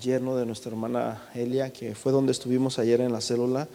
yerno 0.00 0.36
de 0.36 0.46
nuestra 0.46 0.70
hermana 0.70 1.22
Elia, 1.34 1.72
que 1.72 1.94
fue 1.94 2.12
donde 2.12 2.32
estuvimos 2.32 2.78
ayer 2.78 3.00
en 3.00 3.12
la 3.12 3.20
célula. 3.20 3.68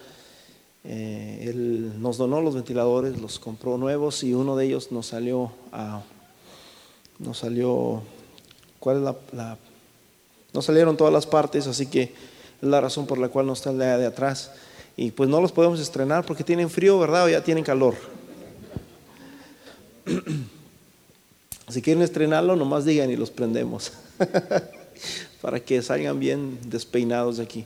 Eh, 0.84 1.46
él 1.50 2.02
nos 2.02 2.18
donó 2.18 2.42
los 2.42 2.56
ventiladores, 2.56 3.20
los 3.20 3.40
compró 3.40 3.78
nuevos 3.78 4.24
y 4.24 4.34
uno 4.34 4.56
de 4.56 4.66
ellos 4.66 4.92
nos 4.92 5.08
salió 5.08 5.52
a, 5.72 6.02
nos 7.18 7.40
salió, 7.40 8.02
¿cuál 8.80 8.98
es 8.98 9.04
la, 9.34 9.58
no 10.54 10.62
salieron 10.62 10.98
todas 10.98 11.14
las 11.14 11.26
partes, 11.26 11.68
así 11.68 11.86
que 11.86 12.04
es 12.04 12.12
la 12.62 12.82
razón 12.82 13.06
por 13.06 13.18
la 13.18 13.30
cual 13.30 13.46
no 13.46 13.54
está 13.54 13.72
el 13.72 13.78
de 13.78 14.06
atrás. 14.06 14.52
Y 14.98 15.12
pues 15.12 15.30
no 15.30 15.40
los 15.42 15.52
podemos 15.52 15.80
estrenar 15.80 16.26
porque 16.26 16.44
tienen 16.44 16.70
frío, 16.70 17.00
¿verdad? 17.00 17.26
O 17.26 17.30
ya 17.30 17.44
tienen 17.44 17.64
calor. 17.64 17.96
Si 21.70 21.84
quieren 21.84 22.02
estrenarlo, 22.02 22.56
nomás 22.56 22.84
digan 22.84 23.12
y 23.12 23.16
los 23.16 23.30
prendemos. 23.30 23.94
Para 25.42 25.60
que 25.60 25.82
salgan 25.82 26.20
bien 26.20 26.60
despeinados 26.66 27.38
de 27.38 27.44
aquí. 27.44 27.66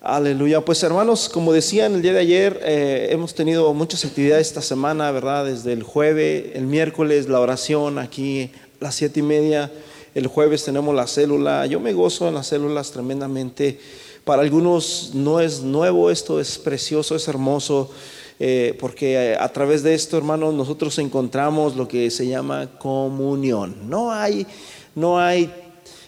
Aleluya. 0.00 0.64
Pues 0.64 0.82
hermanos, 0.84 1.28
como 1.28 1.52
decía 1.52 1.86
en 1.86 1.96
el 1.96 2.02
día 2.02 2.12
de 2.12 2.20
ayer, 2.20 2.60
eh, 2.62 3.08
hemos 3.10 3.34
tenido 3.34 3.74
muchas 3.74 4.04
actividades 4.04 4.46
esta 4.46 4.62
semana, 4.62 5.10
¿verdad? 5.10 5.46
Desde 5.46 5.72
el 5.72 5.82
jueves, 5.82 6.52
el 6.54 6.66
miércoles, 6.66 7.28
la 7.28 7.40
oración 7.40 7.98
aquí 7.98 8.52
a 8.80 8.84
las 8.84 8.94
siete 8.94 9.20
y 9.20 9.22
media. 9.24 9.72
El 10.14 10.28
jueves 10.28 10.64
tenemos 10.64 10.94
la 10.94 11.06
célula. 11.06 11.66
Yo 11.66 11.80
me 11.80 11.92
gozo 11.92 12.28
en 12.28 12.34
las 12.34 12.46
células 12.46 12.92
tremendamente. 12.92 13.80
Para 14.24 14.42
algunos 14.42 15.10
no 15.12 15.40
es 15.40 15.62
nuevo 15.62 16.10
esto, 16.10 16.40
es 16.40 16.56
precioso, 16.56 17.16
es 17.16 17.26
hermoso. 17.26 17.90
Eh, 18.38 18.76
porque 18.78 19.36
a 19.38 19.48
través 19.48 19.82
de 19.82 19.94
esto, 19.94 20.16
hermanos, 20.16 20.54
nosotros 20.54 20.98
encontramos 20.98 21.74
lo 21.74 21.88
que 21.88 22.10
se 22.10 22.28
llama 22.28 22.78
comunión. 22.78 23.88
No 23.88 24.12
hay, 24.12 24.46
no 24.94 25.18
hay 25.18 25.52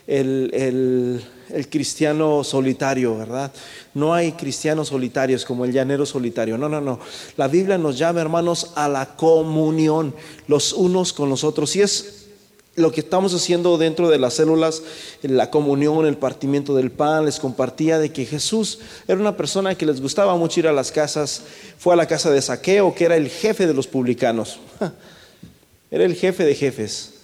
el, 0.08 1.22
cristiano 1.70 2.42
solitario, 2.42 3.16
¿verdad? 3.16 3.52
No 3.94 4.14
hay 4.14 4.32
cristianos 4.32 4.88
solitarios 4.88 5.44
como 5.44 5.64
el 5.64 5.72
llanero 5.72 6.06
solitario. 6.06 6.58
No, 6.58 6.68
no, 6.68 6.80
no. 6.80 6.98
La 7.36 7.48
Biblia 7.48 7.78
nos 7.78 7.98
llama, 7.98 8.20
hermanos, 8.20 8.72
a 8.74 8.88
la 8.88 9.16
comunión 9.16 10.14
los 10.46 10.72
unos 10.72 11.12
con 11.12 11.28
los 11.28 11.44
otros. 11.44 11.76
Y 11.76 11.82
es 11.82 12.26
lo 12.74 12.92
que 12.92 13.00
estamos 13.00 13.34
haciendo 13.34 13.76
dentro 13.76 14.08
de 14.08 14.18
las 14.18 14.34
células, 14.34 14.82
la 15.22 15.50
comunión, 15.50 16.06
el 16.06 16.16
partimiento 16.16 16.74
del 16.74 16.90
pan, 16.90 17.24
les 17.24 17.40
compartía 17.40 17.98
de 17.98 18.12
que 18.12 18.24
Jesús 18.24 18.78
era 19.08 19.20
una 19.20 19.36
persona 19.36 19.74
que 19.74 19.84
les 19.84 20.00
gustaba 20.00 20.36
mucho 20.36 20.60
ir 20.60 20.68
a 20.68 20.72
las 20.72 20.92
casas, 20.92 21.42
fue 21.76 21.94
a 21.94 21.96
la 21.96 22.06
casa 22.06 22.30
de 22.30 22.40
Saqueo, 22.40 22.94
que 22.94 23.04
era 23.04 23.16
el 23.16 23.28
jefe 23.28 23.66
de 23.66 23.74
los 23.74 23.88
publicanos, 23.88 24.60
era 25.90 26.04
el 26.04 26.14
jefe 26.14 26.44
de 26.44 26.54
jefes. 26.54 27.17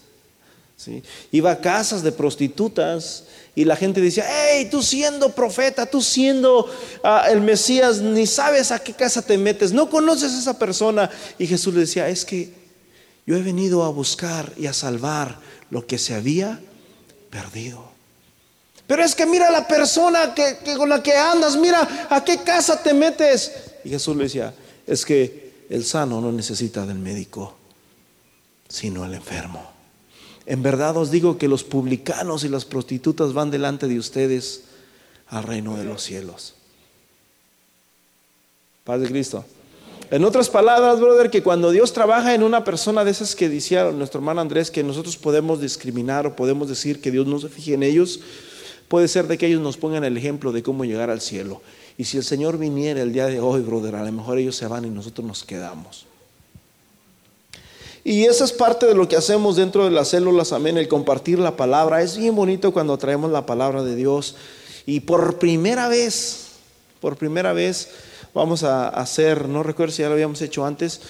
¿Sí? 0.76 1.02
Iba 1.32 1.52
a 1.52 1.60
casas 1.60 2.02
de 2.02 2.12
prostitutas 2.12 3.24
y 3.54 3.64
la 3.64 3.76
gente 3.76 4.00
decía, 4.00 4.26
hey, 4.28 4.68
tú 4.70 4.82
siendo 4.82 5.30
profeta, 5.30 5.86
tú 5.86 6.02
siendo 6.02 6.68
ah, 7.02 7.26
el 7.30 7.40
Mesías, 7.40 8.00
ni 8.00 8.26
sabes 8.26 8.72
a 8.72 8.80
qué 8.80 8.92
casa 8.92 9.22
te 9.22 9.38
metes, 9.38 9.72
no 9.72 9.88
conoces 9.88 10.32
a 10.32 10.38
esa 10.40 10.58
persona. 10.58 11.10
Y 11.38 11.46
Jesús 11.46 11.72
le 11.74 11.80
decía, 11.80 12.08
es 12.08 12.24
que 12.24 12.52
yo 13.26 13.36
he 13.36 13.42
venido 13.42 13.84
a 13.84 13.90
buscar 13.90 14.52
y 14.56 14.66
a 14.66 14.72
salvar 14.72 15.38
lo 15.70 15.86
que 15.86 15.98
se 15.98 16.14
había 16.14 16.60
perdido. 17.30 17.94
Pero 18.86 19.02
es 19.02 19.14
que 19.14 19.24
mira 19.24 19.50
la 19.50 19.66
persona 19.66 20.34
que, 20.34 20.58
con 20.76 20.88
la 20.88 21.02
que 21.02 21.12
andas, 21.16 21.56
mira 21.56 22.08
a 22.10 22.22
qué 22.24 22.38
casa 22.38 22.82
te 22.82 22.92
metes. 22.92 23.52
Y 23.84 23.90
Jesús 23.90 24.16
le 24.16 24.24
decía, 24.24 24.52
es 24.86 25.04
que 25.04 25.66
el 25.70 25.84
sano 25.84 26.20
no 26.20 26.30
necesita 26.32 26.84
del 26.84 26.98
médico, 26.98 27.56
sino 28.68 29.04
el 29.04 29.14
enfermo. 29.14 29.73
En 30.46 30.62
verdad 30.62 30.96
os 30.96 31.10
digo 31.10 31.38
que 31.38 31.48
los 31.48 31.64
publicanos 31.64 32.44
y 32.44 32.48
las 32.48 32.64
prostitutas 32.64 33.32
van 33.32 33.50
delante 33.50 33.88
de 33.88 33.98
ustedes 33.98 34.62
al 35.28 35.44
reino 35.44 35.76
de 35.76 35.84
los 35.84 36.02
cielos. 36.02 36.54
Paz 38.84 39.00
de 39.00 39.08
Cristo. 39.08 39.44
En 40.10 40.22
otras 40.24 40.50
palabras, 40.50 41.00
brother, 41.00 41.30
que 41.30 41.42
cuando 41.42 41.70
Dios 41.70 41.94
trabaja 41.94 42.34
en 42.34 42.42
una 42.42 42.62
persona 42.62 43.04
de 43.04 43.10
esas 43.10 43.34
que 43.34 43.48
decía 43.48 43.90
nuestro 43.90 44.18
hermano 44.20 44.42
Andrés, 44.42 44.70
que 44.70 44.84
nosotros 44.84 45.16
podemos 45.16 45.62
discriminar 45.62 46.26
o 46.26 46.36
podemos 46.36 46.68
decir 46.68 47.00
que 47.00 47.10
Dios 47.10 47.26
no 47.26 47.38
se 47.40 47.48
fije 47.48 47.72
en 47.72 47.82
ellos, 47.82 48.20
puede 48.88 49.08
ser 49.08 49.26
de 49.26 49.38
que 49.38 49.46
ellos 49.46 49.62
nos 49.62 49.78
pongan 49.78 50.04
el 50.04 50.16
ejemplo 50.18 50.52
de 50.52 50.62
cómo 50.62 50.84
llegar 50.84 51.08
al 51.08 51.22
cielo. 51.22 51.62
Y 51.96 52.04
si 52.04 52.18
el 52.18 52.24
Señor 52.24 52.58
viniera 52.58 53.00
el 53.00 53.14
día 53.14 53.26
de 53.26 53.40
hoy, 53.40 53.62
brother, 53.62 53.94
a 53.94 54.04
lo 54.04 54.12
mejor 54.12 54.36
ellos 54.36 54.56
se 54.56 54.66
van 54.66 54.84
y 54.84 54.90
nosotros 54.90 55.26
nos 55.26 55.42
quedamos. 55.42 56.06
Y 58.06 58.24
esa 58.24 58.44
es 58.44 58.52
parte 58.52 58.84
de 58.84 58.94
lo 58.94 59.08
que 59.08 59.16
hacemos 59.16 59.56
dentro 59.56 59.86
de 59.86 59.90
las 59.90 60.08
células, 60.08 60.52
amén, 60.52 60.76
el 60.76 60.88
compartir 60.88 61.38
la 61.38 61.56
palabra. 61.56 62.02
Es 62.02 62.18
bien 62.18 62.36
bonito 62.36 62.70
cuando 62.70 62.98
traemos 62.98 63.30
la 63.30 63.46
palabra 63.46 63.82
de 63.82 63.96
Dios. 63.96 64.36
Y 64.84 65.00
por 65.00 65.38
primera 65.38 65.88
vez, 65.88 66.48
por 67.00 67.16
primera 67.16 67.54
vez, 67.54 67.88
vamos 68.34 68.62
a 68.62 68.90
hacer, 68.90 69.48
no 69.48 69.62
recuerdo 69.62 69.94
si 69.94 70.02
ya 70.02 70.08
lo 70.08 70.14
habíamos 70.14 70.42
hecho 70.42 70.66
antes, 70.66 71.00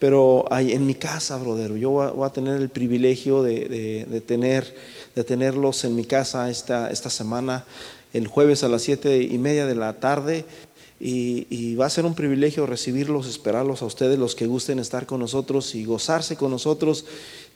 pero 0.00 0.44
en 0.50 0.86
mi 0.86 0.96
casa, 0.96 1.36
brother, 1.36 1.76
yo 1.76 1.90
voy 1.90 2.26
a, 2.26 2.30
tener 2.30 2.60
el 2.60 2.68
privilegio 2.68 3.44
de, 3.44 4.24
tener, 4.26 4.74
de 5.14 5.22
tenerlos 5.22 5.84
en 5.84 5.94
mi 5.94 6.04
casa 6.04 6.50
esta, 6.50 6.90
esta 6.90 7.10
semana, 7.10 7.64
el 8.12 8.26
jueves 8.26 8.64
a 8.64 8.68
las 8.68 8.82
siete 8.82 9.22
y 9.22 9.38
media 9.38 9.66
de 9.66 9.76
la 9.76 10.00
tarde. 10.00 10.44
Y, 11.02 11.74
va 11.76 11.86
a 11.86 11.90
ser 11.90 12.04
un 12.04 12.14
privilegio 12.14 12.66
recibirlos, 12.66 13.26
esperarlos 13.26 13.80
a 13.80 13.86
ustedes, 13.86 14.18
los 14.18 14.34
que 14.34 14.46
gusten 14.46 14.78
estar 14.78 15.06
con 15.06 15.20
nosotros 15.20 15.74
y 15.74 15.84
gozarse 15.86 16.36
con 16.36 16.50
nosotros, 16.50 17.06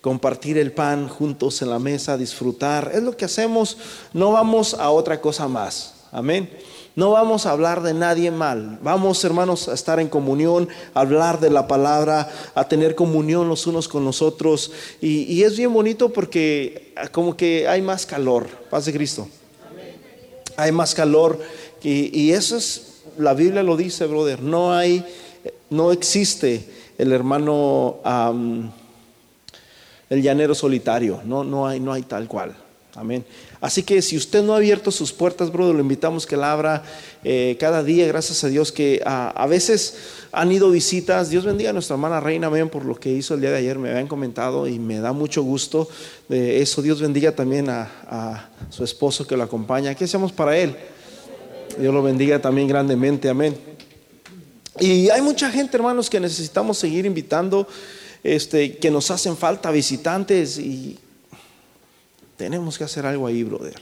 compartir 0.01 0.57
el 0.57 0.73
pan 0.73 1.09
juntos 1.09 1.61
en 1.61 1.69
la 1.69 1.79
mesa, 1.79 2.17
disfrutar. 2.17 2.91
Es 2.95 3.03
lo 3.03 3.17
que 3.17 3.27
hacemos, 3.27 3.77
no 4.15 4.33
vamos 4.33 4.73
a 4.75 4.91
otra 4.91 5.21
cosa 5.21 5.47
más. 5.47 5.95
Amén. 6.11 6.49
No 6.97 7.11
vamos 7.11 7.45
a 7.45 7.51
hablar 7.51 7.83
de 7.83 7.93
nadie 7.93 8.31
mal. 8.31 8.79
Vamos, 8.81 9.25
hermanos, 9.25 9.69
a 9.69 9.75
estar 9.75 9.99
en 9.99 10.09
comunión, 10.09 10.69
a 10.95 11.01
hablar 11.01 11.41
de 11.41 11.51
la 11.51 11.67
palabra, 11.67 12.31
a 12.55 12.69
tener 12.69 12.95
comunión 12.95 13.49
los 13.49 13.67
unos 13.67 13.89
con 13.89 14.05
los 14.05 14.23
otros. 14.23 14.71
Y, 15.01 15.43
es 15.43 15.57
bien 15.57 15.73
bonito 15.73 16.13
porque 16.13 16.93
ah, 16.97 17.09
como 17.09 17.37
que 17.37 17.67
hay 17.67 17.83
más 17.83 18.07
calor. 18.07 18.47
Paz 18.71 18.85
de 18.85 18.93
Cristo. 18.93 19.29
Hay 20.57 20.71
más 20.71 20.95
calor. 20.95 21.41
Y, 21.83 22.31
eso 22.31 22.57
es, 22.57 22.94
la 23.19 23.35
Biblia 23.35 23.63
lo 23.63 23.77
dice, 23.77 24.07
brother. 24.07 24.43
No 24.43 24.73
hay, 24.73 25.05
no 25.71 25.93
existe 25.93 26.69
el 26.99 27.13
hermano, 27.13 27.99
el 30.11 30.23
llanero 30.23 30.55
solitario. 30.55 31.21
No, 31.25 31.45
no 31.45 31.67
hay, 31.67 31.81
no 31.81 31.93
hay 31.93 32.03
tal 32.03 32.29
cual. 32.29 32.55
Amén. 32.95 33.25
Así 33.61 33.83
que 33.83 34.01
si 34.03 34.17
usted 34.17 34.43
no 34.43 34.53
ha 34.53 34.59
abierto 34.59 34.91
sus 34.91 35.13
puertas, 35.13 35.51
brother, 35.51 35.75
lo 35.75 35.81
invitamos 35.81 36.27
que 36.27 36.37
la 36.37 36.53
abra 36.53 36.85
eh, 37.25 37.57
cada 37.59 37.83
día, 37.83 38.07
gracias 38.07 38.45
a 38.45 38.49
Dios 38.49 38.71
que 38.71 39.03
a 39.05 39.47
veces 39.49 39.97
han 40.35 40.53
ido 40.53 40.71
visitas. 40.71 41.31
Dios 41.31 41.45
bendiga 41.45 41.71
a 41.71 41.73
nuestra 41.73 41.95
hermana 41.95 42.21
Reina, 42.21 42.49
amén, 42.49 42.69
por 42.69 42.85
lo 42.85 42.97
que 42.97 43.11
hizo 43.11 43.35
el 43.35 43.41
día 43.41 43.51
de 43.51 43.59
ayer, 43.59 43.79
me 43.79 43.91
habían 43.91 44.09
comentado 44.09 44.67
y 44.67 44.79
me 44.79 44.99
da 44.99 45.13
mucho 45.13 45.43
gusto 45.43 45.89
de 46.29 46.61
eso. 46.61 46.83
Dios 46.83 47.01
bendiga 47.01 47.33
también 47.33 47.71
a, 47.71 48.51
su 48.71 48.85
esposo 48.85 49.27
que 49.27 49.37
lo 49.37 49.45
acompaña. 49.45 49.95
¿Qué 49.95 50.05
hacemos 50.05 50.33
para 50.33 50.59
él? 50.59 50.77
Dios 51.79 51.93
lo 51.93 52.03
bendiga 52.03 52.41
también 52.41 52.69
grandemente, 52.69 53.29
amén. 53.29 53.57
Y 54.81 55.09
hay 55.11 55.23
mucha 55.23 55.51
gente, 55.51 55.77
hermanos, 55.77 56.11
que 56.11 56.19
necesitamos 56.19 56.79
seguir 56.79 57.07
invitando, 57.07 57.67
este, 58.23 58.77
que 58.77 58.91
nos 58.91 59.11
hacen 59.11 59.37
falta 59.37 59.71
visitantes 59.71 60.59
y 60.59 60.99
tenemos 62.37 62.77
que 62.77 62.85
hacer 62.85 63.07
algo 63.07 63.27
ahí, 63.27 63.45
brother. 63.45 63.75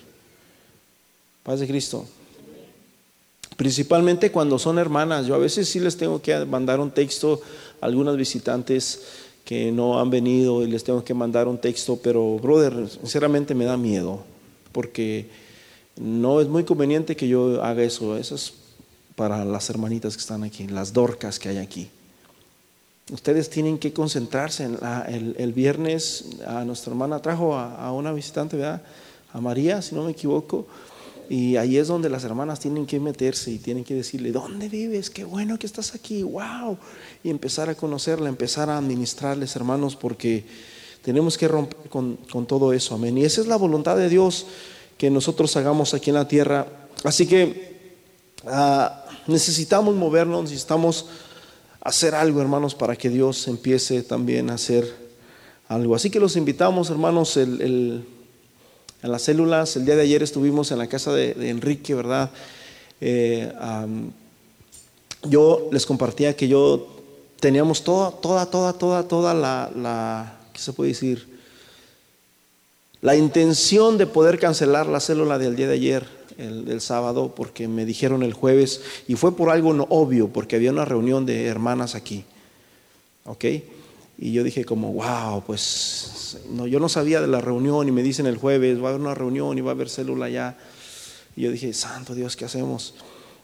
Paz 1.43 1.61
de 1.61 1.67
Cristo. 1.67 2.07
Principalmente 3.57 4.31
cuando 4.31 4.59
son 4.59 4.79
hermanas. 4.79 5.27
Yo 5.27 5.35
a 5.35 5.39
veces 5.39 5.69
sí 5.69 5.81
les 5.81 5.97
tengo 5.97 6.21
que 6.21 6.45
mandar 6.45 6.81
un 6.81 6.91
texto 6.91 7.41
a 7.81 7.87
algunas 7.87 8.17
visitantes 8.17 9.01
que 9.45 9.73
no 9.73 9.99
han 9.99 10.11
venido 10.11 10.63
y 10.63 10.71
les 10.71 10.85
tengo 10.85 11.03
que 11.05 11.15
mandar 11.15 11.49
un 11.49 11.59
texto, 11.59 11.99
pero 12.03 12.39
brother, 12.39 12.89
sinceramente 12.89 13.55
me 13.55 13.65
da 13.65 13.77
miedo 13.77 14.23
porque 14.73 15.29
no 15.97 16.41
es 16.41 16.49
muy 16.49 16.65
conveniente 16.65 17.17
que 17.17 17.29
yo 17.29 17.63
haga 17.63 17.83
eso. 17.83 18.17
Eso 18.17 18.35
es 18.35 18.55
para 19.15 19.45
las 19.45 19.69
hermanitas 19.71 20.17
que 20.17 20.21
están 20.21 20.43
aquí, 20.43 20.67
las 20.67 20.93
dorcas 20.93 21.39
que 21.39 21.49
hay 21.49 21.59
aquí. 21.59 21.91
Ustedes 23.11 23.51
tienen 23.51 23.79
que 23.79 23.93
concentrarse. 23.93 24.65
En 24.65 25.35
el, 25.37 25.53
viernes 25.53 26.27
a 26.47 26.65
nuestra 26.65 26.93
hermana 26.93 27.21
trajo 27.21 27.55
a, 27.55 27.93
una 27.93 28.13
visitante, 28.13 28.57
¿verdad? 28.57 28.83
A 29.33 29.41
María, 29.41 29.83
si 29.83 29.95
no 29.95 30.05
me 30.05 30.13
equivoco. 30.13 30.67
Y 31.29 31.57
ahí 31.57 31.77
es 31.77 31.89
donde 31.89 32.11
las 32.11 32.25
hermanas 32.25 32.61
tienen 32.61 32.87
que 32.87 33.01
meterse 33.01 33.51
y 33.51 33.59
tienen 33.59 33.85
que 33.85 33.95
decirle, 33.95 34.33
¿dónde 34.33 34.69
vives? 34.69 35.09
Qué 35.09 35.25
bueno 35.25 35.59
que 35.59 35.67
estás 35.67 35.95
aquí, 35.95 36.23
wow. 36.23 36.77
Y 37.23 37.31
empezar 37.31 37.69
a 37.71 37.75
conocerla, 37.75 38.29
empezar 38.29 38.69
a 38.69 38.79
administrarles, 38.79 39.57
hermanos, 39.57 39.97
porque 39.97 40.45
tenemos 41.03 41.39
que 41.39 41.49
romper 41.49 41.89
con, 41.89 42.19
todo 42.47 42.73
eso, 42.73 42.95
amén. 42.95 43.19
Y 43.19 43.25
esa 43.25 43.41
es 43.41 43.47
la 43.47 43.57
voluntad 43.57 43.97
de 43.97 44.09
Dios 44.09 44.47
que 45.03 45.11
nosotros 45.11 45.57
hagamos 45.57 45.95
aquí 45.95 46.11
en 46.11 46.15
la 46.15 46.29
tierra. 46.29 46.65
Así 47.03 47.27
que 47.27 47.99
ah, 48.47 49.05
necesitamos 49.27 49.97
movernos, 49.97 50.45
necesitamos 50.45 51.07
hacer 51.81 52.15
algo, 52.15 52.41
hermanos, 52.41 52.77
para 52.77 52.95
que 52.95 53.11
Dios 53.11 53.49
empiece 53.49 54.05
también 54.05 54.49
a 54.49 54.55
hacer 54.55 54.89
algo. 55.67 55.97
Así 55.97 56.09
que 56.09 56.21
los 56.21 56.37
invitamos, 56.37 56.89
hermanos, 56.89 57.37
en 57.37 58.07
las 59.03 59.23
células. 59.23 59.75
El 59.75 59.87
día 59.87 59.97
de 59.97 60.03
ayer 60.03 60.23
estuvimos 60.23 60.71
en 60.71 60.79
la 60.79 60.87
casa 60.87 61.13
de, 61.13 61.51
Enrique, 61.51 61.97
¿verdad? 61.97 62.31
Eh, 63.01 63.53
yo 65.25 65.69
les 65.73 65.85
compartía 65.85 66.37
que 66.37 66.47
yo 66.47 66.87
teníamos 67.41 67.83
toda, 67.83 68.13
toda, 68.13 68.47
toda, 68.47 68.73
toda, 68.75 69.09
toda 69.09 69.35
la, 69.35 69.69
la 69.75 70.39
¿qué 70.53 70.61
se 70.61 70.73
puede 70.73 70.91
decir? 70.91 71.32
La 73.03 73.17
intención 73.17 73.99
de 73.99 74.07
poder 74.07 74.39
cancelar 74.39 74.87
la 74.87 75.01
célula 75.01 75.37
del 75.37 75.57
día 75.57 75.67
de 75.67 75.75
ayer, 75.75 76.07
el, 76.39 76.81
sábado, 76.81 77.35
porque 77.35 77.67
me 77.67 77.85
dijeron 77.85 78.23
el 78.23 78.33
jueves, 78.33 78.81
y 79.09 79.17
fue 79.17 79.37
por 79.37 79.51
algo 79.51 79.75
no 79.75 79.89
obvio, 79.91 80.29
porque 80.29 80.55
había 80.55 80.71
una 80.71 80.85
reunión 80.85 81.27
de 81.27 81.47
hermanas 81.47 81.97
aquí. 81.97 82.25
¿Ok? 83.25 83.45
Y 84.19 84.33
yo 84.33 84.45
dije 84.45 84.65
como, 84.65 84.93
wow, 84.93 85.43
pues 85.45 86.39
no, 86.51 86.69
yo 86.69 86.79
no 86.79 86.89
sabía 86.89 87.21
de 87.21 87.27
la 87.27 87.41
reunión 87.41 87.89
y 87.89 87.91
me 87.91 88.05
dicen 88.05 88.27
el 88.27 88.37
jueves, 88.37 88.79
va 88.81 88.87
a 88.87 88.89
haber 88.91 89.01
una 89.01 89.17
reunión 89.17 89.59
y 89.59 89.63
va 89.63 89.73
a 89.73 89.75
haber 89.75 89.91
célula 89.91 90.29
ya. 90.29 90.57
Y 91.35 91.43
yo 91.43 91.51
dije, 91.51 91.73
santo 91.73 92.15
Dios, 92.15 92.37
¿qué 92.37 92.45
hacemos? 92.45 92.95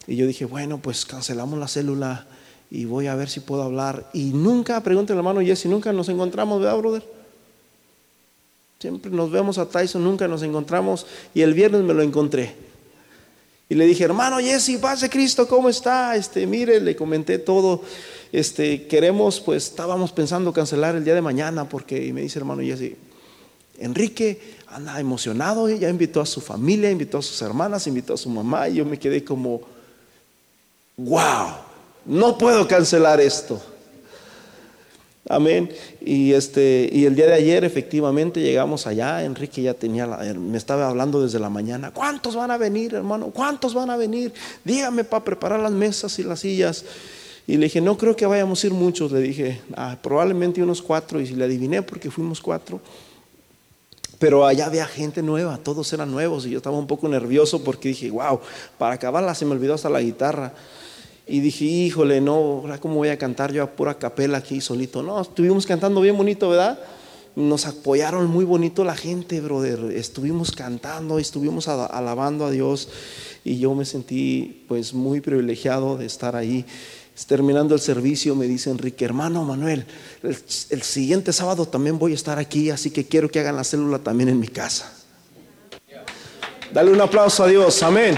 Y 0.06 0.14
yo 0.14 0.28
dije, 0.28 0.44
bueno, 0.44 0.78
pues 0.78 1.04
cancelamos 1.04 1.58
la 1.58 1.66
célula 1.66 2.28
y 2.70 2.84
voy 2.84 3.08
a 3.08 3.16
ver 3.16 3.28
si 3.28 3.40
puedo 3.40 3.64
hablar. 3.64 4.08
Y 4.12 4.26
nunca, 4.26 4.80
pregúntale 4.84 5.18
hermano 5.18 5.40
Jesse, 5.40 5.66
nunca 5.66 5.92
nos 5.92 6.08
encontramos, 6.08 6.60
¿verdad, 6.60 6.78
brother? 6.78 7.17
Siempre 8.78 9.10
nos 9.10 9.30
vemos 9.30 9.58
a 9.58 9.68
Tyson, 9.68 10.04
nunca 10.04 10.28
nos 10.28 10.42
encontramos. 10.42 11.06
Y 11.34 11.42
el 11.42 11.54
viernes 11.54 11.82
me 11.82 11.94
lo 11.94 12.02
encontré. 12.02 12.54
Y 13.68 13.74
le 13.74 13.84
dije, 13.86 14.04
hermano 14.04 14.38
Jesse, 14.38 14.78
paz 14.80 15.02
de 15.02 15.10
Cristo, 15.10 15.46
¿cómo 15.46 15.68
está? 15.68 16.16
Este, 16.16 16.46
mire, 16.46 16.80
le 16.80 16.96
comenté 16.96 17.38
todo 17.38 17.82
este, 18.32 18.86
queremos, 18.86 19.40
pues 19.40 19.64
estábamos 19.64 20.12
pensando 20.12 20.52
cancelar 20.52 20.96
el 20.96 21.04
día 21.04 21.14
de 21.14 21.22
mañana 21.22 21.68
porque, 21.68 22.06
y 22.06 22.12
me 22.12 22.22
dice 22.22 22.38
hermano 22.38 22.62
Jesse, 22.62 22.96
Enrique 23.78 24.56
anda 24.66 24.98
emocionado, 25.00 25.68
ya 25.68 25.88
invitó 25.88 26.20
a 26.20 26.26
su 26.26 26.40
familia, 26.40 26.90
invitó 26.90 27.18
a 27.18 27.22
sus 27.22 27.40
hermanas, 27.42 27.86
invitó 27.86 28.14
a 28.14 28.16
su 28.16 28.28
mamá 28.28 28.68
y 28.68 28.76
yo 28.76 28.84
me 28.84 28.98
quedé 28.98 29.24
como, 29.24 29.62
wow, 30.96 31.48
no 32.04 32.36
puedo 32.36 32.66
cancelar 32.66 33.20
esto. 33.20 33.62
Amén. 35.28 35.70
Y 36.00 36.32
este 36.32 36.88
y 36.90 37.04
el 37.04 37.14
día 37.14 37.26
de 37.26 37.34
ayer 37.34 37.64
efectivamente 37.64 38.40
llegamos 38.40 38.86
allá. 38.86 39.22
Enrique 39.24 39.62
ya 39.62 39.74
tenía 39.74 40.06
me 40.06 40.56
estaba 40.56 40.88
hablando 40.88 41.22
desde 41.22 41.38
la 41.38 41.50
mañana. 41.50 41.90
¿Cuántos 41.92 42.34
van 42.34 42.50
a 42.50 42.56
venir, 42.56 42.94
hermano? 42.94 43.26
¿Cuántos 43.26 43.74
van 43.74 43.90
a 43.90 43.96
venir? 43.96 44.32
Dígame 44.64 45.04
para 45.04 45.24
preparar 45.24 45.60
las 45.60 45.72
mesas 45.72 46.18
y 46.18 46.22
las 46.22 46.40
sillas. 46.40 46.84
Y 47.46 47.56
le 47.56 47.64
dije, 47.64 47.80
no 47.80 47.96
creo 47.96 48.14
que 48.14 48.26
vayamos 48.26 48.62
a 48.62 48.66
ir 48.66 48.72
muchos. 48.72 49.10
Le 49.12 49.20
dije, 49.20 49.60
ah, 49.74 49.96
probablemente 50.02 50.62
unos 50.62 50.82
cuatro. 50.82 51.20
Y 51.20 51.26
le 51.28 51.44
adiviné 51.44 51.82
porque 51.82 52.10
fuimos 52.10 52.40
cuatro. 52.40 52.80
Pero 54.18 54.46
allá 54.46 54.66
había 54.66 54.86
gente 54.86 55.22
nueva, 55.22 55.58
todos 55.58 55.92
eran 55.92 56.10
nuevos. 56.10 56.46
Y 56.46 56.50
yo 56.50 56.58
estaba 56.58 56.76
un 56.76 56.86
poco 56.86 57.08
nervioso 57.08 57.62
porque 57.62 57.88
dije, 57.88 58.10
wow, 58.10 58.40
para 58.76 58.94
acabarla 58.94 59.34
se 59.34 59.44
me 59.44 59.52
olvidó 59.52 59.74
hasta 59.74 59.88
la 59.88 60.00
guitarra. 60.00 60.52
Y 61.28 61.40
dije, 61.40 61.64
híjole, 61.64 62.20
no, 62.20 62.64
¿cómo 62.80 62.94
voy 62.96 63.08
a 63.08 63.18
cantar 63.18 63.52
yo 63.52 63.62
a 63.62 63.70
pura 63.70 63.98
capela 63.98 64.38
aquí 64.38 64.60
solito? 64.60 65.02
No, 65.02 65.20
estuvimos 65.20 65.66
cantando 65.66 66.00
bien 66.00 66.16
bonito, 66.16 66.48
¿verdad? 66.48 66.78
Nos 67.36 67.66
apoyaron 67.66 68.26
muy 68.28 68.46
bonito 68.46 68.82
la 68.82 68.96
gente, 68.96 69.40
brother. 69.40 69.92
Estuvimos 69.94 70.52
cantando, 70.52 71.18
estuvimos 71.18 71.68
alabando 71.68 72.46
a 72.46 72.50
Dios. 72.50 72.88
Y 73.44 73.58
yo 73.58 73.74
me 73.74 73.84
sentí 73.84 74.64
pues 74.68 74.94
muy 74.94 75.20
privilegiado 75.20 75.98
de 75.98 76.06
estar 76.06 76.34
ahí. 76.34 76.64
Terminando 77.26 77.74
el 77.74 77.80
servicio 77.80 78.34
me 78.34 78.46
dice 78.46 78.70
Enrique, 78.70 79.04
hermano 79.04 79.44
Manuel, 79.44 79.84
el, 80.22 80.82
siguiente 80.82 81.32
sábado 81.32 81.66
también 81.66 81.98
voy 81.98 82.12
a 82.12 82.14
estar 82.14 82.38
aquí, 82.38 82.70
así 82.70 82.90
que 82.90 83.06
quiero 83.06 83.28
que 83.28 83.40
hagan 83.40 83.56
la 83.56 83.64
célula 83.64 83.98
también 83.98 84.28
en 84.28 84.38
mi 84.38 84.46
casa. 84.46 84.92
Dale 86.72 86.92
un 86.92 87.00
aplauso 87.00 87.42
a 87.42 87.48
Dios, 87.48 87.82
amén. 87.82 88.16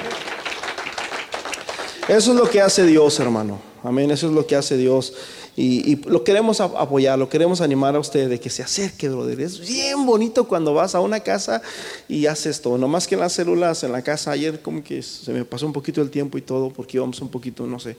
Eso 2.10 2.32
es 2.32 2.38
lo 2.38 2.48
que 2.48 2.60
hace 2.60 2.84
Dios, 2.84 3.18
hermano. 3.20 3.60
Amén, 3.82 4.10
eso 4.10 4.26
es 4.26 4.32
lo 4.32 4.46
que 4.46 4.56
hace 4.56 4.76
Dios. 4.76 5.14
Y, 5.56 5.96
lo 6.08 6.24
queremos 6.24 6.60
apoyar, 6.60 7.18
lo 7.18 7.28
queremos 7.28 7.60
animar 7.60 7.94
a 7.96 7.98
usted 7.98 8.28
de 8.28 8.40
que 8.40 8.50
se 8.50 8.62
acerque, 8.62 9.08
brother. 9.08 9.40
Es 9.40 9.60
bien 9.60 10.06
bonito 10.06 10.48
cuando 10.48 10.74
vas 10.74 10.94
a 10.94 11.00
una 11.00 11.20
casa 11.20 11.62
y 12.08 12.26
haces 12.26 12.56
esto. 12.56 12.78
No 12.78 12.88
más 12.88 13.06
que 13.06 13.14
en 13.14 13.20
las 13.20 13.32
células, 13.32 13.84
en 13.84 13.92
la 13.92 14.02
casa, 14.02 14.30
ayer 14.32 14.60
como 14.60 14.82
que 14.82 15.02
se 15.02 15.32
me 15.32 15.44
pasó 15.44 15.66
un 15.66 15.72
poquito 15.72 16.02
el 16.02 16.10
tiempo 16.10 16.38
y 16.38 16.42
todo, 16.42 16.70
porque 16.70 16.96
íbamos 16.96 17.20
un 17.20 17.28
poquito, 17.28 17.66
no 17.66 17.78
sé 17.78 17.96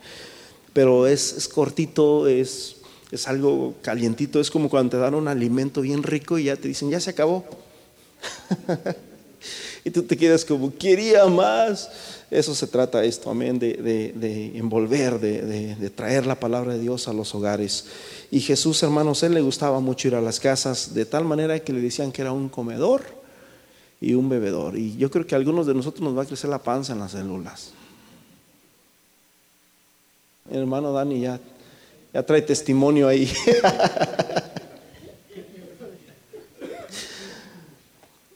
pero 0.74 1.08
es, 1.08 1.50
cortito, 1.54 2.28
es, 2.28 2.78
es 3.12 3.28
algo 3.28 3.76
calientito, 3.82 4.40
es 4.40 4.50
como 4.50 4.70
cuando 4.70 4.92
te 4.92 4.98
dan 4.98 5.16
un 5.16 5.28
alimento 5.28 5.82
bien 5.82 6.04
rico 6.04 6.38
y 6.38 6.46
ya 6.46 6.56
te 6.56 6.68
dicen, 6.68 6.90
ya 6.90 7.00
se 7.00 7.10
acabó. 7.10 7.46
y 9.84 9.92
tú 9.92 10.04
te 10.04 10.18
quedas 10.18 10.46
como, 10.46 10.74
quería 10.76 11.26
más. 11.26 11.90
Eso 12.32 12.56
se 12.56 12.66
trata 12.66 13.04
esto, 13.04 13.30
amén, 13.30 13.60
de, 13.60 13.74
de, 13.74 14.58
envolver, 14.58 15.20
de, 15.20 15.76
de, 15.76 15.90
traer 15.90 16.26
la 16.26 16.40
palabra 16.40 16.74
de 16.74 16.80
Dios 16.80 17.08
a 17.08 17.14
los 17.14 17.36
hogares. 17.36 17.86
Y 18.32 18.40
Jesús, 18.40 18.82
hermanos, 18.82 19.22
él 19.22 19.34
le 19.34 19.42
gustaba 19.42 19.80
mucho 19.82 20.08
ir 20.08 20.16
a 20.16 20.22
las 20.22 20.40
casas, 20.40 20.94
de 20.94 21.06
tal 21.06 21.26
manera 21.26 21.60
que 21.60 21.74
le 21.74 21.82
decían 21.82 22.12
que 22.12 22.22
era 22.22 22.32
un 22.32 22.48
comedor 22.48 23.04
y 24.00 24.14
un 24.14 24.30
bebedor. 24.30 24.78
Y 24.78 24.96
yo 24.98 25.12
creo 25.12 25.28
que 25.28 25.36
a 25.36 25.38
algunos 25.38 25.68
de 25.68 25.76
nosotros 25.76 26.02
nos 26.02 26.18
va 26.18 26.24
a 26.24 26.26
crecer 26.26 26.50
la 26.50 26.64
panza 26.64 26.94
en 26.94 27.00
las 27.00 27.12
células 27.12 27.74
hermano 30.50 30.92
Dani 30.92 31.22
ya, 31.22 31.40
ya 32.14 32.24
trae 32.24 32.42
testimonio 32.42 33.08
ahí. 33.08 33.32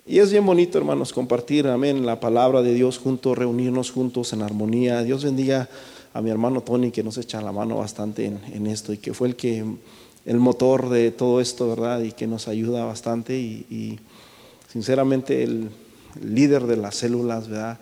y 0.07 0.19
es 0.19 0.31
bien 0.31 0.45
bonito, 0.45 0.77
hermanos, 0.77 1.13
compartir, 1.13 1.65
amén, 1.67 2.05
la 2.05 2.19
palabra 2.19 2.61
de 2.61 2.75
Dios 2.75 2.99
juntos, 2.99 3.35
reunirnos 3.35 3.89
juntos 3.89 4.33
en 4.33 4.43
armonía. 4.43 5.01
Dios 5.01 5.23
bendiga 5.23 5.67
a 6.13 6.21
mi 6.21 6.29
hermano 6.29 6.61
Tony 6.61 6.91
que 6.91 7.03
nos 7.03 7.17
echa 7.17 7.41
la 7.41 7.51
mano 7.51 7.77
bastante 7.77 8.25
en, 8.25 8.67
esto 8.67 8.93
y 8.93 8.99
que 8.99 9.15
fue 9.15 9.29
el 9.29 9.35
que 9.35 9.65
el 10.25 10.37
motor 10.37 10.89
de 10.89 11.09
todo 11.09 11.41
esto, 11.41 11.67
¿verdad? 11.67 12.01
Y 12.01 12.11
que 12.11 12.27
nos 12.27 12.47
ayuda 12.47 12.85
bastante 12.85 13.35
y, 13.39 13.65
y 13.69 13.99
sinceramente 14.71 15.41
el 15.41 15.71
líder 16.23 16.67
de 16.67 16.77
las 16.77 16.95
células, 16.95 17.49
¿verdad? 17.49 17.79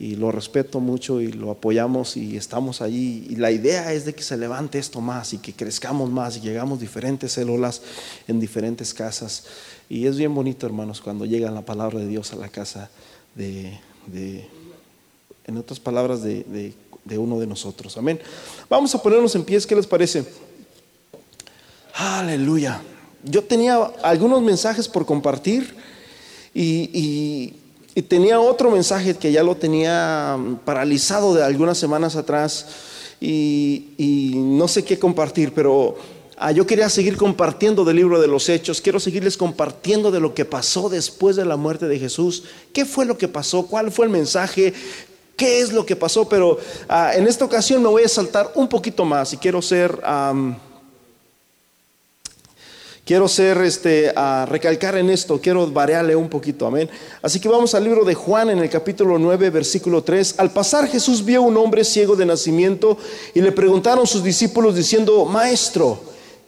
Y 0.00 0.14
lo 0.14 0.30
respeto 0.30 0.78
mucho 0.78 1.20
y 1.20 1.32
lo 1.32 1.50
apoyamos 1.50 2.16
y 2.16 2.36
estamos 2.36 2.80
allí. 2.82 3.26
Y 3.30 3.34
la 3.34 3.50
idea 3.50 3.92
es 3.92 4.04
de 4.04 4.14
que 4.14 4.22
se 4.22 4.36
levante 4.36 4.78
esto 4.78 5.00
más 5.00 5.32
y 5.32 5.38
que 5.38 5.52
crezcamos 5.52 6.08
más 6.08 6.36
y 6.36 6.40
llegamos 6.40 6.78
diferentes 6.78 7.32
células 7.32 7.82
en 8.28 8.38
diferentes 8.38 8.94
casas. 8.94 9.46
Y 9.88 10.06
es 10.06 10.16
bien 10.16 10.32
bonito, 10.32 10.66
hermanos, 10.66 11.00
cuando 11.00 11.26
llega 11.26 11.50
la 11.50 11.62
palabra 11.62 11.98
de 11.98 12.06
Dios 12.06 12.32
a 12.32 12.36
la 12.36 12.48
casa 12.48 12.90
de, 13.34 13.76
en 15.44 15.56
otras 15.56 15.80
palabras, 15.80 16.22
de, 16.22 16.74
de 17.04 17.18
uno 17.18 17.40
de 17.40 17.48
nosotros. 17.48 17.96
Amén. 17.96 18.20
Vamos 18.70 18.94
a 18.94 19.02
ponernos 19.02 19.34
en 19.34 19.42
pies, 19.42 19.66
¿qué 19.66 19.74
les 19.74 19.86
parece? 19.88 20.24
Aleluya. 21.94 22.80
Yo 23.24 23.42
tenía 23.42 23.82
algunos 24.04 24.42
mensajes 24.42 24.86
por 24.86 25.04
compartir 25.04 25.74
y 26.54 26.88
y 26.92 27.54
tenía 28.02 28.40
otro 28.40 28.70
mensaje 28.70 29.14
que 29.14 29.32
ya 29.32 29.42
lo 29.42 29.56
tenía 29.56 30.36
mm, 30.38 30.56
paralizado 30.64 31.34
de 31.34 31.42
algunas 31.42 31.78
semanas 31.78 32.16
atrás 32.16 32.66
y, 33.20 34.32
no 34.36 34.68
sé 34.68 34.84
qué 34.84 34.98
compartir, 34.98 35.52
pero 35.52 35.96
ah, 36.36 36.52
yo 36.52 36.66
quería 36.66 36.88
seguir 36.88 37.16
compartiendo 37.16 37.84
del 37.84 37.96
libro 37.96 38.20
de 38.20 38.28
los 38.28 38.48
hechos, 38.48 38.80
quiero 38.80 39.00
seguirles 39.00 39.36
compartiendo 39.36 40.10
de 40.10 40.20
lo 40.20 40.34
que 40.34 40.44
pasó 40.44 40.88
después 40.88 41.36
de 41.36 41.44
la 41.44 41.56
muerte 41.56 41.88
de 41.88 41.98
Jesús, 41.98 42.44
qué 42.72 42.84
fue 42.84 43.04
lo 43.04 43.18
que 43.18 43.28
pasó, 43.28 43.66
cuál 43.66 43.90
fue 43.90 44.06
el 44.06 44.12
mensaje, 44.12 44.72
qué 45.36 45.60
es 45.60 45.72
lo 45.72 45.84
que 45.84 45.96
pasó, 45.96 46.28
pero 46.28 46.58
ah, 46.88 47.12
en 47.14 47.26
esta 47.26 47.44
ocasión 47.44 47.82
me 47.82 47.88
voy 47.88 48.04
a 48.04 48.08
saltar 48.08 48.52
un 48.54 48.68
poquito 48.68 49.04
más 49.04 49.32
y 49.32 49.36
quiero 49.36 49.60
ser... 49.62 50.00
Quiero 53.08 53.26
ser, 53.26 53.56
este, 53.62 54.12
a 54.14 54.44
recalcar 54.44 54.94
en 54.98 55.08
esto, 55.08 55.40
quiero 55.40 55.66
variarle 55.66 56.14
un 56.14 56.28
poquito, 56.28 56.66
amén. 56.66 56.90
Así 57.22 57.40
que 57.40 57.48
vamos 57.48 57.74
al 57.74 57.84
libro 57.84 58.04
de 58.04 58.12
Juan 58.12 58.50
en 58.50 58.58
el 58.58 58.68
capítulo 58.68 59.18
9, 59.18 59.48
versículo 59.48 60.04
3. 60.04 60.34
Al 60.36 60.50
pasar 60.50 60.86
Jesús 60.86 61.24
vio 61.24 61.40
un 61.40 61.56
hombre 61.56 61.84
ciego 61.84 62.16
de 62.16 62.26
nacimiento 62.26 62.98
y 63.32 63.40
le 63.40 63.50
preguntaron 63.50 64.06
sus 64.06 64.22
discípulos 64.22 64.76
diciendo, 64.76 65.24
Maestro, 65.24 65.98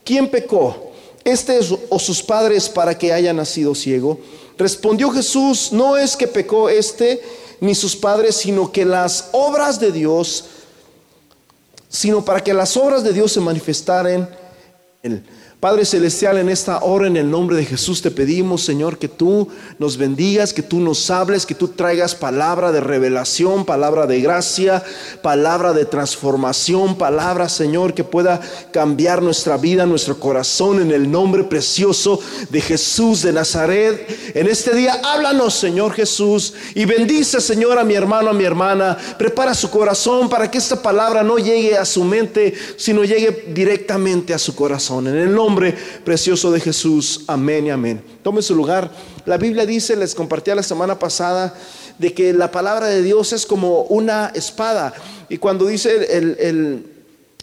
¿quién 0.03 0.29
pecó? 0.29 0.91
¿Este 1.23 1.59
o 1.89 1.97
sus 1.97 2.21
padres 2.21 2.69
para 2.69 2.95
que 2.95 3.11
haya 3.11 3.33
nacido 3.33 3.73
ciego? 3.73 4.19
Respondió 4.55 5.09
Jesús, 5.09 5.69
no 5.71 5.97
es 5.97 6.15
que 6.15 6.27
pecó 6.27 6.69
este 6.69 7.23
ni 7.59 7.73
sus 7.73 7.95
padres, 7.95 8.35
sino 8.35 8.71
que 8.71 8.85
las 8.85 9.29
obras 9.31 9.79
de 9.79 9.91
Dios, 9.91 10.45
sino 11.89 12.23
para 12.23 12.43
que 12.43 12.53
las 12.53 12.77
obras 12.77 13.03
de 13.03 13.13
Dios 13.13 13.31
se 13.31 13.39
manifestaran 13.39 14.29
en 15.01 15.11
él 15.11 15.23
Padre 15.61 15.85
Celestial, 15.85 16.39
en 16.39 16.49
esta 16.49 16.79
hora, 16.79 17.05
en 17.05 17.15
el 17.15 17.29
nombre 17.29 17.55
de 17.55 17.65
Jesús, 17.65 18.01
te 18.01 18.09
pedimos, 18.09 18.63
Señor, 18.63 18.97
que 18.97 19.07
tú 19.07 19.47
nos 19.77 19.95
bendigas, 19.95 20.53
que 20.53 20.63
tú 20.63 20.79
nos 20.79 21.11
hables, 21.11 21.45
que 21.45 21.53
tú 21.53 21.67
traigas 21.67 22.15
palabra 22.15 22.71
de 22.71 22.81
revelación, 22.81 23.63
palabra 23.63 24.07
de 24.07 24.21
gracia, 24.21 24.83
palabra 25.21 25.73
de 25.73 25.85
transformación, 25.85 26.97
palabra, 26.97 27.47
Señor, 27.47 27.93
que 27.93 28.03
pueda 28.03 28.41
cambiar 28.71 29.21
nuestra 29.21 29.55
vida, 29.57 29.85
nuestro 29.85 30.19
corazón, 30.19 30.81
en 30.81 30.89
el 30.89 31.11
nombre 31.11 31.43
precioso 31.43 32.19
de 32.49 32.59
Jesús 32.59 33.21
de 33.21 33.31
Nazaret. 33.31 34.33
En 34.33 34.47
este 34.47 34.73
día, 34.75 34.99
háblanos, 35.03 35.53
Señor 35.53 35.93
Jesús, 35.93 36.55
y 36.73 36.85
bendice, 36.85 37.39
Señor, 37.39 37.77
a 37.77 37.83
mi 37.83 37.93
hermano, 37.93 38.31
a 38.31 38.33
mi 38.33 38.45
hermana. 38.45 38.97
Prepara 39.15 39.53
su 39.53 39.69
corazón 39.69 40.27
para 40.27 40.49
que 40.49 40.57
esta 40.57 40.81
palabra 40.81 41.21
no 41.21 41.37
llegue 41.37 41.77
a 41.77 41.85
su 41.85 42.03
mente, 42.03 42.55
sino 42.77 43.03
llegue 43.03 43.45
directamente 43.53 44.33
a 44.33 44.39
su 44.39 44.55
corazón. 44.55 45.05
En 45.05 45.17
el 45.17 45.31
nombre 45.31 45.50
precioso 46.03 46.51
de 46.51 46.59
Jesús. 46.59 47.21
Amén 47.27 47.67
y 47.67 47.69
amén. 47.69 48.03
Tome 48.23 48.41
su 48.41 48.55
lugar. 48.55 48.91
La 49.25 49.37
Biblia 49.37 49.65
dice, 49.65 49.95
les 49.95 50.15
compartí 50.15 50.51
la 50.53 50.63
semana 50.63 50.97
pasada, 50.97 51.53
de 51.97 52.13
que 52.13 52.33
la 52.33 52.51
palabra 52.51 52.87
de 52.87 53.03
Dios 53.03 53.31
es 53.31 53.45
como 53.45 53.83
una 53.83 54.31
espada. 54.33 54.93
Y 55.29 55.37
cuando 55.37 55.65
dice 55.67 56.17
el, 56.17 56.85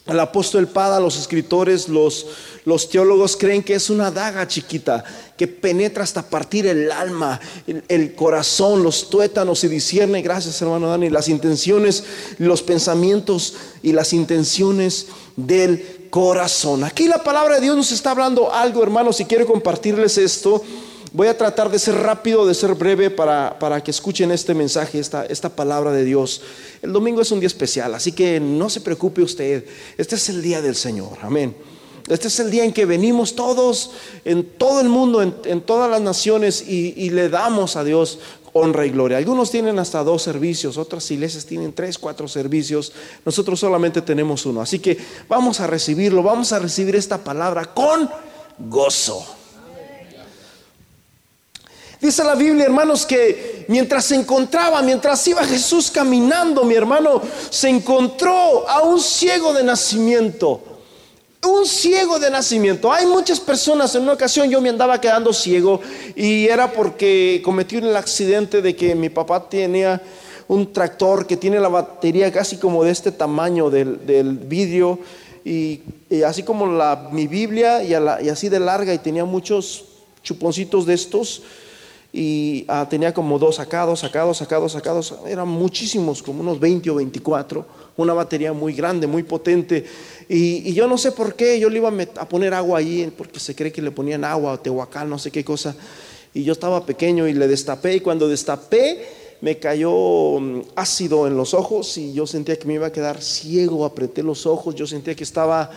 apóstol 0.07 0.67
Pada, 0.67 0.99
los 1.01 1.17
escritores, 1.17 1.89
los, 1.89 2.27
los 2.65 2.89
teólogos 2.89 3.37
creen 3.37 3.63
que 3.63 3.75
es 3.75 3.89
una 3.91 4.11
daga 4.11 4.49
chiquita 4.49 5.05
que 5.37 5.47
penetra 5.47 6.03
hasta 6.03 6.29
partir 6.29 6.67
el 6.67 6.91
alma, 6.91 7.39
el, 7.67 7.85
el, 7.89 8.15
corazón, 8.15 8.83
los 8.83 9.09
tuétanos 9.11 9.63
y 9.63 9.69
discierne, 9.69 10.23
gracias 10.23 10.61
hermano 10.61 10.89
Dani, 10.89 11.11
las 11.11 11.29
intenciones, 11.29 12.05
los 12.39 12.63
pensamientos 12.63 13.55
y 13.83 13.93
las 13.93 14.13
intenciones 14.13 15.07
del 15.37 15.98
corazón. 16.11 16.85
Aquí 16.85 17.07
la 17.07 17.23
palabra 17.23 17.57
de 17.57 17.63
Dios 17.63 17.77
nos 17.77 17.93
está 17.93 18.11
hablando 18.11 18.53
algo, 18.53 18.83
hermanos, 18.83 19.17
si 19.17 19.25
quiero 19.25 19.47
compartirles 19.47 20.19
esto. 20.19 20.63
Voy 21.13 21.29
a 21.29 21.39
tratar 21.39 21.71
de 21.71 21.79
ser 21.79 21.95
rápido, 21.95 22.47
de 22.47 22.55
ser 22.55 22.75
breve 22.75 23.11
para, 23.11 23.59
para 23.59 23.83
que 23.83 23.91
escuchen 23.91 24.31
este 24.31 24.55
mensaje, 24.55 24.99
esta, 24.99 25.25
esta 25.25 25.49
palabra 25.49 25.91
de 25.93 26.05
Dios. 26.05 26.43
El 26.83 26.93
domingo 26.93 27.23
es 27.23 27.33
un 27.33 27.41
día 27.41 27.47
especial, 27.47 27.95
así 27.95 28.13
que 28.13 28.39
no 28.41 28.69
se 28.69 28.83
preocupe 28.83 29.23
usted. 29.23 29.65
Este 29.97 30.17
es 30.17 30.29
el 30.29 30.43
día 30.43 30.61
del 30.61 30.77
Señor. 30.77 31.19
Amén. 31.23 31.57
Este 32.09 32.29
es 32.29 32.41
el 32.41 32.51
día 32.51 32.65
en 32.65 32.73
que 32.73 32.87
venimos 32.87 33.35
todos, 33.35 33.91
en 34.25 34.45
todo 34.45 34.81
el 34.81 34.89
mundo, 34.89 35.23
en, 35.23 35.61
todas 35.61 35.91
las 35.91 36.01
naciones, 36.01 36.63
y, 36.67 36.95
y, 36.97 37.11
le 37.11 37.29
damos 37.29 37.77
a 37.77 37.85
Dios 37.85 38.19
honra 38.59 38.87
y 38.87 38.91
gloria. 38.91 39.19
Algunos 39.19 39.51
tienen 39.51 39.79
hasta 39.79 40.05
dos 40.05 40.23
servicios, 40.23 40.77
otras 40.77 41.11
iglesias 41.11 41.47
tienen 41.47 41.73
tres, 41.73 41.99
cuatro 41.99 42.29
servicios. 42.29 42.93
Nosotros 43.25 43.59
solamente 43.61 44.03
tenemos 44.03 44.45
uno. 44.47 44.61
Así 44.61 44.79
que 44.79 44.99
vamos 45.29 45.61
a 45.61 45.67
recibirlo, 45.67 46.23
vamos 46.23 46.53
a 46.53 46.59
recibir 46.59 46.97
esta 46.97 47.19
palabra 47.19 47.73
con 47.75 48.11
gozo. 48.59 49.25
Dice 52.01 52.23
la 52.23 52.37
Biblia, 52.37 52.65
hermanos, 52.65 53.05
que 53.05 53.65
mientras 53.69 54.05
se 54.05 54.15
encontraba, 54.15 54.83
mientras 54.83 55.27
iba 55.27 55.45
Jesús 55.45 55.91
caminando, 55.91 56.65
mi 56.65 56.75
hermano, 56.75 57.21
se 57.51 57.69
encontró 57.69 58.69
a 58.69 58.83
un 58.83 59.01
ciego 59.01 59.53
de 59.53 59.65
nacimiento 59.65 60.68
un 61.47 61.67
ciego 61.67 62.19
de 62.19 62.31
nacimiento. 62.31 62.93
Hay 62.93 63.07
muchas 63.07 63.41
personas, 63.41 63.95
en 63.95 64.03
una 64.03 64.15
ocasión 64.15 64.51
yo 64.51 64.61
me 64.61 64.69
andaba 64.69 65.01
quedando 65.01 65.33
ciego 65.33 65.81
y 66.17 66.47
era 66.47 66.73
porque 66.73 67.41
cometí 67.45 67.77
un 67.77 67.95
accidente 67.95 68.61
de 68.61 68.75
que 68.75 68.95
mi 68.95 69.09
papá 69.09 69.49
tenía 69.49 70.03
un 70.49 70.73
tractor 70.73 71.27
que 71.27 71.37
tiene 71.37 71.61
la 71.61 71.69
batería 71.69 72.33
casi 72.33 72.57
como 72.57 72.83
de 72.83 72.91
este 72.91 73.13
tamaño 73.13 73.71
del, 73.71 74.39
vidrio 74.45 74.99
y, 75.45 75.81
así 76.27 76.43
como 76.43 76.67
la, 76.67 77.09
mi 77.13 77.27
Biblia 77.27 77.83
y, 77.83 77.95
así 77.95 78.49
de 78.49 78.59
larga 78.59 78.93
y 78.93 78.99
tenía 78.99 79.25
muchos 79.25 79.85
chuponcitos 80.23 80.87
de 80.87 80.95
estos 80.95 81.43
y 82.13 82.65
ah, 82.69 82.87
tenía 82.89 83.13
como 83.13 83.39
dos 83.39 83.57
sacados, 83.57 84.01
sacados, 84.01 84.39
sacados, 84.39 84.73
sacados, 84.73 85.15
eran 85.27 85.47
muchísimos, 85.47 86.23
como 86.23 86.41
unos 86.41 86.59
20 86.59 86.91
o 86.91 86.95
24, 86.97 87.67
una 87.99 88.15
batería 88.15 88.53
muy 88.55 88.73
grande, 88.73 89.07
muy 89.07 89.23
potente. 89.23 89.85
Y, 90.29 90.73
yo 90.75 90.87
no 90.87 90.99
sé 90.99 91.13
por 91.13 91.35
qué, 91.35 91.59
yo 91.59 91.71
le 91.71 91.79
iba 91.79 91.91
a, 92.17 92.29
poner 92.29 92.53
agua 92.53 92.79
ahí, 92.79 93.11
porque 93.17 93.41
se 93.41 93.55
cree 93.55 93.73
que 93.73 93.81
le 93.81 93.91
ponían 93.91 94.25
agua, 94.25 94.53
o 94.53 94.61
tehuacán, 94.61 95.09
no 95.09 95.19
sé 95.19 95.31
qué 95.31 95.45
cosa. 95.45 95.75
Y 96.35 96.45
yo 96.45 96.53
estaba 96.53 96.85
pequeño 96.85 97.27
y 97.27 97.33
le 97.33 97.49
destapé, 97.49 97.97
y 97.97 98.01
cuando 98.01 98.29
destapé, 98.29 99.07
me 99.41 99.59
cayó 99.59 100.41
mm, 100.41 100.63
ácido 100.77 101.27
en 101.27 101.37
los 101.37 101.55
ojos 101.55 101.97
y 101.97 102.13
yo 102.13 102.27
sentía 102.27 102.59
que 102.59 102.67
me 102.67 102.75
iba 102.75 102.89
a 102.89 102.93
quedar 102.93 103.23
ciego, 103.23 103.85
apreté 103.85 104.23
los 104.23 104.47
ojos, 104.47 104.75
yo 104.75 104.87
sentía 104.87 105.15
que 105.15 105.25
estaba 105.25 105.71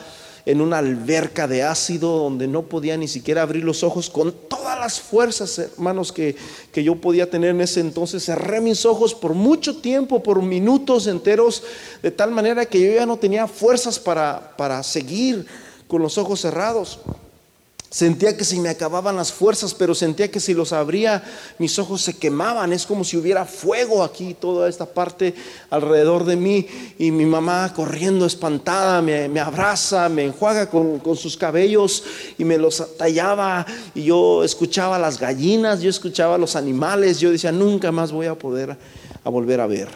en 0.46 0.62
una 0.62 0.80
alberca 0.80 1.48
de 1.48 1.64
ácido 1.64 2.18
donde 2.18 2.48
no 2.48 2.64
podía 2.64 2.98
ni 2.98 3.08
siquiera 3.08 3.42
abrir 3.42 3.64
los 3.64 3.84
ojos 3.84 4.10
con 4.10 4.34
todas 4.48 4.80
las 4.80 5.00
fuerzas, 5.00 5.60
hermanos, 5.60 6.12
que, 6.12 6.36
que 6.72 6.84
yo 6.84 6.96
podía 6.96 7.30
tener 7.30 7.52
en 7.52 7.62
ese 7.62 7.80
entonces. 7.80 8.26
Cerré 8.26 8.62
mis 8.62 8.86
ojos 8.86 9.14
por 9.14 9.34
mucho 9.34 9.78
tiempo, 9.78 10.24
por 10.24 10.42
minutos 10.42 11.08
enteros, 11.08 11.64
de 12.02 12.12
tal 12.12 12.32
manera 12.32 12.66
que 12.66 12.80
yo 12.80 12.92
ya 12.94 13.06
no 13.06 13.18
tenía 13.18 13.48
fuerzas 13.48 14.00
para, 14.00 14.56
para 14.58 14.82
seguir 14.84 15.46
con 15.88 16.02
los 16.02 16.18
ojos 16.18 16.42
cerrados. 16.42 17.00
Sentía 17.92 18.38
que 18.38 18.46
se 18.46 18.58
me 18.58 18.70
acababan 18.70 19.18
las 19.18 19.34
fuerzas, 19.34 19.74
pero 19.74 19.94
sentía 19.94 20.32
que 20.32 20.40
si 20.40 20.54
los 20.54 20.72
abría, 20.72 21.22
mis 21.58 21.78
ojos 21.78 22.02
se 22.02 22.14
quemaban. 22.14 22.72
Es 22.72 22.86
como 22.86 23.04
si 23.04 23.18
hubiera 23.18 23.44
fuego 23.44 24.02
aquí, 24.02 24.34
toda 24.34 24.70
esta 24.70 24.86
parte 24.86 25.36
alrededor 25.70 26.24
de 26.24 26.38
mí. 26.38 26.68
Y 26.98 27.12
mi 27.12 27.26
mamá 27.26 27.74
corriendo 27.76 28.26
espantada 28.26 29.02
me, 29.02 29.38
abraza, 29.42 30.08
me 30.08 30.24
enjuaga 30.24 30.70
con, 30.70 31.02
sus 31.18 31.36
cabellos 31.36 32.06
y 32.38 32.46
me 32.46 32.58
los 32.58 32.96
tallaba. 32.96 33.66
Y 33.94 34.04
yo 34.04 34.46
escuchaba 34.46 34.98
las 34.98 35.20
gallinas, 35.20 35.82
yo 35.82 35.90
escuchaba 35.90 36.38
los 36.38 36.56
animales. 36.56 37.20
Yo 37.20 37.30
decía, 37.30 37.52
nunca 37.52 37.92
más 37.92 38.14
voy 38.14 38.28
a 38.28 38.36
poder 38.36 38.78
a 39.22 39.30
volver 39.30 39.60
a 39.60 39.68
ver. 39.68 39.90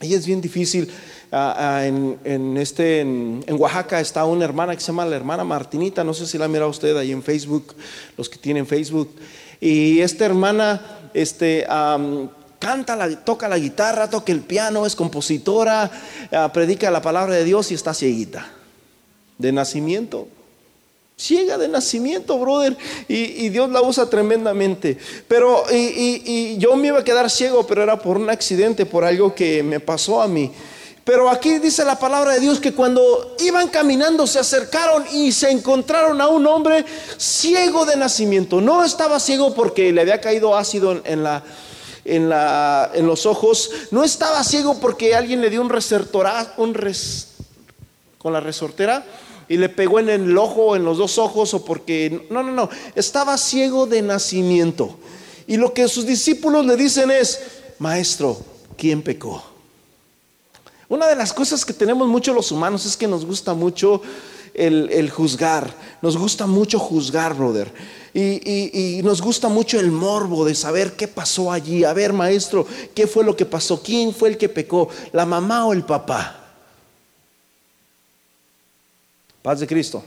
Y 0.00 0.14
es 0.14 0.26
bien 0.26 0.40
difícil 0.40 0.90
en, 1.32 2.56
este, 2.58 3.00
en, 3.00 3.44
Oaxaca 3.58 4.00
está 4.00 4.24
una 4.26 4.44
hermana 4.44 4.74
que 4.74 4.80
se 4.80 4.88
llama 4.88 5.06
la 5.06 5.16
hermana 5.16 5.44
Martinita, 5.44 6.04
no 6.04 6.12
sé 6.12 6.26
si 6.26 6.36
la 6.36 6.46
mira 6.46 6.66
usted 6.66 6.94
ahí 6.96 7.10
en 7.10 7.22
Facebook, 7.22 7.74
los 8.18 8.28
que 8.28 8.36
tienen 8.36 8.66
Facebook. 8.66 9.10
Y 9.58 10.00
esta 10.00 10.26
hermana 10.26 11.08
este, 11.14 11.64
canta, 12.58 12.96
la, 12.96 13.24
toca 13.24 13.48
la 13.48 13.58
guitarra, 13.58 14.10
toca 14.10 14.30
el 14.30 14.40
piano, 14.40 14.84
es 14.84 14.94
compositora, 14.94 15.90
ah, 16.32 16.52
predica 16.52 16.90
la 16.90 17.00
palabra 17.00 17.34
de 17.34 17.44
Dios 17.44 17.70
y 17.70 17.74
está 17.74 17.94
cieguita, 17.94 18.50
de 19.38 19.52
nacimiento. 19.52 20.28
Ciega 21.16 21.56
de 21.56 21.68
nacimiento, 21.68 22.36
brother. 22.38 22.76
Y, 23.06 23.48
Dios 23.50 23.70
la 23.70 23.80
usa 23.80 24.10
tremendamente. 24.10 24.98
Pero, 25.28 25.62
y, 25.70 26.20
y, 26.24 26.58
yo 26.58 26.74
me 26.74 26.88
iba 26.88 26.98
a 26.98 27.04
quedar 27.04 27.30
ciego, 27.30 27.64
pero 27.64 27.82
era 27.82 27.96
por 27.96 28.16
un 28.16 28.28
accidente, 28.28 28.86
por 28.86 29.04
algo 29.04 29.32
que 29.32 29.62
me 29.62 29.78
pasó 29.78 30.20
a 30.20 30.26
mí. 30.26 30.50
Pero 31.04 31.28
aquí 31.28 31.58
dice 31.58 31.84
la 31.84 31.98
palabra 31.98 32.34
de 32.34 32.40
Dios 32.40 32.60
que 32.60 32.72
cuando 32.72 33.34
iban 33.40 33.68
caminando 33.68 34.26
se 34.26 34.38
acercaron 34.38 35.04
y 35.12 35.32
se 35.32 35.50
encontraron 35.50 36.20
a 36.20 36.28
un 36.28 36.46
hombre 36.46 36.84
ciego 37.16 37.84
de 37.84 37.96
nacimiento. 37.96 38.60
No 38.60 38.84
estaba 38.84 39.18
ciego 39.18 39.52
porque 39.52 39.92
le 39.92 40.00
había 40.00 40.20
caído 40.20 40.56
ácido 40.56 41.02
en, 41.04 42.28
los 43.06 43.26
ojos. 43.26 43.70
No 43.90 44.04
estaba 44.04 44.44
ciego 44.44 44.78
porque 44.78 45.16
alguien 45.16 45.40
le 45.40 45.50
dio 45.50 45.60
un 45.60 45.70
resortora, 45.70 46.54
con 46.54 48.32
la 48.32 48.40
resortera 48.40 49.04
y 49.48 49.56
le 49.56 49.68
pegó 49.68 49.98
en 49.98 50.08
el 50.08 50.38
ojo, 50.38 50.76
en 50.76 50.84
los 50.84 50.98
dos 50.98 51.18
ojos, 51.18 51.52
o 51.52 51.64
porque... 51.64 52.26
No, 52.30 52.44
no, 52.44 52.52
no. 52.52 52.70
Estaba 52.94 53.36
ciego 53.36 53.86
de 53.86 54.00
nacimiento. 54.02 54.96
Y 55.48 55.56
lo 55.56 55.74
que 55.74 55.88
sus 55.88 56.06
discípulos 56.06 56.64
le 56.64 56.76
dicen 56.76 57.10
es, 57.10 57.40
maestro, 57.80 58.38
¿quién 58.78 59.02
pecó? 59.02 59.51
Una 60.92 61.06
de 61.06 61.16
las 61.16 61.32
cosas 61.32 61.64
que 61.64 61.72
tenemos 61.72 62.06
mucho 62.06 62.34
los 62.34 62.52
humanos 62.52 62.84
es 62.84 62.98
que 62.98 63.08
nos 63.08 63.24
gusta 63.24 63.54
mucho 63.54 64.02
el, 64.52 65.08
juzgar, 65.08 65.74
nos 66.02 66.18
gusta 66.18 66.46
mucho 66.46 66.78
juzgar, 66.78 67.32
brother. 67.32 67.72
Y, 68.12 68.98
y, 68.98 69.02
nos 69.02 69.22
gusta 69.22 69.48
mucho 69.48 69.80
el 69.80 69.90
morbo 69.90 70.44
de 70.44 70.54
saber 70.54 70.92
qué 70.92 71.08
pasó 71.08 71.50
allí. 71.50 71.82
A 71.82 71.94
ver, 71.94 72.12
maestro, 72.12 72.66
¿qué 72.94 73.06
fue 73.06 73.24
lo 73.24 73.34
que 73.34 73.46
pasó? 73.46 73.82
¿Quién 73.82 74.12
fue 74.12 74.28
el 74.28 74.36
que 74.36 74.50
pecó? 74.50 74.90
¿La 75.12 75.24
mamá 75.24 75.64
o 75.64 75.72
el 75.72 75.82
papá? 75.82 76.44
Paz 79.40 79.60
de 79.60 79.66
Cristo. 79.66 80.04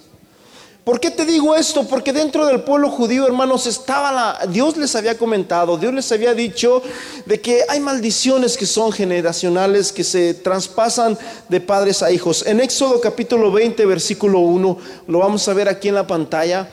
¿Por 0.85 0.99
qué 0.99 1.09
te 1.09 1.25
digo 1.25 1.55
esto? 1.55 1.87
Porque 1.87 2.13
dentro 2.13 2.45
del 2.45 2.61
pueblo 2.61 2.91
judío, 2.91 3.25
hermanos, 3.25 3.65
estaba 3.65 4.11
la... 4.11 4.45
Dios 4.47 4.77
les 4.77 4.95
había 4.95 5.17
comentado, 5.17 5.79
Dios 5.79 5.91
les 5.91 6.11
había 6.11 6.35
dicho 6.35 6.83
de 7.25 7.41
que 7.41 7.63
hay 7.67 7.79
maldiciones 7.79 8.55
que 8.55 8.67
son 8.67 8.91
generacionales, 8.91 9.91
que 9.91 10.03
se 10.03 10.35
traspasan 10.35 11.17
de 11.49 11.59
padres 11.59 12.03
a 12.03 12.11
hijos. 12.11 12.45
En 12.45 12.59
Éxodo 12.59 13.01
capítulo 13.01 13.51
20, 13.51 13.83
versículo 13.87 14.41
1, 14.41 14.77
lo 15.07 15.17
vamos 15.17 15.47
a 15.47 15.53
ver 15.55 15.69
aquí 15.69 15.87
en 15.87 15.95
la 15.95 16.05
pantalla. 16.05 16.69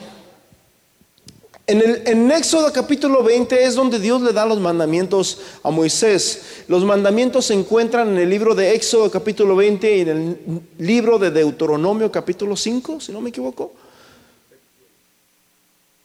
En, 1.67 1.79
el, 1.79 2.03
en 2.05 2.31
Éxodo 2.31 2.71
capítulo 2.71 3.23
20 3.23 3.65
es 3.65 3.75
donde 3.75 3.99
Dios 3.99 4.21
le 4.21 4.35
da 4.35 4.45
los 4.45 4.61
mandamientos 4.61 5.39
a 5.63 5.71
Moisés. 5.71 6.43
Los 6.69 6.85
mandamientos 6.85 7.47
se 7.47 7.55
encuentran 7.55 8.09
en 8.09 8.19
el 8.19 8.29
libro 8.29 8.55
de 8.55 8.75
Éxodo 8.75 9.11
capítulo 9.11 9.57
20 9.57 9.97
y 9.97 10.01
en 10.03 10.09
el 10.09 10.61
libro 10.77 11.19
de 11.19 11.31
Deuteronomio 11.31 12.13
capítulo 12.13 12.59
5, 12.59 13.01
si 13.01 13.11
no 13.11 13.23
me 13.23 13.31
equivoco. 13.31 13.73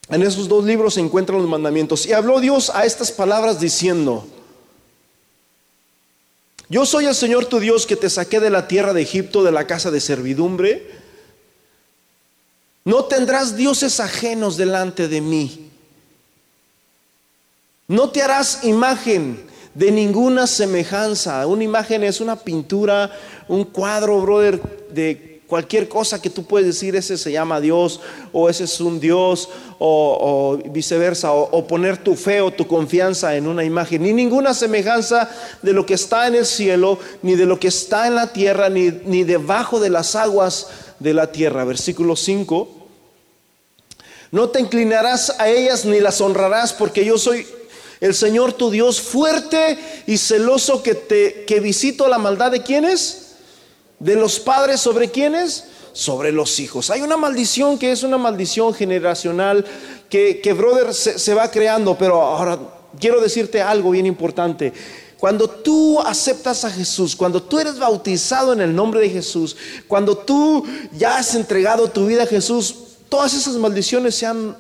En 0.10 0.24
esos 0.24 0.48
dos 0.48 0.64
libros 0.64 0.94
se 0.94 1.02
encuentran 1.02 1.40
los 1.40 1.50
mandamientos. 1.50 2.06
Y 2.06 2.14
habló 2.14 2.40
Dios 2.40 2.72
a 2.74 2.86
estas 2.86 3.12
palabras 3.12 3.60
diciendo, 3.60 4.26
yo 6.70 6.86
soy 6.86 7.06
el 7.06 7.16
Señor 7.16 7.46
tu 7.46 7.60
Dios 7.60 7.86
que 7.86 7.96
te 7.96 8.10
saqué 8.10 8.40
de 8.40 8.50
la 8.50 8.68
tierra 8.68 8.94
de 8.94 9.02
Egipto, 9.02 9.44
de 9.44 9.52
la 9.52 9.68
casa 9.68 9.92
de 9.92 10.02
servidumbre. 10.02 10.92
No 12.86 13.06
tendrás 13.06 13.56
dioses 13.56 14.00
ajenos 14.00 14.56
delante 14.58 15.08
de 15.08 15.22
mí. 15.22 15.70
No 17.88 18.10
te 18.10 18.22
harás 18.22 18.64
imagen 18.64 19.46
de 19.74 19.92
ninguna 19.92 20.48
semejanza. 20.48 21.46
Una 21.48 21.64
imagen 21.64 22.04
es 22.04 22.20
una 22.20 22.36
pintura, 22.36 23.12
un 23.48 23.64
cuadro, 23.64 24.22
brother, 24.22 24.62
de 24.90 25.37
Cualquier 25.48 25.88
cosa 25.88 26.22
que 26.22 26.30
tú 26.30 26.44
puedes 26.44 26.68
decir, 26.68 26.98
ese 26.98 27.18
se 27.18 27.32
llama 27.32 27.62
Dios, 27.62 28.02
o 28.34 28.50
ese 28.50 28.66
es 28.66 28.82
un 28.82 29.00
Dios, 29.00 29.48
o, 29.80 30.60
viceversa, 30.72 31.32
o, 31.32 31.66
poner 31.66 31.98
tu 32.04 32.16
fe 32.16 32.42
o 32.42 32.52
tu 32.52 32.68
confianza 32.68 33.34
en 33.34 33.48
una 33.48 33.64
imagen, 33.64 34.04
ni 34.04 34.12
ninguna 34.12 34.54
semejanza 34.54 35.30
de 35.62 35.72
lo 35.72 35.86
que 35.86 35.94
está 35.94 36.28
en 36.28 36.36
el 36.36 36.46
cielo, 36.46 37.00
ni 37.22 37.36
de 37.36 37.46
lo 37.46 37.62
que 37.62 37.70
está 37.70 38.08
en 38.08 38.16
la 38.16 38.34
tierra, 38.34 38.68
ni, 38.68 38.92
ni 39.06 39.24
debajo 39.24 39.80
de 39.80 39.90
las 39.90 40.18
aguas 40.18 40.68
de 41.00 41.14
la 41.14 41.32
tierra. 41.32 41.64
Versículo 41.64 42.18
5. 42.18 42.68
No 44.32 44.50
te 44.50 44.60
inclinarás 44.60 45.34
a 45.40 45.48
ellas 45.48 45.86
ni 45.86 46.02
las 46.02 46.20
honrarás, 46.20 46.74
porque 46.74 47.06
yo 47.06 47.18
soy 47.18 47.48
el 48.02 48.14
Señor 48.14 48.52
tu 48.52 48.70
Dios 48.70 49.00
fuerte 49.00 49.80
y 50.06 50.18
celoso 50.18 50.84
que 50.84 50.94
te 50.94 51.46
que 51.46 51.62
visito 51.62 52.10
la 52.10 52.18
maldad 52.18 52.52
de 52.52 52.64
quienes 52.64 53.27
de 54.00 54.16
los 54.16 54.40
padres 54.40 54.80
sobre 54.80 55.10
quienes? 55.10 55.66
Sobre 55.94 56.32
los 56.32 56.60
hijos. 56.60 56.90
Hay 56.90 57.02
una 57.02 57.18
maldición 57.18 57.78
que 57.78 57.92
es 57.92 58.04
una 58.04 58.18
maldición 58.18 58.74
generacional 58.74 59.66
que, 60.10 60.40
que 60.42 60.54
brother, 60.54 60.94
se, 60.94 61.18
se 61.18 61.34
va 61.34 61.50
creando, 61.50 61.98
pero 61.98 62.22
ahora 62.22 62.60
quiero 63.00 63.20
decirte 63.20 63.62
algo 63.62 63.92
bien 63.92 64.06
importante. 64.06 64.74
Cuando 65.18 65.50
tú 65.50 66.00
aceptas 66.00 66.64
a 66.64 66.70
Jesús, 66.70 67.16
cuando 67.16 67.42
tú 67.42 67.60
eres 67.60 67.80
bautizado 67.80 68.54
en 68.54 68.62
el 68.62 68.76
nombre 68.76 69.00
de 69.00 69.10
Jesús, 69.10 69.58
cuando 69.88 70.16
tú 70.16 70.64
ya 70.94 71.18
has 71.18 71.34
entregado 71.34 71.90
tu 71.90 72.06
vida 72.06 72.24
a 72.24 72.28
Jesús, 72.28 72.76
todas 73.10 73.34
esas 73.34 73.56
maldiciones 73.56 74.14
se 74.14 74.28
han 74.28 74.56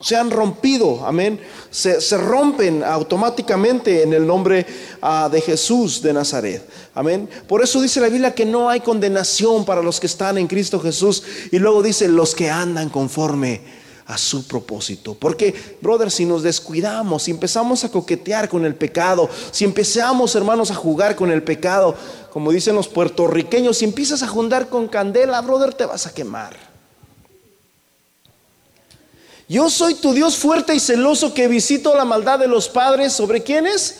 se 0.00 0.14
han 0.14 0.30
rompido, 0.30 1.06
amén. 1.06 1.40
Se, 1.70 1.98
rompen 2.18 2.84
automáticamente 2.84 4.02
en 4.02 4.12
el 4.12 4.26
nombre 4.26 4.66
ah, 5.00 5.28
de 5.30 5.40
Jesús 5.40 6.02
de 6.02 6.12
Nazaret, 6.12 6.68
amén. 6.94 7.28
Por 7.48 7.62
eso 7.62 7.80
dice 7.80 8.00
la 8.00 8.08
Biblia 8.08 8.34
que 8.34 8.44
no 8.44 8.68
hay 8.68 8.80
condenación 8.80 9.64
para 9.64 9.82
los 9.82 9.98
que 9.98 10.06
están 10.06 10.36
en 10.36 10.46
Cristo 10.46 10.80
Jesús. 10.80 11.22
Y 11.50 11.58
luego 11.58 11.82
dice 11.82 12.08
los 12.08 12.34
que 12.34 12.50
andan 12.50 12.90
conforme 12.90 13.62
a 14.06 14.18
su 14.18 14.46
propósito. 14.46 15.14
Porque, 15.14 15.54
brother, 15.80 16.10
si 16.10 16.26
nos 16.26 16.42
descuidamos, 16.42 17.24
si 17.24 17.30
empezamos 17.30 17.82
a 17.84 17.90
coquetear 17.90 18.48
con 18.48 18.64
el 18.64 18.74
pecado, 18.74 19.28
si 19.50 19.64
empezamos, 19.64 20.34
hermanos, 20.34 20.70
a 20.70 20.74
jugar 20.74 21.16
con 21.16 21.30
el 21.32 21.42
pecado, 21.42 21.94
como 22.32 22.52
dicen 22.52 22.74
los 22.74 22.88
puertorriqueños, 22.88 23.78
si 23.78 23.86
empiezas 23.86 24.22
a 24.22 24.28
juntar 24.28 24.68
con 24.68 24.88
candela, 24.88 25.40
brother, 25.40 25.74
te 25.74 25.86
vas 25.86 26.06
a 26.06 26.14
quemar. 26.14 26.65
Yo 29.48 29.70
soy 29.70 29.94
tu 29.94 30.12
Dios 30.12 30.36
fuerte 30.36 30.74
y 30.74 30.80
celoso 30.80 31.32
que 31.32 31.46
visito 31.46 31.94
la 31.94 32.04
maldad 32.04 32.38
de 32.38 32.48
los 32.48 32.68
padres. 32.68 33.12
¿Sobre 33.12 33.42
quiénes? 33.42 33.98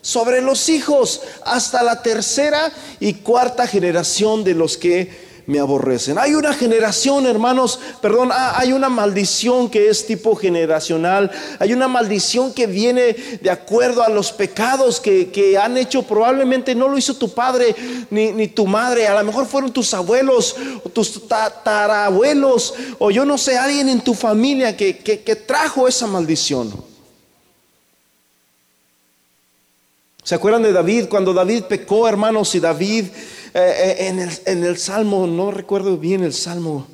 Sobre 0.00 0.40
los 0.40 0.68
hijos, 0.68 1.22
hasta 1.44 1.82
la 1.82 2.02
tercera 2.02 2.70
y 3.00 3.14
cuarta 3.14 3.66
generación 3.66 4.44
de 4.44 4.54
los 4.54 4.76
que 4.76 5.25
me 5.46 5.60
aborrecen. 5.60 6.18
Hay 6.18 6.34
una 6.34 6.52
generación, 6.52 7.26
hermanos, 7.26 7.78
perdón, 8.00 8.30
ah, 8.32 8.54
hay 8.56 8.72
una 8.72 8.88
maldición 8.88 9.70
que 9.70 9.88
es 9.88 10.06
tipo 10.06 10.34
generacional. 10.34 11.30
Hay 11.60 11.72
una 11.72 11.86
maldición 11.86 12.52
que 12.52 12.66
viene 12.66 13.14
de 13.40 13.50
acuerdo 13.50 14.02
a 14.02 14.08
los 14.08 14.32
pecados 14.32 15.00
que, 15.00 15.56
han 15.60 15.76
hecho. 15.76 16.02
Probablemente 16.02 16.74
no 16.74 16.88
lo 16.88 16.98
hizo 16.98 17.14
tu 17.14 17.32
padre 17.32 17.74
ni, 18.10 18.48
tu 18.48 18.66
madre. 18.66 19.06
A 19.06 19.14
lo 19.14 19.24
mejor 19.24 19.46
fueron 19.46 19.72
tus 19.72 19.94
abuelos 19.94 20.56
o 20.84 20.88
tus 20.88 21.28
tatarabuelos 21.28 22.74
o 22.98 23.10
yo 23.10 23.24
no 23.24 23.38
sé, 23.38 23.56
alguien 23.56 23.88
en 23.88 24.00
tu 24.00 24.14
familia 24.14 24.76
que, 24.76 24.98
que 24.98 25.36
trajo 25.36 25.86
esa 25.86 26.06
maldición. 26.06 26.72
¿Se 30.26 30.34
acuerdan 30.34 30.64
de 30.64 30.72
David? 30.72 31.06
Cuando 31.08 31.32
David 31.32 31.66
pecó, 31.68 32.08
hermanos, 32.08 32.52
y 32.56 32.58
David 32.58 33.04
eh, 33.58 33.60
eh, 33.98 34.08
en, 34.08 34.18
el, 34.18 34.30
en 34.44 34.64
el 34.64 34.76
Salmo, 34.76 35.26
no 35.26 35.50
recuerdo 35.50 35.96
bien 35.96 36.22
el 36.22 36.34
Salmo, 36.34 36.86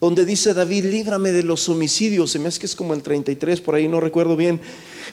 donde 0.00 0.24
dice 0.24 0.54
David, 0.54 0.84
líbrame 0.84 1.32
de 1.32 1.42
los 1.42 1.68
homicidios, 1.68 2.30
se 2.30 2.38
me 2.38 2.46
hace 2.46 2.60
que 2.60 2.66
es 2.66 2.76
como 2.76 2.94
el 2.94 3.02
33, 3.02 3.60
por 3.60 3.74
ahí 3.74 3.88
no 3.88 3.98
recuerdo 3.98 4.36
bien. 4.36 4.60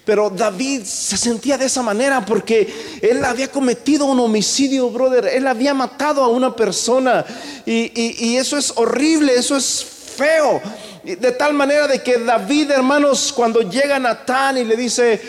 Pero 0.06 0.30
David 0.30 0.84
se 0.84 1.18
sentía 1.18 1.58
de 1.58 1.66
esa 1.66 1.82
manera 1.82 2.24
porque 2.24 2.72
él 3.02 3.26
había 3.26 3.52
cometido 3.52 4.06
un 4.06 4.20
homicidio, 4.20 4.92
brother. 4.92 5.26
Él 5.26 5.48
había 5.48 5.74
matado 5.74 6.24
a 6.24 6.28
una 6.28 6.56
persona. 6.56 7.26
Y, 7.66 7.92
y 8.24 8.38
eso 8.38 8.56
es 8.56 8.72
horrible, 8.76 9.34
eso 9.34 9.58
es 9.58 9.84
feo. 9.84 10.62
De 11.04 11.32
tal 11.32 11.56
manera 11.56 11.88
de 11.88 12.04
que 12.04 12.20
David, 12.20 12.70
hermanos, 12.70 13.34
cuando 13.34 13.62
llega 13.62 13.98
Natán 13.98 14.60
y 14.60 14.66
le 14.66 14.76
dice, 14.76 15.20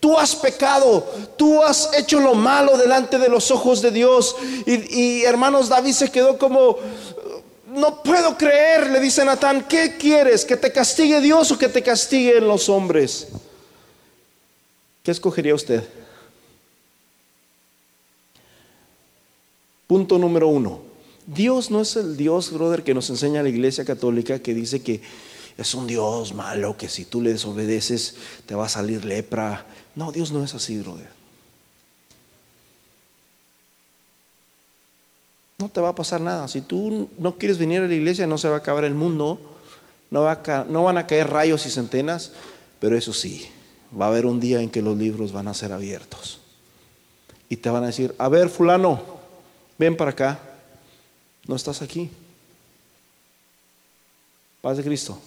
Tú 0.00 0.16
has 0.16 0.36
pecado, 0.36 1.04
tú 1.36 1.62
has 1.62 1.90
hecho 1.96 2.20
lo 2.20 2.34
malo 2.34 2.76
delante 2.76 3.18
de 3.18 3.28
los 3.28 3.50
ojos 3.50 3.82
de 3.82 3.90
Dios. 3.90 4.36
Y, 4.66 5.22
hermanos, 5.24 5.68
David 5.68 5.92
se 5.92 6.10
quedó 6.10 6.38
como, 6.38 6.78
no 7.66 8.02
puedo 8.02 8.36
creer, 8.38 8.90
le 8.90 9.00
dice 9.00 9.24
Natán, 9.24 9.66
¿qué 9.68 9.96
quieres? 9.96 10.44
¿Que 10.44 10.56
te 10.56 10.72
castigue 10.72 11.20
Dios 11.20 11.50
o 11.50 11.58
que 11.58 11.68
te 11.68 11.82
castiguen 11.82 12.46
los 12.46 12.68
hombres? 12.68 13.28
¿Qué 15.02 15.10
escogería 15.10 15.54
usted? 15.54 15.82
Punto 19.88 20.18
número 20.18 20.48
uno. 20.48 20.82
Dios 21.26 21.70
no 21.70 21.80
es 21.80 21.96
el 21.96 22.16
Dios, 22.16 22.52
brother, 22.52 22.84
que 22.84 22.94
nos 22.94 23.10
enseña 23.10 23.42
la 23.42 23.48
iglesia 23.48 23.84
católica 23.84 24.38
que 24.38 24.54
dice 24.54 24.80
que 24.80 25.00
es 25.58 25.74
un 25.74 25.86
Dios 25.86 26.34
malo, 26.34 26.76
que 26.76 26.88
si 26.88 27.04
tú 27.04 27.20
le 27.20 27.32
desobedeces 27.32 28.14
te 28.46 28.54
va 28.54 28.66
a 28.66 28.68
salir 28.68 29.04
lepra 29.04 29.66
no, 29.98 30.12
Dios 30.12 30.30
no 30.30 30.44
es 30.44 30.54
así, 30.54 30.78
brother. 30.78 31.08
No 35.58 35.68
te 35.68 35.80
va 35.80 35.88
a 35.88 35.94
pasar 35.96 36.20
nada. 36.20 36.46
Si 36.46 36.60
tú 36.60 37.10
no 37.18 37.36
quieres 37.36 37.58
venir 37.58 37.80
a 37.80 37.88
la 37.88 37.94
iglesia, 37.94 38.24
no 38.28 38.38
se 38.38 38.48
va 38.48 38.54
a 38.54 38.58
acabar 38.58 38.84
el 38.84 38.94
mundo. 38.94 39.40
No, 40.12 40.22
va 40.22 40.40
no 40.68 40.84
van 40.84 40.98
a 40.98 41.08
caer 41.08 41.28
rayos 41.28 41.66
y 41.66 41.70
centenas. 41.70 42.30
Pero 42.78 42.96
eso 42.96 43.12
sí, 43.12 43.48
va 44.00 44.04
a 44.04 44.08
haber 44.10 44.24
un 44.24 44.38
día 44.38 44.60
en 44.60 44.70
que 44.70 44.82
los 44.82 44.96
libros 44.96 45.32
van 45.32 45.48
a 45.48 45.54
ser 45.54 45.72
abiertos. 45.72 46.38
Y 47.48 47.56
te 47.56 47.68
van 47.68 47.82
a 47.82 47.88
decir, 47.88 48.14
a 48.18 48.28
ver, 48.28 48.50
fulano, 48.50 49.02
ven 49.78 49.96
para 49.96 50.12
acá. 50.12 50.38
No 51.48 51.56
estás 51.56 51.82
aquí. 51.82 52.08
Paz 54.60 54.76
de 54.76 54.84
Cristo. 54.84 55.18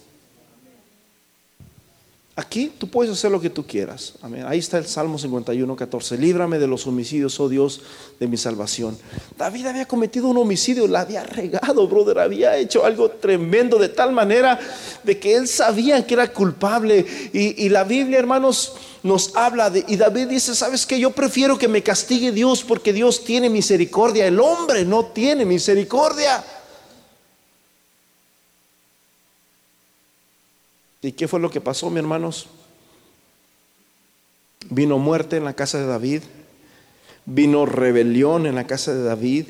Aquí 2.33 2.71
tú 2.77 2.89
puedes 2.89 3.11
hacer 3.11 3.29
lo 3.29 3.41
que 3.41 3.49
tú 3.49 3.67
quieras. 3.67 4.13
Amén. 4.21 4.45
Ahí 4.47 4.59
está 4.59 4.77
el 4.77 4.87
Salmo 4.87 5.17
51, 5.17 5.75
14. 5.75 6.17
Líbrame 6.17 6.59
de 6.59 6.67
los 6.67 6.87
homicidios, 6.87 7.37
oh 7.41 7.49
Dios, 7.49 7.81
de 8.21 8.27
mi 8.27 8.37
salvación. 8.37 8.97
David 9.37 9.65
había 9.65 9.85
cometido 9.85 10.29
un 10.29 10.37
homicidio, 10.37 10.87
la 10.87 11.01
había 11.01 11.23
regado, 11.23 11.85
brother. 11.89 12.19
Había 12.19 12.55
hecho 12.55 12.85
algo 12.85 13.09
tremendo 13.11 13.77
de 13.77 13.89
tal 13.89 14.13
manera 14.13 14.57
de 15.03 15.19
que 15.19 15.35
él 15.35 15.45
sabía 15.45 16.07
que 16.07 16.13
era 16.13 16.31
culpable. 16.31 17.05
Y, 17.33 17.67
la 17.67 17.83
Biblia, 17.83 18.19
hermanos, 18.19 18.75
nos 19.03 19.35
habla 19.35 19.69
de, 19.69 19.83
y 19.89 19.97
David 19.97 20.27
dice, 20.27 20.55
¿sabes 20.55 20.85
qué? 20.85 20.97
Yo 20.97 21.11
prefiero 21.11 21.57
que 21.57 21.67
me 21.67 21.83
castigue 21.83 22.31
Dios 22.31 22.63
porque 22.63 22.93
Dios 22.93 23.25
tiene 23.25 23.49
misericordia. 23.49 24.25
El 24.25 24.39
hombre 24.39 24.85
no 24.85 25.07
tiene 25.07 25.43
misericordia. 25.43 26.41
¿Y 31.01 31.13
qué 31.13 31.27
fue 31.27 31.39
lo 31.39 31.49
que 31.49 31.61
pasó, 31.61 31.89
mi 31.89 31.99
hermanos? 31.99 32.47
Vino 34.69 34.99
muerte 34.99 35.37
en 35.37 35.45
la 35.45 35.55
casa 35.55 35.79
de 35.79 35.87
David, 35.87 36.21
vino 37.25 37.65
rebelión 37.65 38.45
en 38.45 38.55
la 38.55 38.67
casa 38.67 38.93
de 38.93 39.03
David, 39.03 39.45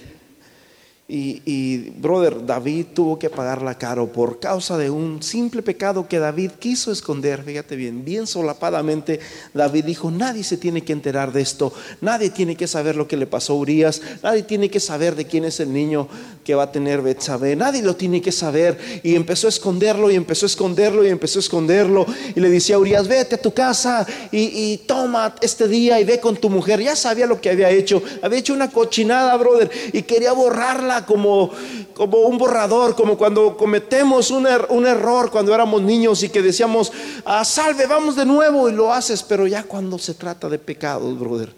y, 1.14 1.90
brother, 1.90 2.46
David 2.46 2.86
tuvo 2.94 3.20
que 3.20 3.30
pagarla 3.30 3.78
caro 3.78 4.14
por 4.14 4.40
causa 4.40 4.78
de 4.78 4.90
un 4.90 5.22
simple 5.22 5.62
pecado 5.62 6.08
que 6.08 6.20
David 6.20 6.52
quiso 6.52 6.90
esconder. 6.90 7.44
Fíjate 7.44 7.76
bien, 7.76 8.06
bien 8.06 8.26
solapadamente 8.26 9.20
David 9.54 9.84
dijo, 9.84 10.10
nadie 10.10 10.46
se 10.46 10.56
tiene 10.56 10.86
que 10.86 10.94
enterar 10.94 11.34
de 11.34 11.42
esto, 11.42 11.74
nadie 12.00 12.30
tiene 12.30 12.56
que 12.56 12.66
saber 12.66 12.96
lo 12.96 13.10
que 13.10 13.18
le 13.18 13.28
pasó 13.28 13.52
a 13.52 13.58
Urias, 13.58 14.02
nadie 14.24 14.44
tiene 14.44 14.70
que 14.70 14.80
saber 14.80 15.18
de 15.18 15.26
quién 15.26 15.44
es 15.44 15.60
el 15.60 15.74
niño 15.74 16.08
que 16.44 16.56
va 16.56 16.64
a 16.64 16.72
tener 16.72 17.02
Betsabé, 17.02 17.56
nadie 17.56 17.82
lo 17.82 17.96
tiene 17.96 18.22
que 18.22 18.32
saber. 18.32 18.78
Y 19.04 19.16
empezó 19.16 19.48
a 19.48 19.50
esconderlo 19.50 20.10
y 20.10 20.16
empezó 20.16 20.46
a 20.46 20.48
esconderlo 20.48 21.04
y 21.04 21.10
empezó 21.10 21.40
a 21.40 21.42
esconderlo. 21.42 22.06
Y 22.36 22.40
le 22.40 22.50
decía 22.50 22.76
a 22.76 22.80
Urias, 22.80 23.08
vete 23.08 23.36
a 23.36 23.42
tu 23.42 23.54
casa 23.54 24.06
y, 24.32 24.74
y 24.74 24.78
toma 24.80 25.36
este 25.42 25.68
día 25.68 26.00
y 26.00 26.04
ve 26.04 26.20
con 26.20 26.36
tu 26.36 26.50
mujer. 26.50 26.82
Ya 26.82 26.96
sabía 26.96 27.28
lo 27.28 27.40
que 27.40 27.50
había 27.50 27.70
hecho, 27.70 28.02
había 28.22 28.40
hecho 28.40 28.54
una 28.54 28.72
cochinada, 28.72 29.36
brother, 29.38 29.70
y 29.94 30.02
quería 30.04 30.34
borrarla 30.34 31.06
como, 31.06 31.52
como 31.94 32.20
un 32.20 32.38
borrador, 32.38 32.96
como 32.96 33.18
cuando 33.18 33.56
cometemos 33.58 34.32
un, 34.32 34.48
er, 34.48 34.66
un 34.70 34.86
error 34.86 35.30
cuando 35.30 35.54
éramos 35.54 35.82
niños 35.82 36.24
y 36.24 36.30
que 36.30 36.42
decíamos, 36.42 36.92
ah, 37.26 37.46
salve, 37.46 37.86
vamos 37.86 38.16
de 38.16 38.26
nuevo 38.26 38.70
y 38.70 38.74
lo 38.74 38.92
haces, 38.94 39.24
pero 39.24 39.48
ya 39.48 39.64
cuando 39.64 39.98
se 39.98 40.14
trata 40.14 40.50
de 40.50 40.60
pecados, 40.60 41.18
brother, 41.20 41.54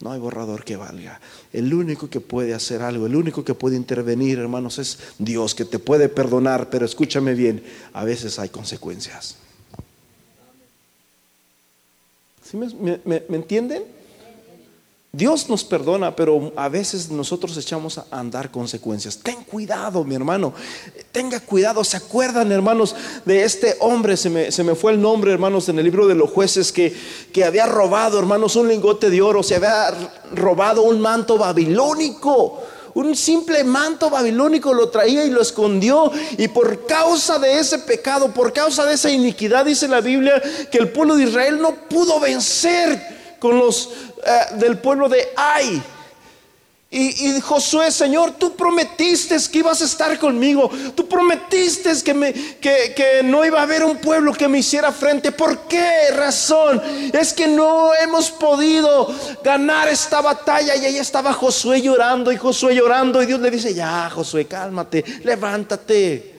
no 0.00 0.12
hay 0.12 0.20
borrador 0.20 0.64
que 0.64 0.76
valga. 0.76 1.20
El 1.52 1.72
único 1.72 2.10
que 2.10 2.20
puede 2.20 2.54
hacer 2.54 2.82
algo, 2.82 3.06
el 3.06 3.16
único 3.16 3.44
que 3.44 3.54
puede 3.54 3.76
intervenir, 3.76 4.38
hermanos, 4.38 4.78
es 4.78 4.98
Dios, 5.18 5.54
que 5.54 5.64
te 5.64 5.78
puede 5.78 6.08
perdonar, 6.08 6.68
pero 6.70 6.84
escúchame 6.84 7.34
bien, 7.34 7.62
a 7.92 8.04
veces 8.04 8.38
hay 8.38 8.48
consecuencias. 8.48 9.36
¿Sí 12.42 12.56
me, 12.56 13.00
me 13.04 13.36
entienden? 13.36 13.95
Dios 15.16 15.48
nos 15.48 15.64
perdona, 15.64 16.14
pero 16.14 16.52
a 16.56 16.68
veces 16.68 17.10
nosotros 17.10 17.56
echamos 17.56 17.96
a 17.96 18.04
andar 18.10 18.50
consecuencias. 18.50 19.16
Ten 19.16 19.44
cuidado, 19.44 20.04
mi 20.04 20.14
hermano. 20.14 20.52
Tenga 21.10 21.40
cuidado. 21.40 21.82
¿Se 21.84 21.96
acuerdan, 21.96 22.52
hermanos, 22.52 22.94
de 23.24 23.42
este 23.42 23.76
hombre? 23.80 24.18
Se 24.18 24.28
me, 24.28 24.52
se 24.52 24.62
me 24.62 24.74
fue 24.74 24.92
el 24.92 25.00
nombre, 25.00 25.32
hermanos, 25.32 25.70
en 25.70 25.78
el 25.78 25.84
libro 25.84 26.06
de 26.06 26.14
los 26.14 26.28
jueces, 26.30 26.70
que, 26.70 26.94
que 27.32 27.44
había 27.44 27.64
robado, 27.64 28.18
hermanos, 28.18 28.56
un 28.56 28.68
lingote 28.68 29.08
de 29.08 29.22
oro. 29.22 29.42
Se 29.42 29.54
había 29.54 29.88
robado 30.34 30.82
un 30.82 31.00
manto 31.00 31.38
babilónico. 31.38 32.60
Un 32.92 33.16
simple 33.16 33.64
manto 33.64 34.10
babilónico 34.10 34.74
lo 34.74 34.90
traía 34.90 35.24
y 35.24 35.30
lo 35.30 35.40
escondió. 35.40 36.12
Y 36.36 36.48
por 36.48 36.84
causa 36.84 37.38
de 37.38 37.58
ese 37.58 37.78
pecado, 37.78 38.34
por 38.34 38.52
causa 38.52 38.84
de 38.84 38.92
esa 38.92 39.08
iniquidad, 39.08 39.64
dice 39.64 39.88
la 39.88 40.02
Biblia 40.02 40.42
que 40.70 40.76
el 40.76 40.90
pueblo 40.90 41.16
de 41.16 41.24
Israel 41.24 41.58
no 41.58 41.74
pudo 41.88 42.20
vencer 42.20 43.16
con 43.38 43.58
los 43.58 43.90
eh, 44.26 44.56
del 44.56 44.78
pueblo 44.78 45.08
de 45.08 45.28
Ai. 45.36 45.82
Y, 46.88 47.40
Josué, 47.40 47.90
Señor, 47.90 48.32
tú 48.38 48.56
prometiste 48.56 49.36
que 49.50 49.58
ibas 49.58 49.82
a 49.82 49.84
estar 49.84 50.18
conmigo. 50.18 50.70
Tú 50.94 51.06
prometiste 51.06 51.90
que, 52.02 52.14
me, 52.14 52.32
que, 52.32 52.94
que, 52.96 53.22
no 53.24 53.44
iba 53.44 53.58
a 53.58 53.64
haber 53.64 53.84
un 53.84 53.98
pueblo 53.98 54.32
que 54.32 54.48
me 54.48 54.60
hiciera 54.60 54.92
frente. 54.92 55.32
¿Por 55.32 55.66
qué 55.66 56.10
razón? 56.12 56.80
Es 57.12 57.34
que 57.34 57.48
no 57.48 57.92
hemos 57.94 58.30
podido 58.30 59.12
ganar 59.42 59.88
esta 59.88 60.20
batalla. 60.22 60.76
Y 60.76 60.86
ahí 60.86 60.96
estaba 60.96 61.32
Josué 61.32 61.82
llorando 61.82 62.30
y 62.32 62.36
Josué 62.36 62.74
llorando. 62.74 63.22
Y 63.22 63.26
Dios 63.26 63.40
le 63.40 63.50
dice, 63.50 63.74
ya, 63.74 64.08
Josué, 64.08 64.46
cálmate, 64.46 65.04
levántate. 65.24 66.34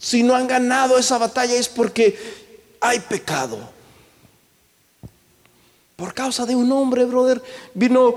Si 0.00 0.22
no 0.22 0.34
han 0.34 0.48
ganado 0.48 0.98
esa 0.98 1.18
batalla 1.18 1.54
es 1.54 1.68
porque 1.68 2.18
hay 2.80 2.98
pecado. 3.00 3.75
Por 5.96 6.12
causa 6.12 6.44
de 6.44 6.54
un 6.54 6.70
hombre, 6.72 7.06
brother, 7.06 7.42
vino 7.72 8.16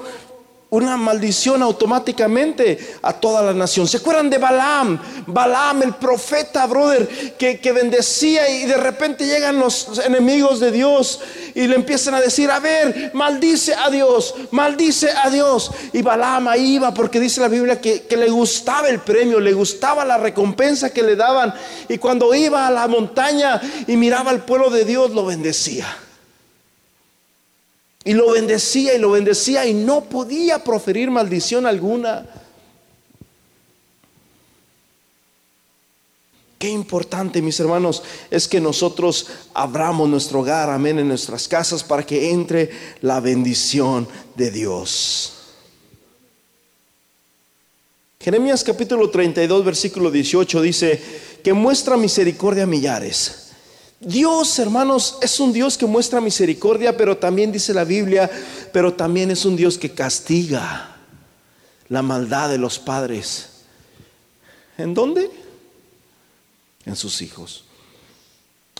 una 0.71 0.97
maldición 0.97 1.63
automáticamente 1.63 2.77
a 3.01 3.13
toda 3.13 3.41
la 3.41 3.53
nación. 3.53 3.87
¿Se 3.87 3.97
acuerdan 3.97 4.29
de 4.29 4.37
Balaam? 4.37 5.01
Balaam, 5.25 5.83
el 5.83 5.95
profeta, 5.95 6.67
brother, 6.67 7.07
que, 7.37 7.61
que, 7.61 7.71
bendecía 7.71 8.49
y 8.49 8.65
de 8.65 8.75
repente 8.75 9.25
llegan 9.25 9.57
los 9.57 9.97
enemigos 10.05 10.59
de 10.59 10.73
Dios 10.73 11.21
y 11.55 11.67
le 11.67 11.75
empiezan 11.75 12.15
a 12.15 12.19
decir, 12.19 12.51
a 12.51 12.59
ver, 12.59 13.11
maldice 13.13 13.73
a 13.73 13.89
Dios, 13.89 14.35
maldice 14.51 15.09
a 15.11 15.29
Dios. 15.29 15.71
Y 15.93 16.01
Balaam 16.01 16.49
ahí 16.49 16.75
iba 16.75 16.93
porque 16.93 17.19
dice 17.21 17.39
la 17.39 17.47
Biblia 17.47 17.79
que, 17.79 18.01
que 18.01 18.17
le 18.17 18.29
gustaba 18.29 18.89
el 18.89 18.99
premio, 18.99 19.39
le 19.39 19.53
gustaba 19.53 20.03
la 20.03 20.17
recompensa 20.17 20.91
que 20.91 21.01
le 21.01 21.15
daban. 21.15 21.53
Y 21.87 21.97
cuando 21.97 22.35
iba 22.35 22.67
a 22.67 22.71
la 22.71 22.89
montaña 22.89 23.61
y 23.87 23.95
miraba 23.95 24.31
al 24.31 24.43
pueblo 24.43 24.69
de 24.69 24.83
Dios, 24.83 25.11
lo 25.11 25.25
bendecía. 25.25 25.87
Y 28.09 28.15
lo 28.15 28.31
bendecía 28.31 28.95
y 28.95 28.97
lo 28.97 29.11
bendecía 29.11 29.67
y 29.67 29.73
no 29.75 30.05
podía 30.05 30.63
proferir 30.63 31.11
maldición 31.11 31.67
alguna. 31.67 32.25
Qué 36.57 36.69
importante, 36.69 37.39
mis 37.39 37.59
hermanos, 37.59 38.01
es 38.31 38.47
que 38.47 38.59
nosotros 38.59 39.27
abramos 39.53 40.09
nuestro 40.09 40.39
hogar, 40.39 40.71
amén, 40.71 40.97
en 40.97 41.07
nuestras 41.07 41.47
casas 41.47 41.83
para 41.83 42.03
que 42.03 42.31
entre 42.31 42.71
la 43.01 43.19
bendición 43.19 44.07
de 44.35 44.49
Dios. 44.49 45.33
Jeremías 48.19 48.63
capítulo 48.63 49.11
32, 49.11 49.63
versículo 49.63 50.09
18 50.09 50.61
dice, 50.63 50.99
que 51.43 51.53
muestra 51.53 51.95
misericordia 51.95 52.63
a 52.63 52.65
millares 52.65 53.48
Dios, 53.99 54.57
hermanos, 54.59 55.17
es 55.21 55.39
un 55.41 55.51
Dios 55.51 55.77
que 55.77 55.85
muestra 55.85 56.21
misericordia, 56.21 56.95
pero 56.95 57.17
también 57.17 57.51
dice 57.51 57.73
la 57.73 57.83
Biblia, 57.83 58.31
pero 58.71 58.93
también 58.93 59.29
es 59.29 59.43
un 59.43 59.57
Dios 59.57 59.77
que 59.77 59.91
castiga 59.91 60.95
la 61.89 62.01
maldad 62.01 62.49
de 62.49 62.57
los 62.57 62.79
padres. 62.79 63.49
¿En 64.77 64.93
dónde? 64.93 65.29
En 66.85 66.95
sus 66.95 67.21
hijos. 67.21 67.65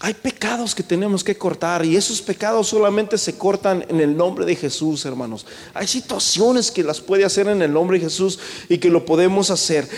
Hay 0.01 0.13
pecados 0.13 0.73
que 0.73 0.84
tenemos 0.84 1.25
que 1.25 1.38
cortar 1.38 1.84
y 1.84 1.97
esos 1.97 2.21
pecados 2.21 2.69
solamente 2.69 3.17
se 3.17 3.38
cortan 3.38 3.86
en 3.89 3.99
el 3.99 4.15
nombre 4.15 4.45
de 4.45 4.55
Jesús, 4.55 5.03
hermanos. 5.03 5.45
Hay 5.73 5.88
situaciones 5.88 6.71
que 6.71 6.86
las 6.86 7.01
puede 7.01 7.25
hacer 7.25 7.49
en 7.49 7.62
el 7.62 7.73
nombre 7.73 7.99
de 7.99 8.05
Jesús 8.05 8.39
y 8.69 8.77
que 8.77 8.89
lo 8.89 9.03
podemos 9.03 9.49
hacer. 9.49 9.89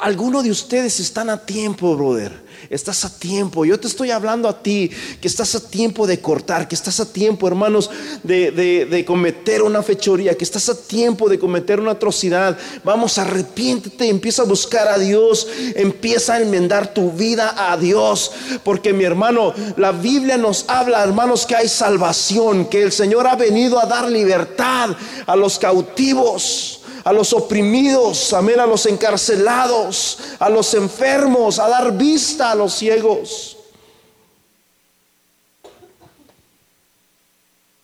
Algunos 0.00 0.44
de 0.44 0.50
ustedes 0.50 0.98
están 0.98 1.28
a 1.28 1.44
tiempo, 1.44 1.94
brother 1.94 2.41
estás 2.70 3.04
a 3.04 3.18
tiempo. 3.18 3.64
Yo 3.64 3.78
te 3.78 3.86
estoy 3.86 4.10
hablando 4.10 4.48
a 4.48 4.62
ti, 4.62 4.90
que 5.20 5.28
estás 5.28 5.54
a 5.54 5.60
tiempo 5.60 6.06
de 6.06 6.20
cortar, 6.20 6.68
que 6.68 6.74
estás 6.74 7.00
a 7.00 7.12
tiempo, 7.12 7.46
hermanos, 7.46 7.90
de, 8.22 9.04
cometer 9.06 9.62
una 9.62 9.82
fechoría, 9.82 10.36
que 10.36 10.44
estás 10.44 10.68
a 10.68 10.74
tiempo 10.74 11.28
de 11.28 11.38
cometer 11.38 11.80
una 11.80 11.92
atrocidad. 11.92 12.58
Vamos, 12.84 13.18
arrepiéntete, 13.18 14.08
empieza 14.08 14.42
a 14.42 14.46
buscar 14.46 14.88
a 14.88 14.98
Dios, 14.98 15.48
empieza 15.74 16.34
a 16.34 16.40
enmendar 16.40 16.92
tu 16.92 17.12
vida 17.12 17.54
a 17.70 17.76
Dios. 17.76 18.32
Porque 18.64 18.92
mi 18.92 19.04
hermano, 19.04 19.52
la 19.76 19.92
Biblia 19.92 20.36
nos 20.36 20.68
habla, 20.68 21.02
hermanos, 21.02 21.46
que 21.46 21.56
hay 21.56 21.68
salvación, 21.68 22.66
que 22.66 22.82
el 22.82 22.92
Señor 22.92 23.26
ha 23.26 23.36
venido 23.36 23.80
a 23.80 23.86
dar 23.86 24.10
libertad 24.10 24.96
a 25.26 25.36
los 25.36 25.58
cautivos 25.58 26.81
a 27.04 27.12
los 27.12 27.32
oprimidos, 27.32 28.32
amén, 28.32 28.60
a 28.60 28.66
los 28.66 28.86
encarcelados, 28.86 30.18
a 30.38 30.48
los 30.48 30.72
enfermos, 30.74 31.58
a 31.58 31.68
dar 31.68 31.96
vista 31.96 32.50
a 32.50 32.54
los 32.54 32.74
ciegos. 32.74 33.56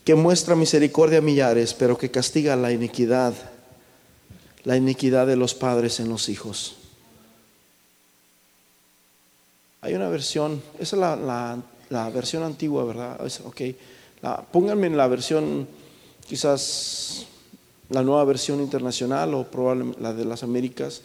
Que 0.05 0.15
muestra 0.15 0.55
misericordia 0.55 1.19
a 1.19 1.23
millares, 1.23 1.75
pero 1.75 1.99
que 1.99 2.11
castiga 2.11 2.57
la 2.57 2.73
iniquidad, 2.73 3.35
la 4.65 4.77
iniquidad 4.77 5.27
de 5.27 5.37
los 5.37 5.55
padres 5.55 6.01
en 6.01 6.09
los 6.09 6.29
hijos. 6.29 6.77
Hay 9.81 9.95
una 9.95 10.09
versión, 10.09 10.63
esa 10.79 10.97
es 10.97 11.21
la, 11.91 12.11
versión 12.11 12.43
antigua, 12.43 12.85
¿verdad? 12.85 13.21
Ok, 13.45 13.63
pónganme 14.51 14.87
en 14.87 14.97
la 14.97 15.07
versión 15.07 15.69
quizás 16.27 17.27
la 17.91 18.03
nueva 18.03 18.25
versión 18.25 18.61
internacional 18.61 19.35
o 19.35 19.45
probablemente 19.45 20.01
la 20.01 20.13
de 20.13 20.25
las 20.25 20.43
Américas, 20.43 21.03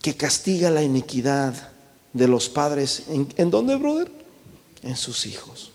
que 0.00 0.16
castiga 0.16 0.70
la 0.70 0.82
iniquidad 0.82 1.54
de 2.12 2.28
los 2.28 2.48
padres. 2.48 3.04
¿En, 3.08 3.50
dónde, 3.50 3.76
brother? 3.76 4.10
En 4.82 4.96
sus 4.96 5.26
hijos. 5.26 5.70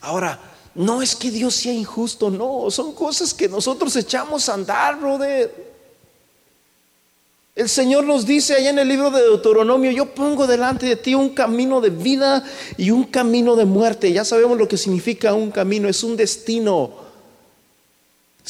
Ahora, 0.00 0.40
no 0.74 1.02
es 1.02 1.16
que 1.16 1.30
Dios 1.30 1.56
sea 1.56 1.72
injusto, 1.72 2.30
no, 2.30 2.70
son 2.70 2.94
cosas 2.94 3.34
que 3.34 3.48
nosotros 3.48 3.94
echamos 3.96 4.48
a 4.48 4.54
andar, 4.54 4.98
brother. 4.98 5.70
El 7.56 7.68
Señor 7.68 8.04
nos 8.04 8.26
dice 8.26 8.54
allá 8.54 8.70
en 8.70 8.78
el 8.78 8.88
libro 8.88 9.10
de 9.10 9.22
Deuteronomio, 9.22 9.90
yo 9.90 10.14
pongo 10.14 10.46
delante 10.46 10.86
de 10.86 10.96
ti 10.96 11.14
un 11.14 11.30
camino 11.30 11.80
de 11.80 11.90
vida 11.90 12.44
y 12.76 12.92
un 12.92 13.04
camino 13.04 13.56
de 13.56 13.64
muerte. 13.64 14.12
Ya 14.12 14.24
sabemos 14.24 14.56
lo 14.56 14.68
que 14.68 14.76
significa 14.76 15.34
un 15.34 15.50
camino, 15.50 15.88
es 15.88 16.04
un 16.04 16.16
destino. 16.16 16.99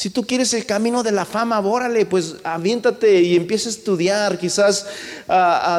Si 0.01 0.09
tú 0.09 0.25
quieres 0.25 0.51
el 0.55 0.65
camino 0.65 1.03
de 1.03 1.11
la 1.11 1.25
fama, 1.25 1.59
bórale, 1.59 2.07
pues 2.07 2.37
aviéntate 2.43 3.21
y 3.21 3.35
empieza 3.35 3.69
a 3.69 3.73
estudiar, 3.73 4.39
quizás 4.39 4.87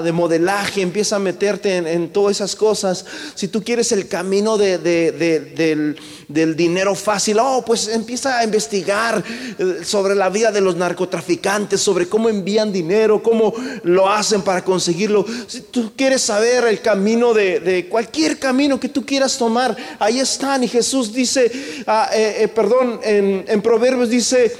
de 0.05 0.13
modelaje, 0.13 0.81
empieza 0.81 1.17
a 1.17 1.19
meterte 1.19 1.77
en, 1.77 2.09
todas 2.11 2.37
esas 2.37 2.55
cosas. 2.55 3.05
Si 3.35 3.49
tú 3.49 3.65
quieres 3.65 3.91
el 3.91 4.07
camino 4.07 4.57
del, 4.57 5.97
dinero 6.29 6.95
fácil, 6.95 7.41
oh, 7.41 7.65
pues 7.67 7.89
empieza 7.89 8.39
a 8.39 8.45
investigar 8.45 9.25
eh, 9.59 9.81
sobre 9.85 10.15
la 10.15 10.31
vida 10.31 10.53
de 10.53 10.61
los 10.61 10.77
narcotraficantes, 10.77 11.81
sobre 11.81 12.09
cómo 12.09 12.29
envían 12.29 12.73
dinero, 12.73 13.25
cómo 13.25 13.53
lo 13.83 14.09
hacen 14.09 14.43
para 14.43 14.65
conseguirlo. 14.65 15.27
Si 15.49 15.63
tú 15.63 15.95
quieres 15.97 16.23
saber 16.23 16.65
el 16.67 16.81
camino 16.81 17.35
de, 17.35 17.89
cualquier 17.91 18.39
camino 18.39 18.79
que 18.79 18.89
tú 18.89 19.05
quieras 19.05 19.37
tomar, 19.37 19.77
ahí 19.99 20.21
están. 20.21 20.63
Y 20.63 20.69
Jesús 20.69 21.13
dice, 21.13 21.51
ah, 21.89 22.09
eh, 22.15 22.37
eh, 22.43 22.49
perdón, 22.49 23.01
en, 23.03 23.45
en 23.49 23.61
Proverbios 23.61 24.12
dice, 24.17 24.53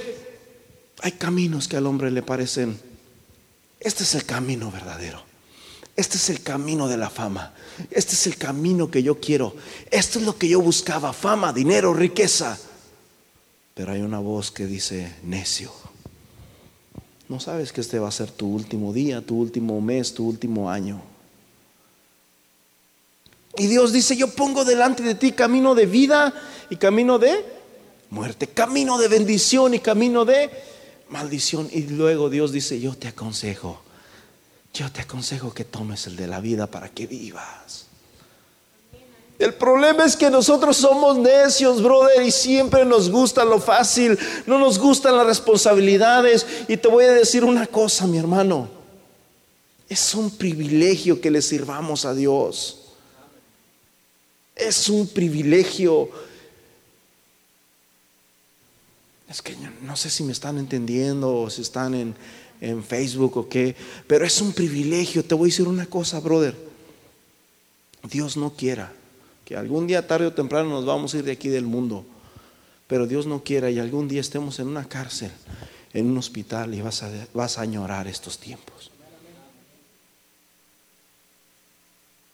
hay 1.01 1.13
caminos 1.13 1.67
que 1.67 1.77
al 1.77 1.85
hombre 1.85 2.11
le 2.11 2.21
parecen, 2.21 2.79
este 3.79 4.03
es 4.03 4.15
el 4.15 4.25
camino 4.25 4.71
verdadero. 4.71 5.21
Este 5.95 6.17
es 6.17 6.29
el 6.29 6.41
camino 6.41 6.87
de 6.87 6.97
la 6.97 7.09
fama. 7.09 7.53
Este 7.91 8.13
es 8.13 8.25
el 8.25 8.37
camino 8.37 8.89
que 8.89 9.03
yo 9.03 9.19
quiero. 9.19 9.55
Esto 9.91 10.19
es 10.19 10.25
lo 10.25 10.37
que 10.37 10.47
yo 10.47 10.59
buscaba. 10.59 11.13
Fama, 11.13 11.53
dinero, 11.53 11.93
riqueza. 11.93 12.57
Pero 13.75 13.91
hay 13.91 14.01
una 14.01 14.19
voz 14.19 14.51
que 14.51 14.65
dice, 14.65 15.13
necio. 15.23 15.71
No 17.29 17.39
sabes 17.39 17.71
que 17.71 17.81
este 17.81 17.99
va 17.99 18.07
a 18.07 18.11
ser 18.11 18.31
tu 18.31 18.47
último 18.47 18.91
día, 18.91 19.21
tu 19.21 19.37
último 19.39 19.79
mes, 19.81 20.13
tu 20.13 20.27
último 20.27 20.69
año. 20.69 21.01
Y 23.57 23.67
Dios 23.67 23.93
dice, 23.93 24.15
yo 24.15 24.29
pongo 24.29 24.65
delante 24.65 25.03
de 25.03 25.15
ti 25.15 25.31
camino 25.31 25.75
de 25.75 25.85
vida 25.85 26.33
y 26.69 26.77
camino 26.77 27.19
de 27.19 27.45
muerte, 28.13 28.47
camino 28.47 28.97
de 28.97 29.09
bendición 29.09 29.73
y 29.73 29.79
camino 29.79 30.23
de 30.23 30.49
maldición. 31.09 31.69
Y 31.71 31.81
luego 31.83 32.29
Dios 32.29 32.51
dice, 32.51 32.79
yo 32.79 32.95
te 32.95 33.07
aconsejo 33.09 33.81
yo 34.73 34.91
te 34.91 35.01
aconsejo 35.01 35.53
que 35.53 35.63
tomes 35.63 36.07
el 36.07 36.15
de 36.15 36.27
la 36.27 36.39
vida 36.39 36.65
para 36.65 36.89
que 36.89 37.05
vivas. 37.05 37.85
El 39.37 39.53
problema 39.53 40.05
es 40.05 40.15
que 40.15 40.31
nosotros 40.31 40.77
somos 40.77 41.17
necios, 41.17 41.81
brother, 41.81 42.23
y 42.23 42.31
siempre 42.31 42.83
nos 42.83 43.09
gusta 43.09 43.45
lo 43.45 43.59
fácil, 43.59 44.17
no 44.47 44.57
nos 44.57 44.79
gustan 44.79 45.15
las 45.15 45.27
responsabilidades. 45.27 46.45
Y 46.67 46.77
te 46.77 46.87
voy 46.87 47.05
a 47.05 47.11
decir 47.11 47.43
una 47.43 47.67
cosa, 47.67 48.07
mi 48.07 48.17
hermano. 48.17 48.67
Es 49.87 50.15
un 50.15 50.31
privilegio 50.31 51.21
que 51.21 51.29
le 51.29 51.41
sirvamos 51.41 52.05
a 52.05 52.13
Dios. 52.15 52.79
Es 54.55 54.89
un 54.89 55.07
privilegio. 55.07 56.09
Es 59.33 59.41
que 59.41 59.55
no 59.81 59.95
sé 59.95 60.11
si 60.11 60.23
me 60.23 60.31
están 60.31 60.59
entendiendo 60.59 61.35
o 61.35 61.49
si 61.49 61.63
están 61.63 61.95
en, 61.95 62.13
en 62.61 62.83
Facebook 62.83 63.35
o 63.35 63.49
qué, 63.49 63.75
pero 64.05 64.25
es 64.25 64.39
un 64.41 64.53
privilegio. 64.53 65.25
Te 65.25 65.33
voy 65.33 65.47
a 65.47 65.51
decir 65.51 65.67
una 65.67 65.87
cosa, 65.87 66.19
brother. 66.19 66.55
Dios 68.03 68.37
no 68.37 68.51
quiera 68.51 68.93
que 69.43 69.55
algún 69.55 69.87
día 69.87 70.05
tarde 70.05 70.27
o 70.27 70.33
temprano 70.33 70.69
nos 70.69 70.85
vamos 70.85 71.15
a 71.15 71.17
ir 71.17 71.23
de 71.23 71.31
aquí 71.31 71.49
del 71.49 71.65
mundo, 71.65 72.05
pero 72.85 73.07
Dios 73.07 73.25
no 73.25 73.43
quiera 73.43 73.71
y 73.71 73.79
algún 73.79 74.07
día 74.07 74.21
estemos 74.21 74.59
en 74.59 74.67
una 74.67 74.87
cárcel, 74.87 75.31
en 75.95 76.11
un 76.11 76.17
hospital 76.19 76.75
y 76.75 76.81
vas 76.81 77.01
a, 77.01 77.09
vas 77.33 77.57
a 77.57 77.61
añorar 77.61 78.07
estos 78.07 78.37
tiempos. 78.37 78.91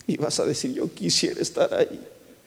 Y 0.06 0.18
vas 0.18 0.38
a 0.42 0.46
decir, 0.46 0.74
yo 0.74 0.94
quisiera 0.94 1.40
estar 1.40 1.74
ahí. 1.74 1.98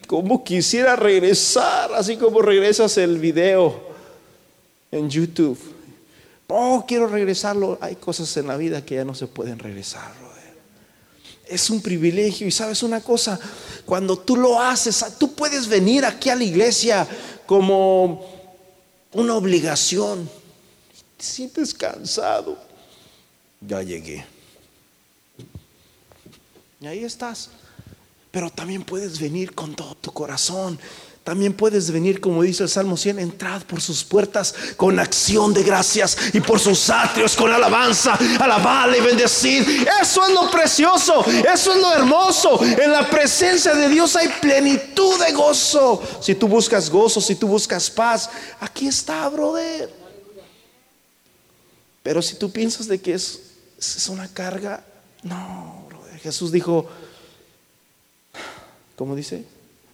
Como 0.06 0.44
quisiera 0.44 0.94
regresar, 0.94 1.94
así 1.94 2.18
como 2.18 2.42
regresas 2.42 2.98
el 2.98 3.16
video 3.18 3.91
en 4.92 5.10
YouTube 5.10 5.58
Oh, 6.54 6.84
quiero 6.86 7.06
regresarlo. 7.06 7.78
Hay 7.80 7.96
cosas 7.96 8.36
en 8.36 8.46
la 8.46 8.58
vida 8.58 8.84
que 8.84 8.96
ya 8.96 9.06
no 9.06 9.14
se 9.14 9.26
pueden 9.26 9.58
regresar, 9.58 10.12
Es 11.46 11.70
un 11.70 11.80
privilegio. 11.80 12.46
Y 12.46 12.50
sabes 12.50 12.82
una 12.82 13.00
cosa, 13.00 13.40
cuando 13.86 14.18
tú 14.18 14.36
lo 14.36 14.60
haces, 14.60 15.02
tú 15.18 15.34
puedes 15.34 15.66
venir 15.66 16.04
aquí 16.04 16.28
a 16.28 16.36
la 16.36 16.44
iglesia 16.44 17.08
como 17.46 18.22
una 19.12 19.34
obligación. 19.34 20.28
Te 21.16 21.24
sientes 21.24 21.72
cansado. 21.72 22.58
Ya 23.62 23.80
llegué. 23.82 24.26
Y 26.80 26.86
ahí 26.86 27.02
estás. 27.02 27.48
Pero 28.30 28.50
también 28.50 28.82
puedes 28.82 29.18
venir 29.18 29.54
con 29.54 29.74
todo 29.74 29.94
tu 29.94 30.12
corazón 30.12 30.78
también 31.24 31.52
puedes 31.52 31.92
venir, 31.92 32.20
como 32.20 32.42
dice 32.42 32.64
el 32.64 32.68
Salmo 32.68 32.96
100, 32.96 33.20
entrad 33.20 33.62
por 33.62 33.80
sus 33.80 34.02
puertas 34.02 34.52
con 34.76 34.98
acción 34.98 35.54
de 35.54 35.62
gracias 35.62 36.16
y 36.32 36.40
por 36.40 36.58
sus 36.58 36.90
atrios 36.90 37.36
con 37.36 37.52
alabanza, 37.52 38.18
alabarle 38.40 38.98
y 38.98 39.02
bendecir. 39.02 39.86
Eso 40.00 40.26
es 40.26 40.34
lo 40.34 40.50
precioso, 40.50 41.24
eso 41.24 41.74
es 41.74 41.80
lo 41.80 41.94
hermoso. 41.94 42.60
En 42.64 42.90
la 42.90 43.08
presencia 43.08 43.72
de 43.72 43.88
Dios 43.88 44.16
hay 44.16 44.28
plenitud 44.40 45.24
de 45.24 45.32
gozo. 45.32 46.02
Si 46.20 46.34
tú 46.34 46.48
buscas 46.48 46.90
gozo, 46.90 47.20
si 47.20 47.36
tú 47.36 47.46
buscas 47.46 47.88
paz, 47.88 48.28
aquí 48.58 48.88
está, 48.88 49.28
brother. 49.28 49.90
Pero 52.02 52.20
si 52.20 52.34
tú 52.34 52.50
piensas 52.50 52.88
de 52.88 53.00
que 53.00 53.14
es, 53.14 53.42
es 53.78 54.08
una 54.08 54.26
carga, 54.26 54.84
no, 55.22 55.86
brother. 55.88 56.18
Jesús 56.18 56.50
dijo, 56.50 56.88
¿cómo 58.96 59.14
dice? 59.14 59.44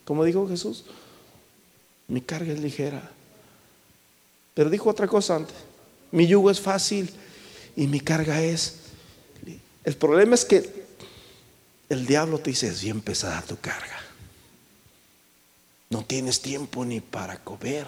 ¿Cómo 0.07 0.25
dijo 0.25 0.49
Jesús? 0.49 0.85
Mi 2.09 2.21
carga 2.21 2.53
es 2.53 2.61
ligera. 2.61 3.11
Pero 4.55 4.71
dijo 4.71 4.90
otra 4.90 5.07
cosa 5.07 5.37
antes, 5.37 5.55
mi 6.11 6.27
yugo 6.27 6.51
es 6.51 6.61
fácil 6.61 7.11
y 7.77 7.87
mi 7.87 8.01
carga 8.01 8.42
es... 8.42 8.77
El 9.85 9.97
problema 9.97 10.35
es 10.35 10.44
que 10.44 10.87
el 11.88 12.07
diablo 12.07 12.38
te 12.38 12.51
dice, 12.51 12.68
es 12.68 12.83
bien 12.83 13.01
pesada 13.01 13.40
tu 13.42 13.57
carga. 13.59 13.99
No 15.90 16.05
tienes 16.05 16.42
tiempo 16.42 16.85
ni 16.85 17.01
para 17.01 17.42
comer. 17.42 17.87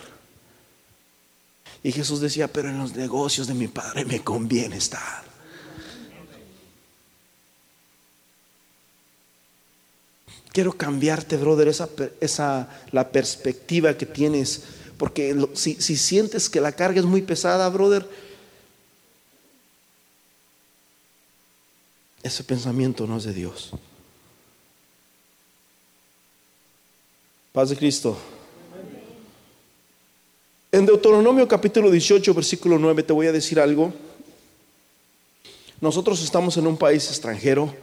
Y 1.83 1.93
Jesús 1.93 2.21
decía, 2.21 2.49
pero 2.49 2.69
en 2.71 2.79
los 2.79 2.95
negocios 2.95 3.47
de 3.47 3.55
mi 3.55 3.69
Padre 3.69 4.05
me 4.05 4.23
conviene 4.23 4.77
estar. 4.77 5.30
Quiero 10.53 10.73
cambiarte, 10.73 11.37
brother, 11.37 11.69
esa, 11.69 12.69
la 12.91 13.09
perspectiva 13.11 13.97
que 13.97 14.07
tienes. 14.07 14.65
Porque 14.99 15.37
si, 15.55 15.75
si 15.75 15.97
sientes 15.97 16.51
que 16.51 16.61
la 16.61 16.73
carga 16.73 17.01
es 17.01 17.07
muy 17.07 17.23
pesada, 17.23 17.69
brother, 17.69 18.09
ese 22.23 22.45
pensamiento 22.45 23.07
no 23.07 23.19
es 23.19 23.25
de 23.25 23.33
Dios. 23.33 23.71
Paz 27.53 27.71
de 27.71 27.77
Cristo. 27.77 28.17
En 30.73 30.87
Deuteronomio 30.87 31.49
capítulo 31.49 31.91
18, 31.91 32.33
versículo 32.33 32.79
9, 32.79 33.03
te 33.03 33.13
voy 33.13 33.27
a 33.27 33.33
decir 33.33 33.59
algo. 33.59 33.93
Nosotros 35.81 36.23
estamos 36.23 36.57
en 36.59 36.67
un 36.67 36.77
país 36.77 37.09
extranjero. 37.09 37.75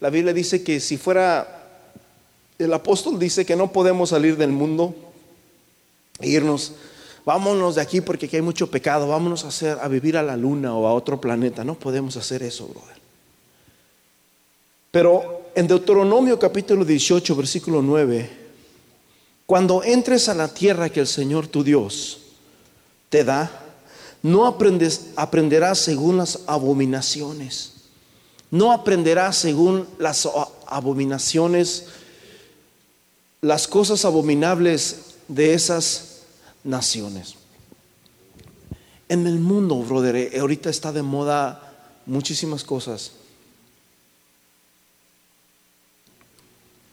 La 0.00 0.10
Biblia 0.10 0.32
dice 0.32 0.64
que 0.64 0.80
si 0.80 0.96
fuera 0.96 1.63
el 2.58 2.72
apóstol 2.72 3.18
dice 3.18 3.44
que 3.44 3.56
no 3.56 3.72
podemos 3.72 4.10
salir 4.10 4.36
del 4.36 4.52
mundo 4.52 4.94
e 6.20 6.28
irnos, 6.28 6.72
vámonos 7.24 7.74
de 7.74 7.82
aquí 7.82 8.00
porque 8.00 8.26
aquí 8.26 8.36
hay 8.36 8.42
mucho 8.42 8.70
pecado, 8.70 9.08
vámonos 9.08 9.44
a, 9.44 9.48
hacer, 9.48 9.78
a 9.80 9.88
vivir 9.88 10.16
a 10.16 10.22
la 10.22 10.36
luna 10.36 10.74
o 10.74 10.86
a 10.86 10.94
otro 10.94 11.20
planeta. 11.20 11.64
No 11.64 11.74
podemos 11.74 12.16
hacer 12.16 12.42
eso, 12.42 12.66
brother. 12.68 12.96
Pero 14.90 15.50
en 15.56 15.66
Deuteronomio 15.66 16.38
capítulo 16.38 16.84
18, 16.84 17.34
versículo 17.34 17.82
9, 17.82 18.30
cuando 19.46 19.82
entres 19.82 20.28
a 20.28 20.34
la 20.34 20.48
tierra 20.48 20.88
que 20.88 21.00
el 21.00 21.08
Señor 21.08 21.48
tu 21.48 21.64
Dios 21.64 22.20
te 23.08 23.24
da, 23.24 23.50
no 24.22 24.46
aprendes, 24.46 25.08
aprenderás 25.16 25.80
según 25.80 26.16
las 26.16 26.40
abominaciones. 26.46 27.72
No 28.50 28.70
aprenderás 28.72 29.36
según 29.36 29.88
las 29.98 30.28
abominaciones 30.66 31.88
las 33.44 33.68
cosas 33.68 34.06
abominables 34.06 35.16
de 35.28 35.52
esas 35.52 36.22
naciones. 36.64 37.34
En 39.06 39.26
el 39.26 39.38
mundo, 39.38 39.76
brother, 39.82 40.16
eh, 40.16 40.38
ahorita 40.40 40.70
está 40.70 40.92
de 40.92 41.02
moda 41.02 41.92
muchísimas 42.06 42.64
cosas. 42.64 43.12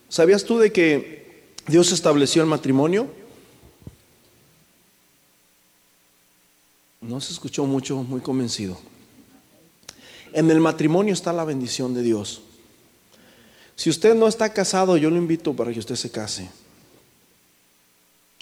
¿Sabías 0.10 0.44
tú 0.44 0.60
de 0.60 0.74
que 0.74 1.54
Dios 1.68 1.94
estableció 1.94 2.42
el 2.42 2.50
matrimonio? 2.50 3.08
No 7.00 7.22
se 7.22 7.32
escuchó 7.32 7.66
mucho, 7.66 8.04
muy 8.04 8.20
convencido. 8.20 8.78
En 10.34 10.52
el 10.52 10.60
matrimonio 10.60 11.14
está 11.14 11.32
la 11.32 11.46
bendición 11.46 11.94
de 11.94 12.02
Dios. 12.02 12.42
Si 13.82 13.90
usted 13.90 14.14
no 14.14 14.28
está 14.28 14.54
casado, 14.54 14.96
yo 14.96 15.10
lo 15.10 15.18
invito 15.18 15.56
para 15.56 15.74
que 15.74 15.80
usted 15.80 15.96
se 15.96 16.12
case. 16.12 16.48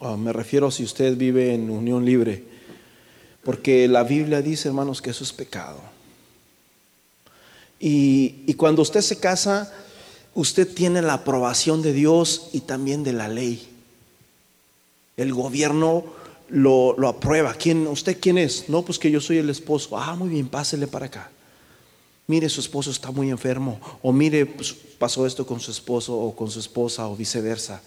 Ah, 0.01 0.17
me 0.17 0.33
refiero 0.33 0.69
si 0.69 0.83
usted 0.83 1.15
vive 1.15 1.53
en 1.53 1.69
unión 1.69 2.03
libre, 2.03 2.43
porque 3.45 3.87
la 3.87 4.03
Biblia 4.03 4.41
dice, 4.41 4.67
hermanos, 4.67 5.01
que 5.01 5.11
eso 5.11 5.23
es 5.23 5.31
pecado. 5.31 5.79
Y, 7.79 8.43
y 8.47 8.55
cuando 8.55 8.81
usted 8.81 8.99
se 8.99 9.21
casa, 9.21 9.73
usted 10.35 10.67
tiene 10.67 11.01
la 11.01 11.13
aprobación 11.13 11.81
de 11.81 11.93
Dios 11.93 12.49
y 12.51 12.59
también 12.59 13.05
de 13.05 13.13
la 13.13 13.29
ley. 13.29 13.65
El 15.15 15.33
gobierno 15.33 16.03
lo, 16.49 16.95
lo, 16.97 17.07
aprueba. 17.07 17.53
¿Quién, 17.53 17.87
¿Usted 17.87 18.17
quién 18.19 18.37
es? 18.37 18.67
No, 18.67 18.81
pues 18.81 18.99
que 18.99 19.09
yo 19.09 19.21
soy 19.21 19.37
el 19.37 19.49
esposo. 19.49 19.97
Ah, 19.97 20.17
muy 20.17 20.27
bien, 20.27 20.49
pásele 20.49 20.85
para 20.85 21.05
acá 21.05 21.31
mire, 22.29 22.47
su 22.47 22.61
esposo 22.61 22.91
está 22.91 23.09
muy 23.09 23.31
enfermo, 23.31 23.81
o 24.03 24.13
mire, 24.13 24.45
pues, 24.45 24.73
pasó 24.99 25.25
esto 25.25 25.47
con 25.47 25.59
su 25.59 25.71
esposo 25.71 26.15
o 26.15 26.35
con 26.35 26.51
su 26.51 26.59
esposa 26.59 27.07
o 27.07 27.15
viceversa. 27.15 27.81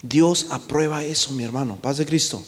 Dios 0.00 0.46
aprueba 0.50 1.04
eso, 1.04 1.32
mi 1.32 1.42
hermano. 1.42 1.76
Paz 1.76 1.98
de 1.98 2.06
Cristo. 2.06 2.40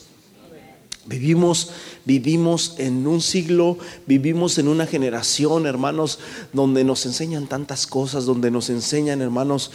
Vivimos, 1.05 1.71
vivimos 2.05 2.77
en 2.79 3.09
un 3.09 3.21
siglo, 3.21 3.77
vivimos 4.07 4.59
en 4.59 4.69
una 4.69 4.87
generación, 4.87 5.67
hermanos, 5.67 6.21
donde 6.53 6.85
nos 6.85 7.07
enseñan 7.07 7.49
tantas 7.49 7.89
cosas, 7.89 8.25
donde 8.25 8.53
nos 8.53 8.71
enseñan, 8.71 9.21
hermanos, 9.21 9.73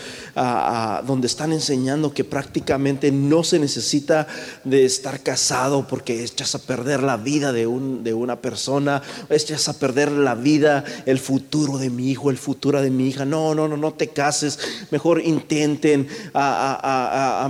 donde 1.05 1.27
están 1.27 1.51
enseñando 1.51 2.13
que 2.13 2.23
prácticamente 2.23 3.11
no 3.11 3.43
se 3.43 3.59
necesita 3.59 4.25
de 4.63 4.85
estar 4.85 5.21
casado 5.21 5.85
porque 5.85 6.23
echas 6.23 6.55
a 6.55 6.59
perder 6.59 7.03
la 7.03 7.17
vida 7.17 7.51
de, 7.51 7.67
un, 7.67 8.05
de 8.05 8.13
una 8.13 8.37
persona, 8.37 9.01
echas 9.29 9.67
a 9.67 9.77
perder 9.77 10.13
la 10.13 10.33
vida, 10.33 10.85
el 11.05 11.19
futuro 11.19 11.77
de 11.77 11.89
mi 11.89 12.09
hijo, 12.09 12.29
el 12.29 12.37
futuro 12.37 12.81
de 12.81 12.89
mi 12.89 13.09
hija. 13.09 13.25
No, 13.25 13.53
no, 13.53 13.67
no, 13.67 13.75
no 13.75 13.93
te 13.93 14.07
cases, 14.07 14.59
mejor 14.91 15.21
intenten, 15.21 16.07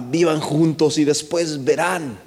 vivan 0.10 0.40
juntos 0.40 0.98
y 0.98 1.06
después 1.06 1.64
verán. 1.64 2.27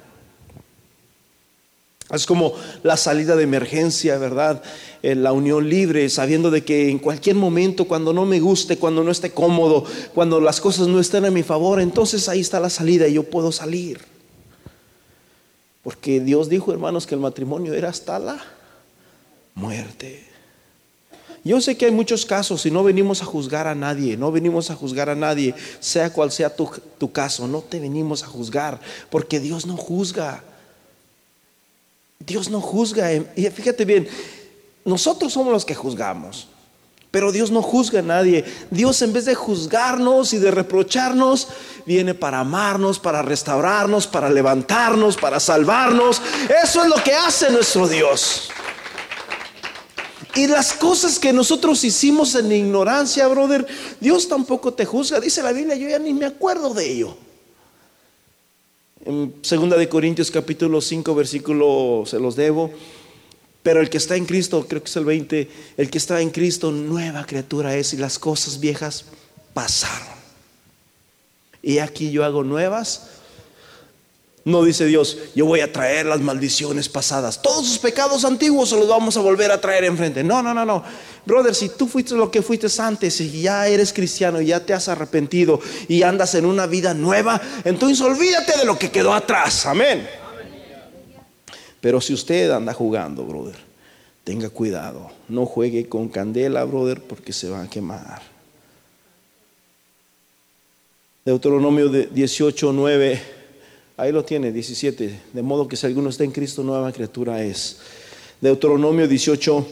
Es 2.13 2.25
como 2.25 2.53
la 2.83 2.97
salida 2.97 3.35
de 3.35 3.43
emergencia, 3.43 4.17
¿verdad? 4.17 4.61
En 5.01 5.23
la 5.23 5.31
unión 5.31 5.69
libre, 5.69 6.09
sabiendo 6.09 6.51
de 6.51 6.63
que 6.63 6.89
en 6.89 6.99
cualquier 6.99 7.37
momento, 7.37 7.85
cuando 7.85 8.11
no 8.11 8.25
me 8.25 8.39
guste, 8.39 8.77
cuando 8.77 9.03
no 9.03 9.11
esté 9.11 9.31
cómodo, 9.31 9.85
cuando 10.13 10.41
las 10.41 10.59
cosas 10.59 10.87
no 10.87 10.99
estén 10.99 11.25
a 11.25 11.31
mi 11.31 11.43
favor, 11.43 11.79
entonces 11.79 12.27
ahí 12.27 12.41
está 12.41 12.59
la 12.59 12.69
salida 12.69 13.07
y 13.07 13.13
yo 13.13 13.23
puedo 13.23 13.51
salir. 13.51 13.99
Porque 15.83 16.19
Dios 16.19 16.49
dijo, 16.49 16.71
hermanos, 16.71 17.07
que 17.07 17.15
el 17.15 17.21
matrimonio 17.21 17.73
era 17.73 17.89
hasta 17.89 18.19
la 18.19 18.43
muerte. 19.55 20.27
Yo 21.43 21.59
sé 21.59 21.75
que 21.75 21.85
hay 21.85 21.91
muchos 21.91 22.25
casos 22.25 22.65
y 22.67 22.71
no 22.71 22.83
venimos 22.83 23.23
a 23.23 23.25
juzgar 23.25 23.67
a 23.67 23.73
nadie, 23.73 24.15
no 24.15 24.31
venimos 24.31 24.69
a 24.69 24.75
juzgar 24.75 25.09
a 25.09 25.15
nadie, 25.15 25.55
sea 25.79 26.13
cual 26.13 26.31
sea 26.31 26.55
tu, 26.55 26.69
tu 26.99 27.11
caso, 27.11 27.47
no 27.47 27.61
te 27.61 27.79
venimos 27.79 28.21
a 28.21 28.27
juzgar, 28.27 28.79
porque 29.09 29.39
Dios 29.39 29.65
no 29.65 29.75
juzga. 29.75 30.43
Dios 32.25 32.49
no 32.49 32.61
juzga. 32.61 33.11
Y 33.13 33.49
fíjate 33.49 33.85
bien, 33.85 34.07
nosotros 34.85 35.33
somos 35.33 35.53
los 35.53 35.65
que 35.65 35.75
juzgamos. 35.75 36.47
Pero 37.11 37.33
Dios 37.33 37.51
no 37.51 37.61
juzga 37.61 37.99
a 37.99 38.03
nadie. 38.03 38.45
Dios 38.69 39.01
en 39.01 39.11
vez 39.11 39.25
de 39.25 39.35
juzgarnos 39.35 40.31
y 40.33 40.37
de 40.37 40.49
reprocharnos, 40.49 41.49
viene 41.85 42.13
para 42.13 42.39
amarnos, 42.39 42.99
para 42.99 43.21
restaurarnos, 43.21 44.07
para 44.07 44.29
levantarnos, 44.29 45.17
para 45.17 45.41
salvarnos. 45.41 46.21
Eso 46.63 46.83
es 46.83 46.89
lo 46.89 46.95
que 47.03 47.13
hace 47.13 47.51
nuestro 47.51 47.89
Dios. 47.89 48.49
Y 50.35 50.47
las 50.47 50.71
cosas 50.71 51.19
que 51.19 51.33
nosotros 51.33 51.83
hicimos 51.83 52.33
en 52.35 52.49
ignorancia, 52.49 53.27
brother, 53.27 53.67
Dios 53.99 54.29
tampoco 54.29 54.73
te 54.73 54.85
juzga. 54.85 55.19
Dice 55.19 55.43
la 55.43 55.51
Biblia, 55.51 55.75
yo 55.75 55.89
ya 55.89 55.99
ni 55.99 56.13
me 56.13 56.25
acuerdo 56.25 56.73
de 56.73 56.89
ello. 56.89 57.17
Segunda 59.41 59.77
de 59.77 59.89
Corintios 59.89 60.31
capítulo 60.31 60.81
5 60.81 61.15
versículo 61.15 62.03
se 62.05 62.19
los 62.19 62.35
debo. 62.35 62.71
Pero 63.63 63.79
el 63.79 63.89
que 63.89 63.97
está 63.97 64.15
en 64.15 64.25
Cristo, 64.25 64.65
creo 64.67 64.81
que 64.81 64.89
es 64.89 64.95
el 64.95 65.05
20, 65.05 65.49
el 65.77 65.89
que 65.91 65.97
está 65.97 66.19
en 66.21 66.31
Cristo, 66.31 66.71
nueva 66.71 67.25
criatura 67.25 67.75
es 67.75 67.93
y 67.93 67.97
las 67.97 68.17
cosas 68.17 68.59
viejas 68.59 69.05
pasaron. 69.53 70.07
Y 71.61 71.77
aquí 71.77 72.11
yo 72.11 72.25
hago 72.25 72.43
nuevas 72.43 73.20
no 74.43 74.63
dice 74.63 74.85
Dios, 74.85 75.17
yo 75.35 75.45
voy 75.45 75.59
a 75.59 75.71
traer 75.71 76.07
las 76.07 76.19
maldiciones 76.19 76.89
pasadas. 76.89 77.41
Todos 77.43 77.67
sus 77.67 77.77
pecados 77.77 78.25
antiguos 78.25 78.69
se 78.69 78.75
los 78.75 78.87
vamos 78.87 79.15
a 79.15 79.21
volver 79.21 79.51
a 79.51 79.61
traer 79.61 79.83
enfrente. 79.83 80.23
No, 80.23 80.41
no, 80.41 80.51
no, 80.51 80.65
no. 80.65 80.83
Brother, 81.25 81.53
si 81.53 81.69
tú 81.69 81.87
fuiste 81.87 82.15
lo 82.15 82.31
que 82.31 82.41
fuiste 82.41 82.67
antes 82.79 83.21
y 83.21 83.41
ya 83.43 83.67
eres 83.67 83.93
cristiano 83.93 84.41
ya 84.41 84.65
te 84.65 84.73
has 84.73 84.87
arrepentido 84.87 85.59
y 85.87 86.01
andas 86.01 86.33
en 86.33 86.45
una 86.45 86.65
vida 86.65 86.95
nueva, 86.95 87.39
entonces 87.63 88.01
olvídate 88.01 88.57
de 88.57 88.65
lo 88.65 88.79
que 88.79 88.89
quedó 88.89 89.13
atrás. 89.13 89.67
Amén. 89.67 90.09
Pero 91.79 92.01
si 92.01 92.13
usted 92.13 92.49
anda 92.49 92.73
jugando, 92.73 93.23
brother, 93.23 93.55
tenga 94.23 94.49
cuidado. 94.49 95.11
No 95.27 95.45
juegue 95.45 95.87
con 95.87 96.09
candela, 96.09 96.63
brother, 96.63 96.99
porque 96.99 97.31
se 97.31 97.47
va 97.47 97.61
a 97.61 97.69
quemar. 97.69 98.23
Deuteronomio 101.23 101.89
18, 101.89 102.73
9 102.73 103.40
Ahí 103.97 104.11
lo 104.11 104.23
tiene, 104.23 104.51
17. 104.51 105.21
De 105.33 105.41
modo 105.41 105.67
que 105.67 105.75
si 105.75 105.85
alguno 105.85 106.09
está 106.09 106.23
en 106.23 106.31
Cristo, 106.31 106.63
nueva 106.63 106.91
criatura 106.91 107.43
es. 107.43 107.79
Deuteronomio 108.39 109.07
18 109.07 109.67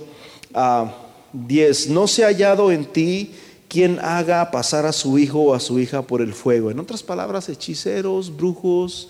a 0.53 0.95
10. 1.33 1.89
No 1.89 2.07
se 2.07 2.23
ha 2.23 2.27
hallado 2.27 2.71
en 2.71 2.85
ti 2.85 3.31
quien 3.67 3.99
haga 3.99 4.51
pasar 4.51 4.85
a 4.85 4.91
su 4.91 5.17
hijo 5.17 5.39
o 5.39 5.53
a 5.53 5.59
su 5.59 5.79
hija 5.79 6.01
por 6.01 6.21
el 6.21 6.33
fuego. 6.33 6.71
En 6.71 6.79
otras 6.79 7.03
palabras, 7.03 7.49
hechiceros, 7.49 8.35
brujos, 8.35 9.09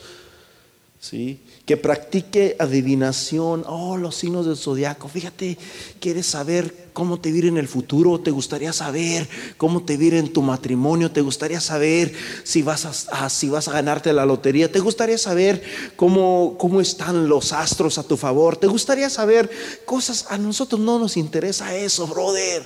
¿sí? 1.00 1.40
Que 1.70 1.78
practique 1.78 2.56
adivinación, 2.58 3.64
oh, 3.68 3.96
los 3.96 4.16
signos 4.16 4.48
del 4.48 4.58
zodiaco. 4.58 5.08
Fíjate, 5.08 5.56
quieres 6.00 6.26
saber 6.26 6.90
cómo 6.94 7.20
te 7.20 7.32
viene 7.32 7.50
en 7.50 7.58
el 7.60 7.68
futuro, 7.68 8.20
te 8.20 8.32
gustaría 8.32 8.74
saber 8.74 9.30
cómo 9.56 9.86
te 9.86 9.96
viene 9.96 10.18
en 10.18 10.34
tu 10.34 10.42
matrimonio, 10.42 11.12
te 11.12 11.22
gustaría 11.22 11.62
saber 11.62 12.12
si 12.44 12.64
vas 12.64 13.08
a, 13.12 13.30
si 13.30 13.50
vas 13.50 13.68
a 13.68 13.74
ganarte 13.74 14.12
la 14.14 14.26
lotería, 14.26 14.72
te 14.72 14.80
gustaría 14.80 15.20
saber 15.20 15.62
cómo, 15.96 16.58
cómo 16.58 16.82
están 16.82 17.30
los 17.30 17.54
astros 17.54 18.00
a 18.00 18.04
tu 18.04 18.18
favor, 18.18 18.58
te 18.58 18.66
gustaría 18.66 19.08
saber 19.08 19.52
cosas. 19.86 20.26
A 20.32 20.40
nosotros 20.40 20.82
no 20.82 20.98
nos 20.98 21.18
interesa 21.18 21.76
eso, 21.76 22.08
brother. 22.08 22.64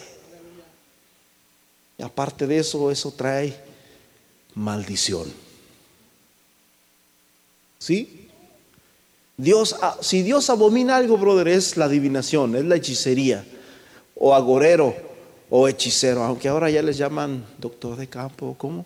Y 1.97 2.03
aparte 2.03 2.47
de 2.47 2.59
eso, 2.59 2.89
eso 2.89 3.11
trae 3.11 3.53
maldición. 4.55 5.29
¿Sí? 7.79 8.22
Dios, 9.37 9.75
ah, 9.81 9.97
si 10.01 10.21
Dios 10.21 10.49
abomina 10.49 10.95
algo, 10.95 11.17
brother, 11.17 11.47
es 11.47 11.75
la 11.75 11.85
adivinación, 11.85 12.55
es 12.55 12.65
la 12.65 12.75
hechicería, 12.75 13.45
o 14.15 14.33
agorero, 14.33 14.95
o 15.49 15.67
hechicero, 15.67 16.23
aunque 16.23 16.47
ahora 16.47 16.69
ya 16.69 16.81
les 16.81 16.97
llaman 16.97 17.45
doctor 17.57 17.95
de 17.95 18.07
campo, 18.07 18.55
¿cómo? 18.57 18.85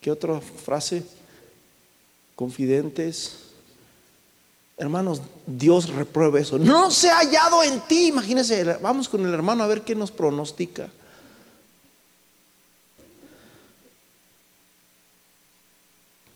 ¿Qué 0.00 0.10
otra 0.10 0.40
frase? 0.40 1.04
Confidentes. 2.34 3.38
Hermanos, 4.76 5.22
Dios 5.46 5.88
reprueba 5.88 6.38
eso. 6.38 6.58
No 6.58 6.90
se 6.90 7.08
ha 7.08 7.18
hallado 7.18 7.62
en 7.62 7.80
ti. 7.80 8.08
Imagínense, 8.08 8.62
vamos 8.82 9.08
con 9.08 9.24
el 9.24 9.32
hermano 9.32 9.64
a 9.64 9.66
ver 9.66 9.82
qué 9.82 9.94
nos 9.94 10.10
pronostica. 10.10 10.90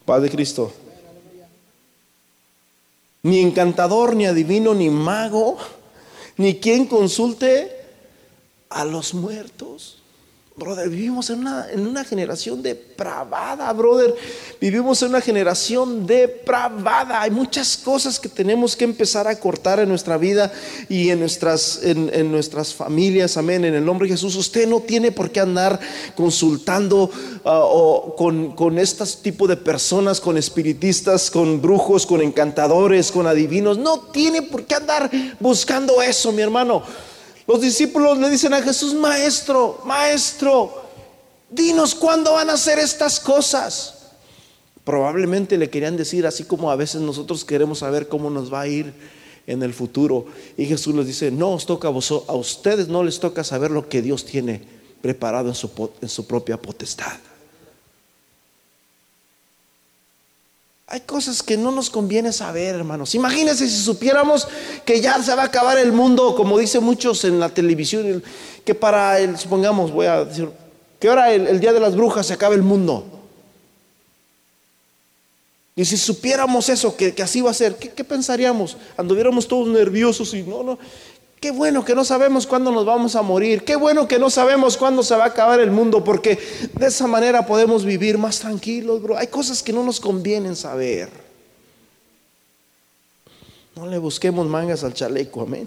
Padre 0.06 0.30
Cristo 0.30 0.72
ni 3.22 3.40
encantador, 3.40 4.14
ni 4.16 4.26
adivino, 4.26 4.74
ni 4.74 4.90
mago, 4.90 5.58
ni 6.36 6.58
quien 6.58 6.86
consulte 6.86 7.70
a 8.68 8.84
los 8.84 9.14
muertos. 9.14 9.99
Brother, 10.60 10.90
vivimos 10.90 11.30
en 11.30 11.38
una, 11.38 11.70
en 11.70 11.86
una 11.86 12.04
generación 12.04 12.62
depravada, 12.62 13.72
brother. 13.72 14.14
Vivimos 14.60 15.00
en 15.00 15.08
una 15.08 15.22
generación 15.22 16.06
depravada. 16.06 17.22
Hay 17.22 17.30
muchas 17.30 17.78
cosas 17.78 18.20
que 18.20 18.28
tenemos 18.28 18.76
que 18.76 18.84
empezar 18.84 19.26
a 19.26 19.40
cortar 19.40 19.80
en 19.80 19.88
nuestra 19.88 20.18
vida 20.18 20.52
y 20.86 21.08
en 21.08 21.20
nuestras, 21.20 21.80
en, 21.82 22.30
nuestras 22.30 22.74
familias. 22.74 23.38
Amén. 23.38 23.64
En 23.64 23.74
el 23.74 23.82
nombre 23.82 24.06
de 24.06 24.12
Jesús. 24.12 24.36
Usted 24.36 24.68
no 24.68 24.80
tiene 24.80 25.10
por 25.10 25.30
qué 25.30 25.40
andar 25.40 25.80
consultando 26.14 27.10
ah, 27.42 27.62
o 27.64 28.14
con, 28.14 28.54
con 28.54 28.78
este 28.78 29.06
tipo 29.22 29.48
de 29.48 29.56
personas, 29.56 30.20
con 30.20 30.36
espiritistas, 30.36 31.30
con 31.30 31.62
brujos, 31.62 32.04
con 32.04 32.20
encantadores, 32.20 33.10
con 33.10 33.26
adivinos. 33.26 33.78
No 33.78 34.00
tiene 34.12 34.42
por 34.42 34.64
qué 34.64 34.74
andar 34.74 35.10
buscando 35.40 36.02
eso, 36.02 36.32
mi 36.32 36.42
hermano. 36.42 36.82
Los 37.50 37.60
discípulos 37.60 38.16
le 38.16 38.30
dicen 38.30 38.54
a 38.54 38.62
Jesús, 38.62 38.94
maestro, 38.94 39.80
maestro, 39.84 40.84
dinos 41.50 41.96
cuándo 41.96 42.34
van 42.34 42.48
a 42.48 42.52
hacer 42.52 42.78
estas 42.78 43.18
cosas. 43.18 44.12
Probablemente 44.84 45.58
le 45.58 45.68
querían 45.68 45.96
decir, 45.96 46.28
así 46.28 46.44
como 46.44 46.70
a 46.70 46.76
veces 46.76 47.00
nosotros 47.00 47.44
queremos 47.44 47.80
saber 47.80 48.06
cómo 48.06 48.30
nos 48.30 48.54
va 48.54 48.60
a 48.60 48.68
ir 48.68 48.94
en 49.48 49.64
el 49.64 49.74
futuro. 49.74 50.26
Y 50.56 50.66
Jesús 50.66 50.94
les 50.94 51.08
dice, 51.08 51.32
no 51.32 51.50
os 51.50 51.66
toca 51.66 51.88
a, 51.88 51.90
vosotros, 51.90 52.28
a 52.28 52.34
ustedes, 52.34 52.86
no 52.86 53.02
les 53.02 53.18
toca 53.18 53.42
saber 53.42 53.72
lo 53.72 53.88
que 53.88 54.00
Dios 54.00 54.24
tiene 54.24 54.62
preparado 55.02 55.48
en 55.48 55.56
su, 55.56 55.90
en 56.00 56.08
su 56.08 56.28
propia 56.28 56.56
potestad. 56.56 57.18
Hay 60.92 61.02
cosas 61.02 61.40
que 61.40 61.56
no 61.56 61.70
nos 61.70 61.88
conviene 61.88 62.32
saber, 62.32 62.74
hermanos. 62.74 63.14
Imagínense 63.14 63.68
si 63.68 63.80
supiéramos 63.80 64.48
que 64.84 65.00
ya 65.00 65.22
se 65.22 65.32
va 65.36 65.42
a 65.42 65.46
acabar 65.46 65.78
el 65.78 65.92
mundo, 65.92 66.34
como 66.34 66.58
dicen 66.58 66.82
muchos 66.82 67.24
en 67.24 67.38
la 67.38 67.48
televisión, 67.48 68.20
que 68.64 68.74
para 68.74 69.20
el, 69.20 69.38
supongamos, 69.38 69.92
voy 69.92 70.06
a 70.06 70.24
decir, 70.24 70.50
que 70.98 71.08
ahora 71.08 71.32
el, 71.32 71.60
día 71.60 71.72
de 71.72 71.78
las 71.78 71.94
brujas 71.94 72.26
se 72.26 72.32
acabe 72.32 72.56
el 72.56 72.62
mundo. 72.62 73.04
Y 75.76 75.84
si 75.84 75.96
supiéramos 75.96 76.68
eso, 76.68 76.96
que, 76.96 77.14
así 77.22 77.40
va 77.40 77.52
a 77.52 77.54
ser, 77.54 77.76
¿qué, 77.76 77.90
¿qué, 77.90 78.02
pensaríamos? 78.02 78.76
Anduviéramos 78.96 79.46
todos 79.46 79.68
nerviosos 79.68 80.34
y 80.34 80.42
no, 80.42 80.64
no. 80.64 80.76
Qué 81.40 81.50
bueno 81.50 81.86
que 81.86 81.94
no 81.94 82.04
sabemos 82.04 82.46
cuándo 82.46 82.70
nos 82.70 82.84
vamos 82.84 83.16
a 83.16 83.22
morir. 83.22 83.64
Qué 83.64 83.74
bueno 83.74 84.06
que 84.06 84.18
no 84.18 84.28
sabemos 84.28 84.76
cuándo 84.76 85.02
se 85.02 85.16
va 85.16 85.24
a 85.24 85.28
acabar 85.28 85.58
el 85.58 85.70
mundo, 85.70 86.04
porque 86.04 86.38
de 86.78 86.86
esa 86.86 87.06
manera 87.06 87.46
podemos 87.46 87.82
vivir 87.82 88.18
más 88.18 88.40
tranquilos, 88.40 89.00
bro. 89.00 89.16
Hay 89.16 89.28
cosas 89.28 89.62
que 89.62 89.72
no 89.72 89.82
nos 89.82 90.00
convienen 90.00 90.54
saber. 90.54 91.08
No 93.74 93.86
le 93.86 93.96
busquemos 93.96 94.46
mangas 94.46 94.84
al 94.84 94.92
chaleco, 94.92 95.40
amén. 95.40 95.66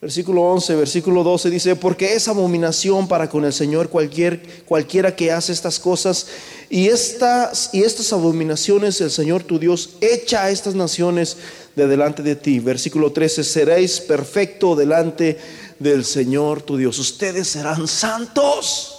Versículo 0.00 0.42
11, 0.42 0.76
versículo 0.76 1.22
12 1.22 1.50
dice, 1.50 1.76
porque 1.76 2.14
es 2.14 2.26
abominación 2.26 3.06
para 3.06 3.28
con 3.28 3.44
el 3.44 3.52
Señor 3.52 3.90
cualquier, 3.90 4.64
cualquiera 4.64 5.14
que 5.14 5.30
hace 5.30 5.52
estas 5.52 5.78
cosas 5.78 6.28
y 6.70 6.86
estas, 6.86 7.68
y 7.74 7.82
estas 7.82 8.10
abominaciones 8.14 8.98
el 9.02 9.10
Señor 9.10 9.42
tu 9.42 9.58
Dios 9.58 9.90
echa 10.00 10.44
a 10.44 10.50
estas 10.50 10.74
naciones 10.74 11.36
de 11.76 11.86
delante 11.86 12.22
de 12.22 12.36
ti. 12.36 12.60
Versículo 12.60 13.12
13, 13.12 13.44
seréis 13.44 14.00
perfecto 14.00 14.74
delante 14.74 15.38
del 15.78 16.04
Señor 16.04 16.62
tu 16.62 16.76
Dios. 16.76 16.98
Ustedes 16.98 17.48
serán 17.48 17.86
santos. 17.88 18.96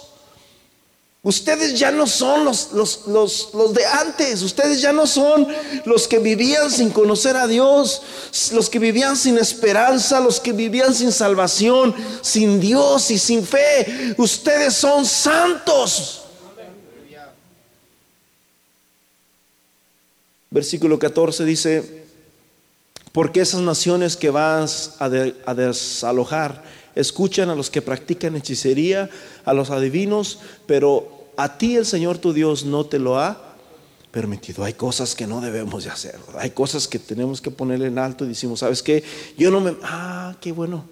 Ustedes 1.24 1.78
ya 1.78 1.92
no 1.92 2.08
son 2.08 2.44
los, 2.44 2.72
los, 2.72 3.06
los, 3.06 3.74
de 3.74 3.86
antes, 3.86 4.42
ustedes 4.42 4.80
ya 4.80 4.92
no 4.92 5.06
son 5.06 5.46
los 5.84 6.08
que 6.08 6.18
vivían 6.18 6.68
sin 6.68 6.90
conocer 6.90 7.36
a 7.36 7.46
Dios, 7.46 8.02
los 8.52 8.68
que 8.68 8.80
vivían 8.80 9.16
sin 9.16 9.38
esperanza, 9.38 10.18
los 10.18 10.40
que 10.40 10.50
vivían 10.50 10.92
sin 10.92 11.12
salvación, 11.12 11.94
sin 12.22 12.58
Dios 12.58 13.12
y 13.12 13.20
sin 13.20 13.46
fe. 13.46 14.14
Ustedes 14.18 14.74
son 14.74 15.06
santos. 15.06 16.24
Versículo 20.50 20.98
14 20.98 21.44
dice, 21.44 22.01
porque 23.12 23.42
esas 23.42 23.60
naciones 23.60 24.16
que 24.16 24.30
vas 24.30 24.96
a, 24.98 25.08
desalojar, 25.10 26.64
escuchan 26.94 27.50
a 27.50 27.54
los 27.54 27.70
que 27.70 27.82
practican 27.82 28.36
hechicería, 28.36 29.10
a 29.44 29.52
los 29.52 29.70
adivinos, 29.70 30.40
pero 30.66 31.26
a 31.36 31.58
ti 31.58 31.76
el 31.76 31.86
Señor 31.86 32.18
tu 32.18 32.32
Dios 32.32 32.64
no 32.64 32.86
te 32.86 32.98
lo 32.98 33.18
ha 33.18 33.54
permitido. 34.10 34.64
Hay 34.64 34.72
cosas 34.72 35.14
que 35.14 35.26
no 35.26 35.42
debemos 35.42 35.84
de 35.84 35.90
hacer, 35.90 36.18
hay 36.38 36.50
cosas 36.50 36.88
que 36.88 36.98
tenemos 36.98 37.42
que 37.42 37.50
ponerle 37.50 37.86
en 37.86 37.98
alto 37.98 38.24
y 38.24 38.28
decimos, 38.28 38.60
¿sabes 38.60 38.82
qué? 38.82 39.04
Yo 39.36 39.50
no 39.50 39.60
me... 39.60 39.76
Ah, 39.82 40.34
qué 40.40 40.52
bueno. 40.52 40.84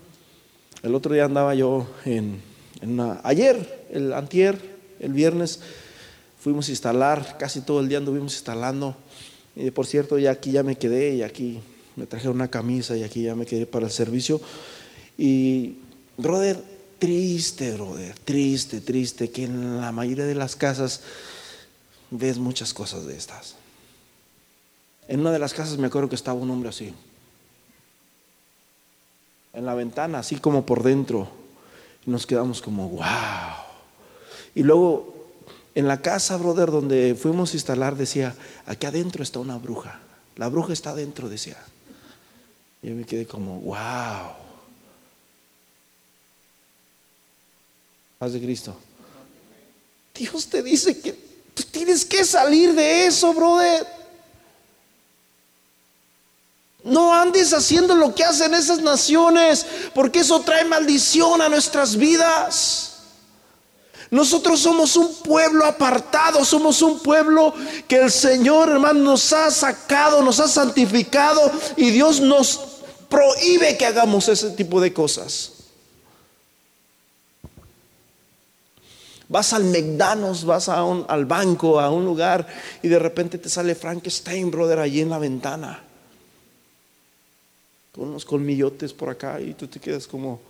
El 0.83 0.95
otro 0.95 1.15
día 1.15 1.25
andaba 1.25 1.55
yo 1.55 1.87
en, 2.05 2.43
una... 2.83 3.21
Ayer, 3.25 3.87
el 3.91 4.13
antier, 4.13 4.59
el 5.01 5.15
viernes, 5.15 5.61
fuimos 6.39 6.69
a 6.69 6.71
instalar, 6.71 7.39
casi 7.39 7.63
todo 7.63 7.81
el 7.81 7.89
día 7.89 7.99
anduvimos 7.99 8.35
instalando. 8.35 8.95
Y 9.57 9.71
por 9.71 9.87
cierto, 9.87 10.19
ya 10.19 10.31
aquí 10.33 10.53
ya 10.53 10.63
me 10.63 10.77
quedé 10.77 11.15
y 11.17 11.23
aquí 11.23 11.61
me 11.97 12.07
traje 12.07 12.29
una 12.29 12.49
camisa 12.49 12.97
y 12.97 13.03
aquí 13.03 13.23
ya 13.23 13.35
me 13.35 13.47
quedé 13.47 13.67
para 13.67 13.87
el 13.87 13.93
servicio. 13.93 14.41
Y 15.19 15.77
Brother, 16.21 16.63
triste, 16.99 17.73
brother, 17.73 18.15
triste, 18.19 18.83
triste, 18.83 19.31
que 19.31 19.45
en 19.45 19.81
la 19.81 19.91
mayoría 19.91 20.27
de 20.27 20.35
las 20.35 20.55
casas 20.55 21.01
ves 22.11 22.37
muchas 22.37 22.75
cosas 22.75 23.07
de 23.07 23.17
estas. 23.17 23.55
En 25.09 25.21
una 25.21 25.33
de 25.33 25.39
las 25.39 25.55
casas 25.55 25.79
me 25.79 25.87
acuerdo 25.87 26.11
que 26.11 26.15
estaba 26.15 26.39
un 26.39 26.51
hombre 26.51 26.69
así, 26.69 26.93
en 29.55 29.65
la 29.65 29.75
ventana, 29.75 30.19
así 30.19 30.37
como 30.37 30.67
por 30.67 30.83
dentro. 30.83 31.31
Y 32.07 32.11
nos 32.11 32.27
quedamos 32.27 32.61
como, 32.61 32.91
wow. 32.91 33.07
Y 34.55 34.63
luego 34.63 35.15
en 35.75 35.89
la 35.89 36.03
casa, 36.03 36.37
brother, 36.37 36.71
donde 36.71 37.15
fuimos 37.19 37.55
a 37.55 37.57
instalar, 37.57 37.97
decía, 37.97 38.35
aquí 38.67 38.85
adentro 38.85 39.23
está 39.23 39.39
una 39.39 39.57
bruja. 39.57 40.01
La 40.37 40.49
bruja 40.49 40.75
está 40.75 40.91
adentro, 40.91 41.31
decía. 41.31 41.57
Yo 42.83 42.95
me 42.95 43.05
quedé 43.05 43.27
como, 43.27 43.61
wow. 43.61 44.33
Paz 48.19 48.33
de 48.33 48.41
Cristo. 48.41 48.77
Dios 50.15 50.47
te 50.47 50.63
dice 50.63 51.01
que 51.01 51.13
tú 51.55 51.63
tienes 51.71 52.05
que 52.05 52.25
salir 52.25 52.75
de 52.75 53.07
eso, 53.07 53.33
brother. 53.33 53.87
No 56.85 57.15
andes 57.15 57.53
haciendo 57.53 57.95
lo 57.95 58.15
que 58.15 58.25
hacen 58.25 58.55
esas 58.55 58.81
naciones, 58.81 59.67
porque 59.95 60.21
eso 60.21 60.41
trae 60.41 60.65
maldición 60.65 61.43
a 61.43 61.49
nuestras 61.49 61.97
vidas. 61.97 62.87
Nosotros 64.11 64.61
somos 64.61 64.97
un 64.97 65.15
pueblo 65.23 65.65
apartado, 65.65 66.45
somos 66.45 66.83
un 66.83 66.99
pueblo 66.99 67.55
que 67.87 67.97
el 67.97 68.11
Señor, 68.11 68.71
hermano, 68.71 69.01
nos 69.01 69.33
ha 69.33 69.51
sacado, 69.51 70.23
nos 70.23 70.41
ha 70.41 70.49
santificado 70.49 71.51
y 71.77 71.91
Dios 71.91 72.21
nos 72.21 72.70
prohíbe 73.11 73.77
que 73.77 73.85
hagamos 73.85 74.29
ese 74.29 74.51
tipo 74.53 74.81
de 74.81 74.95
cosas. 74.95 75.53
Vas 79.29 79.53
al 79.53 79.65
McDonald's, 79.65 80.45
vas 80.45 80.69
a 80.69 80.83
un, 80.83 81.05
al 81.09 81.27
banco, 81.27 81.79
a 81.79 81.91
un 81.91 82.05
lugar 82.05 82.47
y 82.83 82.89
de 82.89 82.99
repente 82.99 83.39
te 83.39 83.49
sale 83.49 83.75
Frankenstein, 83.75 84.51
brother, 84.51 84.79
allí 84.79 85.03
en 85.03 85.11
la 85.11 85.19
ventana. 85.19 85.85
Con 87.93 88.09
unos 88.09 88.25
colmillotes 88.25 88.93
por 88.93 89.11
acá 89.11 89.41
y 89.41 89.55
tú 89.55 89.69
te 89.69 89.79
quedas 89.79 90.07
como... 90.07 90.41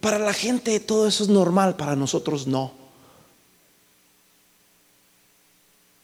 para 0.00 0.18
la 0.18 0.32
gente 0.32 0.80
todo 0.80 1.06
eso 1.06 1.24
es 1.24 1.28
normal, 1.28 1.76
para 1.76 1.94
nosotros 1.94 2.46
no. 2.46 2.79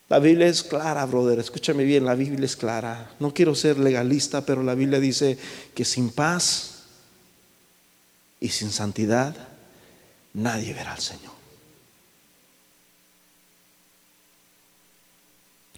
La 0.08 0.20
Biblia 0.20 0.46
es 0.46 0.62
clara, 0.62 1.04
brother, 1.04 1.40
escúchame 1.40 1.82
bien, 1.82 2.04
la 2.04 2.14
Biblia 2.14 2.46
es 2.46 2.56
clara. 2.56 3.10
No 3.18 3.34
quiero 3.34 3.54
ser 3.56 3.78
legalista, 3.78 4.46
pero 4.46 4.62
la 4.62 4.74
Biblia 4.74 5.00
dice 5.00 5.36
que 5.74 5.84
sin 5.84 6.10
paz 6.10 6.84
y 8.38 8.50
sin 8.50 8.70
santidad 8.70 9.34
nadie 10.32 10.74
verá 10.74 10.92
al 10.92 11.00
Señor. 11.00 11.32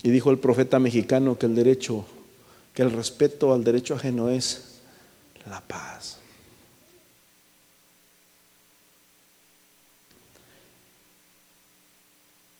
Y 0.02 0.10
dijo 0.10 0.30
el 0.30 0.38
profeta 0.38 0.78
mexicano 0.78 1.38
que 1.38 1.46
el 1.46 1.54
derecho, 1.54 2.04
que 2.74 2.82
el 2.82 2.92
respeto 2.92 3.54
al 3.54 3.64
derecho 3.64 3.94
ajeno 3.94 4.28
es 4.28 4.78
la 5.48 5.60
paz. 5.62 6.18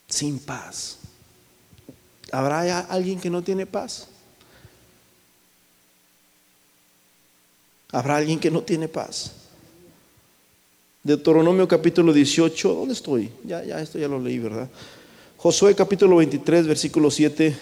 Sin 0.08 0.38
paz. 0.38 0.98
¿Habrá 2.32 2.80
alguien 2.80 3.20
que 3.20 3.30
no 3.30 3.42
tiene 3.42 3.66
paz? 3.66 4.08
¿Habrá 7.90 8.16
alguien 8.16 8.38
que 8.38 8.50
no 8.50 8.62
tiene 8.62 8.88
paz? 8.88 9.32
Deuteronomio 11.02 11.66
capítulo 11.66 12.12
18, 12.12 12.74
¿dónde 12.74 12.92
estoy? 12.92 13.30
Ya, 13.44 13.64
ya, 13.64 13.80
esto 13.80 13.98
ya 13.98 14.08
lo 14.08 14.20
leí, 14.20 14.38
¿verdad? 14.38 14.68
Josué 15.38 15.74
capítulo 15.74 16.16
23, 16.16 16.66
versículo 16.66 17.10
7. 17.10 17.56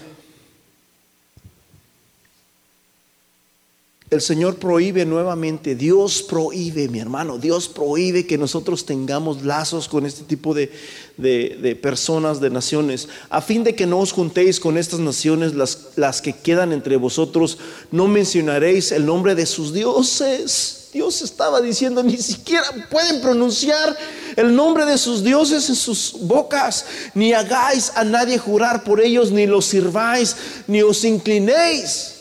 El 4.09 4.21
Señor 4.21 4.61
prohíbe 4.61 5.05
nuevamente, 5.05 5.75
Dios 5.75 6.23
prohíbe, 6.23 6.87
mi 6.87 7.01
hermano, 7.01 7.39
Dios 7.39 7.69
prohíbe 7.69 8.25
que 8.25 8.39
nosotros 8.39 8.87
tengamos 8.87 9.43
lazos 9.43 9.89
con 9.89 10.07
este 10.07 10.23
tipo 10.23 10.55
de, 10.55 10.71
de, 11.17 11.75
personas, 11.75 12.41
de 12.41 12.49
naciones, 12.49 13.09
a 13.31 13.43
fin 13.43 13.65
de 13.65 13.75
que 13.75 13.85
no 13.85 13.99
os 13.99 14.13
juntéis 14.13 14.61
con 14.61 14.79
estas 14.79 15.01
naciones, 15.01 15.57
las, 15.57 15.89
las 15.97 16.23
que 16.23 16.33
quedan 16.33 16.73
entre 16.73 16.97
vosotros, 16.97 17.59
no 17.91 18.07
mencionaréis 18.07 18.93
el 18.93 19.05
nombre 19.05 19.35
de 19.35 19.45
sus 19.45 19.73
dioses. 19.73 20.91
Dios 20.93 21.21
estaba 21.23 21.61
diciendo, 21.61 22.05
ni 22.05 22.17
siquiera 22.17 22.65
pueden 22.89 23.21
pronunciar 23.21 23.99
el 24.37 24.55
nombre 24.55 24.85
de 24.85 24.99
sus 24.99 25.25
dioses 25.25 25.69
en 25.69 25.75
sus 25.75 26.15
bocas, 26.21 26.87
ni 27.15 27.33
hagáis 27.33 27.91
a 27.97 28.05
nadie 28.05 28.39
jurar 28.39 28.85
por 28.85 29.01
ellos, 29.01 29.33
ni 29.33 29.49
los 29.49 29.67
sirváis, 29.67 30.37
ni 30.69 30.81
os 30.83 31.03
inclinéis 31.03 32.16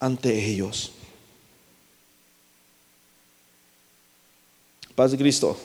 ante 0.00 0.50
ellos. 0.50 0.92
Paz 4.94 5.12
de 5.12 5.18
Cristo. 5.18 5.56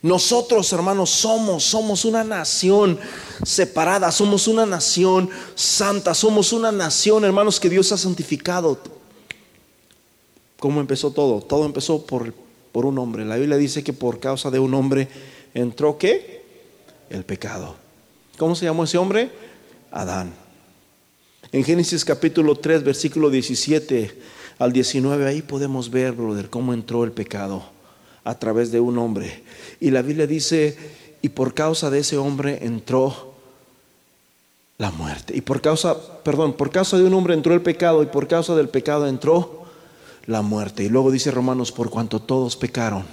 Nosotros, 0.00 0.72
hermanos, 0.72 1.10
somos, 1.10 1.64
somos 1.64 2.04
una 2.04 2.22
nación 2.22 2.98
separada, 3.44 4.12
somos 4.12 4.46
una 4.46 4.64
nación 4.64 5.28
santa, 5.56 6.14
somos 6.14 6.52
una 6.52 6.70
nación, 6.70 7.24
hermanos, 7.24 7.58
que 7.58 7.68
Dios 7.68 7.90
ha 7.90 7.96
santificado. 7.96 8.78
¿Cómo 10.60 10.80
empezó 10.80 11.10
todo? 11.10 11.40
Todo 11.40 11.64
empezó 11.66 12.06
por, 12.06 12.32
por 12.70 12.86
un 12.86 12.98
hombre. 12.98 13.24
La 13.24 13.36
Biblia 13.36 13.56
dice 13.56 13.82
que 13.82 13.92
por 13.92 14.20
causa 14.20 14.50
de 14.50 14.60
un 14.60 14.72
hombre 14.74 15.08
entró 15.54 15.98
qué? 15.98 16.44
El 17.10 17.24
pecado. 17.24 17.74
¿Cómo 18.38 18.54
se 18.54 18.66
llamó 18.66 18.84
ese 18.84 18.98
hombre? 18.98 19.32
Adán. 19.90 20.32
En 21.50 21.64
Génesis 21.64 22.04
capítulo 22.04 22.56
3, 22.56 22.84
versículo 22.84 23.30
17 23.30 24.12
al 24.58 24.70
19, 24.70 25.26
ahí 25.26 25.40
podemos 25.40 25.90
ver, 25.90 26.12
brother, 26.12 26.50
cómo 26.50 26.74
entró 26.74 27.04
el 27.04 27.12
pecado 27.12 27.62
a 28.22 28.38
través 28.38 28.70
de 28.70 28.80
un 28.80 28.98
hombre. 28.98 29.42
Y 29.80 29.90
la 29.90 30.02
Biblia 30.02 30.26
dice, 30.26 30.76
y 31.22 31.30
por 31.30 31.54
causa 31.54 31.88
de 31.88 32.00
ese 32.00 32.18
hombre 32.18 32.58
entró 32.60 33.32
la 34.76 34.90
muerte. 34.90 35.34
Y 35.34 35.40
por 35.40 35.62
causa, 35.62 35.96
perdón, 36.22 36.52
por 36.52 36.70
causa 36.70 36.98
de 36.98 37.04
un 37.04 37.14
hombre 37.14 37.32
entró 37.32 37.54
el 37.54 37.62
pecado 37.62 38.02
y 38.02 38.06
por 38.06 38.28
causa 38.28 38.54
del 38.54 38.68
pecado 38.68 39.06
entró 39.06 39.62
la 40.26 40.42
muerte. 40.42 40.84
Y 40.84 40.90
luego 40.90 41.10
dice 41.10 41.30
Romanos, 41.30 41.72
por 41.72 41.88
cuanto 41.88 42.20
todos 42.20 42.56
pecaron. 42.56 43.04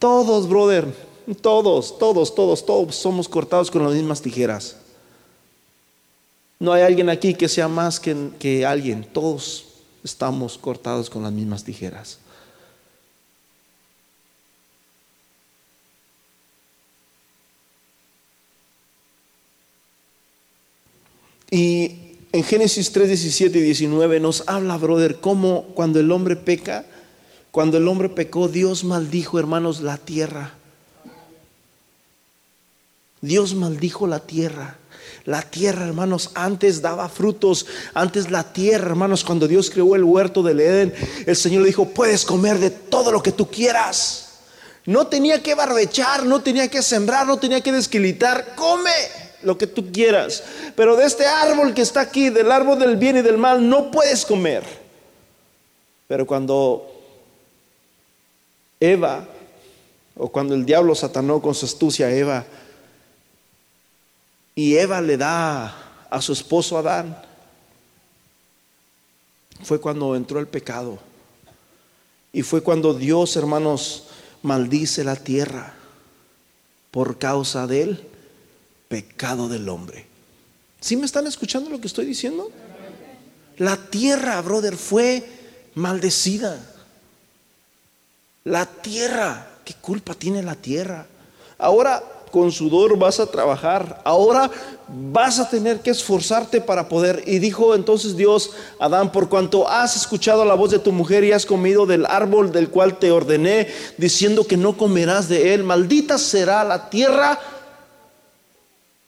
Todos, 0.00 0.48
brother, 0.48 0.92
todos, 1.40 1.96
todos, 1.96 2.34
todos, 2.34 2.66
todos 2.66 2.96
somos 2.96 3.28
cortados 3.28 3.70
con 3.70 3.84
las 3.84 3.94
mismas 3.94 4.20
tijeras. 4.20 4.79
No 6.60 6.72
hay 6.74 6.82
alguien 6.82 7.08
aquí 7.08 7.34
que 7.34 7.48
sea 7.48 7.68
más 7.68 7.98
que, 7.98 8.30
que 8.38 8.66
alguien. 8.66 9.02
Todos 9.02 9.64
estamos 10.04 10.58
cortados 10.58 11.10
con 11.10 11.22
las 11.22 11.32
mismas 11.32 11.64
tijeras. 11.64 12.18
Y 21.50 22.16
en 22.32 22.44
Génesis 22.44 22.92
3, 22.92 23.08
17 23.08 23.58
y 23.58 23.62
19 23.62 24.20
nos 24.20 24.44
habla, 24.46 24.76
brother, 24.76 25.18
cómo 25.18 25.64
cuando 25.74 25.98
el 25.98 26.12
hombre 26.12 26.36
peca, 26.36 26.84
cuando 27.50 27.78
el 27.78 27.88
hombre 27.88 28.08
pecó, 28.08 28.48
Dios 28.48 28.84
maldijo, 28.84 29.38
hermanos, 29.38 29.80
la 29.80 29.96
tierra. 29.96 30.54
Dios 33.20 33.54
maldijo 33.54 34.06
la 34.06 34.20
tierra. 34.20 34.79
La 35.30 35.42
tierra, 35.42 35.86
hermanos, 35.86 36.32
antes 36.34 36.82
daba 36.82 37.08
frutos. 37.08 37.64
Antes 37.94 38.32
la 38.32 38.52
tierra, 38.52 38.88
hermanos, 38.88 39.22
cuando 39.22 39.46
Dios 39.46 39.70
creó 39.70 39.94
el 39.94 40.02
huerto 40.02 40.42
del 40.42 40.58
Edén, 40.58 40.92
el 41.24 41.36
Señor 41.36 41.62
le 41.62 41.68
dijo, 41.68 41.84
puedes 41.84 42.24
comer 42.24 42.58
de 42.58 42.70
todo 42.70 43.12
lo 43.12 43.22
que 43.22 43.30
tú 43.30 43.48
quieras. 43.48 44.40
No 44.86 45.06
tenía 45.06 45.40
que 45.40 45.54
barbechar, 45.54 46.26
no 46.26 46.42
tenía 46.42 46.66
que 46.66 46.82
sembrar, 46.82 47.28
no 47.28 47.38
tenía 47.38 47.60
que 47.60 47.70
desquilitar. 47.70 48.56
Come 48.56 48.90
lo 49.44 49.56
que 49.56 49.68
tú 49.68 49.92
quieras. 49.92 50.42
Pero 50.74 50.96
de 50.96 51.04
este 51.04 51.26
árbol 51.26 51.74
que 51.74 51.82
está 51.82 52.00
aquí, 52.00 52.28
del 52.30 52.50
árbol 52.50 52.80
del 52.80 52.96
bien 52.96 53.18
y 53.18 53.22
del 53.22 53.38
mal, 53.38 53.68
no 53.68 53.92
puedes 53.92 54.26
comer. 54.26 54.64
Pero 56.08 56.26
cuando 56.26 56.90
Eva, 58.80 59.28
o 60.16 60.28
cuando 60.28 60.56
el 60.56 60.66
diablo 60.66 60.96
satanó 60.96 61.40
con 61.40 61.54
su 61.54 61.66
astucia 61.66 62.06
a 62.06 62.10
Eva, 62.10 62.44
y 64.60 64.76
Eva 64.76 65.00
le 65.00 65.16
da 65.16 65.74
a 66.10 66.20
su 66.20 66.34
esposo 66.34 66.76
Adán, 66.76 67.16
fue 69.62 69.80
cuando 69.80 70.14
entró 70.14 70.38
el 70.38 70.46
pecado. 70.46 70.98
Y 72.30 72.42
fue 72.42 72.62
cuando 72.62 72.92
Dios, 72.92 73.36
hermanos, 73.36 74.08
maldice 74.42 75.02
la 75.02 75.16
tierra 75.16 75.72
por 76.90 77.16
causa 77.16 77.66
de 77.66 77.82
él 77.84 78.08
pecado 78.88 79.48
del 79.48 79.66
hombre. 79.70 80.04
¿Sí 80.78 80.94
me 80.94 81.06
están 81.06 81.26
escuchando 81.26 81.70
lo 81.70 81.80
que 81.80 81.86
estoy 81.86 82.04
diciendo? 82.04 82.50
La 83.56 83.78
tierra, 83.78 84.38
brother, 84.42 84.76
fue 84.76 85.26
maldecida. 85.74 86.62
La 88.44 88.66
tierra, 88.66 89.52
¿qué 89.64 89.72
culpa 89.72 90.14
tiene 90.14 90.42
la 90.42 90.54
tierra? 90.54 91.06
Ahora 91.56 92.19
con 92.30 92.52
sudor 92.52 92.98
vas 92.98 93.20
a 93.20 93.26
trabajar. 93.26 94.00
Ahora 94.04 94.50
vas 94.88 95.38
a 95.38 95.48
tener 95.48 95.80
que 95.80 95.90
esforzarte 95.90 96.60
para 96.60 96.88
poder. 96.88 97.22
Y 97.26 97.38
dijo 97.38 97.74
entonces 97.74 98.16
Dios, 98.16 98.50
Adán, 98.78 99.12
por 99.12 99.28
cuanto 99.28 99.68
has 99.68 99.96
escuchado 99.96 100.44
la 100.44 100.54
voz 100.54 100.70
de 100.70 100.78
tu 100.78 100.92
mujer 100.92 101.24
y 101.24 101.32
has 101.32 101.46
comido 101.46 101.86
del 101.86 102.06
árbol 102.06 102.52
del 102.52 102.70
cual 102.70 102.98
te 102.98 103.10
ordené, 103.10 103.68
diciendo 103.96 104.46
que 104.46 104.56
no 104.56 104.76
comerás 104.76 105.28
de 105.28 105.54
él, 105.54 105.64
maldita 105.64 106.18
será 106.18 106.64
la 106.64 106.90
tierra 106.90 107.38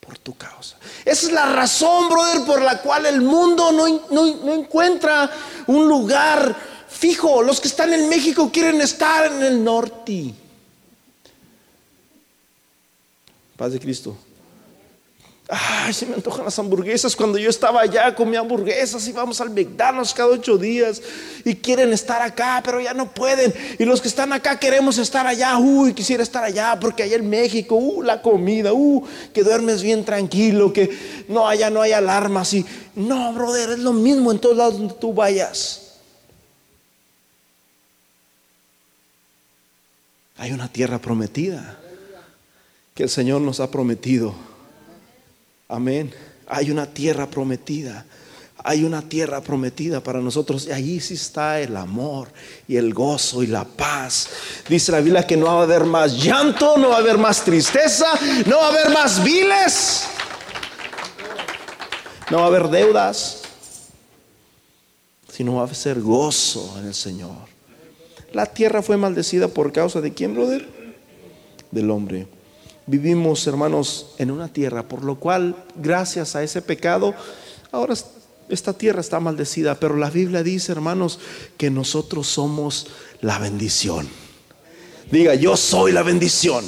por 0.01 0.19
tu 0.19 0.37
causa. 0.37 0.77
Esa 1.05 1.27
es 1.27 1.33
la 1.33 1.47
razón, 1.47 2.09
brother, 2.09 2.45
por 2.45 2.63
la 2.63 2.81
cual 2.81 3.07
el 3.07 3.23
mundo 3.23 3.73
no, 3.73 3.87
no, 4.11 4.53
encuentra 4.53 5.31
un 5.67 5.89
lugar 5.89 6.55
fijo. 6.89 7.43
Los 7.43 7.61
que 7.61 7.69
están 7.69 7.93
en 7.93 8.09
México 8.09 8.51
quieren 8.53 8.81
estar 8.81 9.33
en 9.33 9.43
el 9.43 9.65
norte. 9.65 10.35
Paz 13.63 13.73
de 13.73 13.79
Cristo. 13.79 14.17
Ay, 15.49 15.93
se 15.93 16.05
me 16.05 16.17
antojan 16.17 16.45
las 16.45 16.59
hamburguesas. 16.59 17.15
Cuando 17.15 17.39
yo 17.39 17.49
estaba 17.49 17.83
allá 17.83 18.13
comía 18.13 18.41
hamburguesas, 18.41 19.07
íbamos 19.07 19.41
al 19.41 19.51
McDonald's 19.51 20.13
cada 20.13 20.31
ocho 20.31 20.59
días 20.59 21.01
y 21.45 21.55
quieren 21.55 21.93
estar 21.93 22.21
acá, 22.23 22.61
pero 22.65 22.81
ya 22.81 22.93
no 22.93 23.15
pueden. 23.15 23.55
Y 23.79 23.85
los 23.85 24.01
que 24.01 24.09
están 24.09 24.33
acá 24.33 24.59
queremos 24.59 24.99
estar 24.99 25.29
allá. 25.29 25.57
Uy, 25.59 25.95
quisiera 25.95 26.25
estar 26.25 26.43
allá 26.43 26.77
porque 26.81 27.05
allá 27.05 27.15
en 27.15 27.31
México, 27.31 27.77
uh, 27.77 28.03
la 28.03 28.21
comida, 28.21 28.73
uh, 28.73 29.07
que 29.33 29.45
duermes 29.45 29.81
bien 29.81 30.05
tranquilo, 30.05 30.73
que 30.73 31.25
no, 31.29 31.47
allá 31.47 31.71
no 31.71 31.83
hay 31.83 31.93
alarmas. 31.93 32.53
Y 32.55 32.67
no, 32.97 33.33
brother, 33.33 33.71
es 33.71 33.79
lo 33.79 33.93
mismo 33.93 34.33
en 34.33 34.41
todos 34.41 34.57
lados 34.57 34.77
donde 34.77 34.95
tú 34.95 35.15
vayas. 35.15 36.01
Hay 40.37 40.51
una 40.51 40.67
tierra 40.67 40.99
prometida 40.99 41.79
que 42.95 43.05
el 43.05 43.09
Señor 43.09 43.41
nos 43.41 43.61
ha 43.61 43.71
prometido. 43.71 44.35
Amén. 45.69 46.13
Hay 46.47 46.71
una 46.71 46.87
tierra 46.87 47.27
prometida. 47.27 48.05
Hay 48.65 48.85
una 48.85 49.03
tierra 49.03 49.41
prometida 49.41 50.01
para 50.01 50.21
nosotros. 50.21 50.67
Y 50.67 50.73
allí 50.73 51.01
sí 51.01 51.15
está 51.15 51.61
el 51.61 51.77
amor 51.77 52.29
y 52.69 52.77
el 52.77 52.95
gozo 52.95 53.43
y 53.43 53.49
la 53.49 53.65
paz. 53.65 54.29
Dice 54.69 54.93
la 54.93 55.01
Biblia 55.01 55.27
que 55.27 55.37
no 55.37 55.47
va 55.47 55.61
a 55.61 55.63
haber 55.63 55.85
más 55.85 56.23
llanto, 56.23 56.77
no 56.77 56.91
va 56.91 56.97
a 56.97 56.99
haber 56.99 57.19
más 57.19 57.45
tristeza, 57.45 58.07
no 58.47 58.59
va 58.59 58.67
a 58.67 58.69
haber 58.69 58.91
más 58.91 59.23
viles. 59.25 60.05
No 62.31 62.39
va 62.39 62.45
a 62.45 62.47
haber 62.47 62.69
deudas, 62.69 63.43
sino 65.31 65.57
va 65.57 65.65
a 65.65 65.75
ser 65.75 66.01
gozo 66.01 66.77
en 66.79 66.87
el 66.87 66.95
Señor. 66.95 67.37
La 68.33 68.47
tierra 68.47 68.81
fue 68.81 68.97
maldecida 68.97 69.49
por 69.49 69.73
causa 69.73 70.01
de 70.01 70.15
quién, 70.15 70.35
brother? 70.35 70.67
Del 71.71 71.91
hombre. 71.91 72.27
Vivimos, 72.87 73.47
hermanos, 73.47 74.15
en 74.19 74.31
una 74.31 74.49
tierra, 74.49 74.83
por 74.83 75.05
lo 75.05 75.17
cual, 75.17 75.55
gracias 75.77 76.35
a 76.35 76.43
ese 76.43 76.63
pecado, 76.63 77.15
ahora 77.71 77.95
esta 78.49 78.73
tierra 78.73 79.01
está 79.01 79.21
maldecida, 79.21 79.77
pero 79.77 79.97
la 79.97 80.11
Biblia 80.11 80.43
dice, 80.43 80.73
hermanos, 80.73 81.21
que 81.57 81.71
nosotros 81.71 82.27
somos 82.27 82.89
la 83.21 83.39
bendición. 83.39 84.09
Diga, 85.11 85.35
yo 85.35 85.57
soy 85.57 85.93
la 85.93 86.03
bendición. 86.03 86.65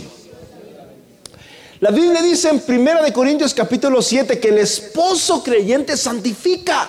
La 1.81 1.91
Biblia 1.91 2.23
dice 2.23 2.49
en 2.49 2.63
1 2.67 3.03
de 3.03 3.13
Corintios 3.13 3.53
capítulo 3.53 4.01
7 4.01 4.39
que 4.39 4.49
el 4.49 4.59
esposo 4.59 5.43
creyente 5.43 5.97
santifica 5.97 6.89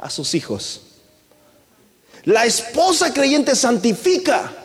a 0.00 0.08
sus 0.08 0.34
hijos. 0.34 0.82
La 2.24 2.44
esposa 2.46 3.12
creyente 3.12 3.56
santifica 3.56 4.59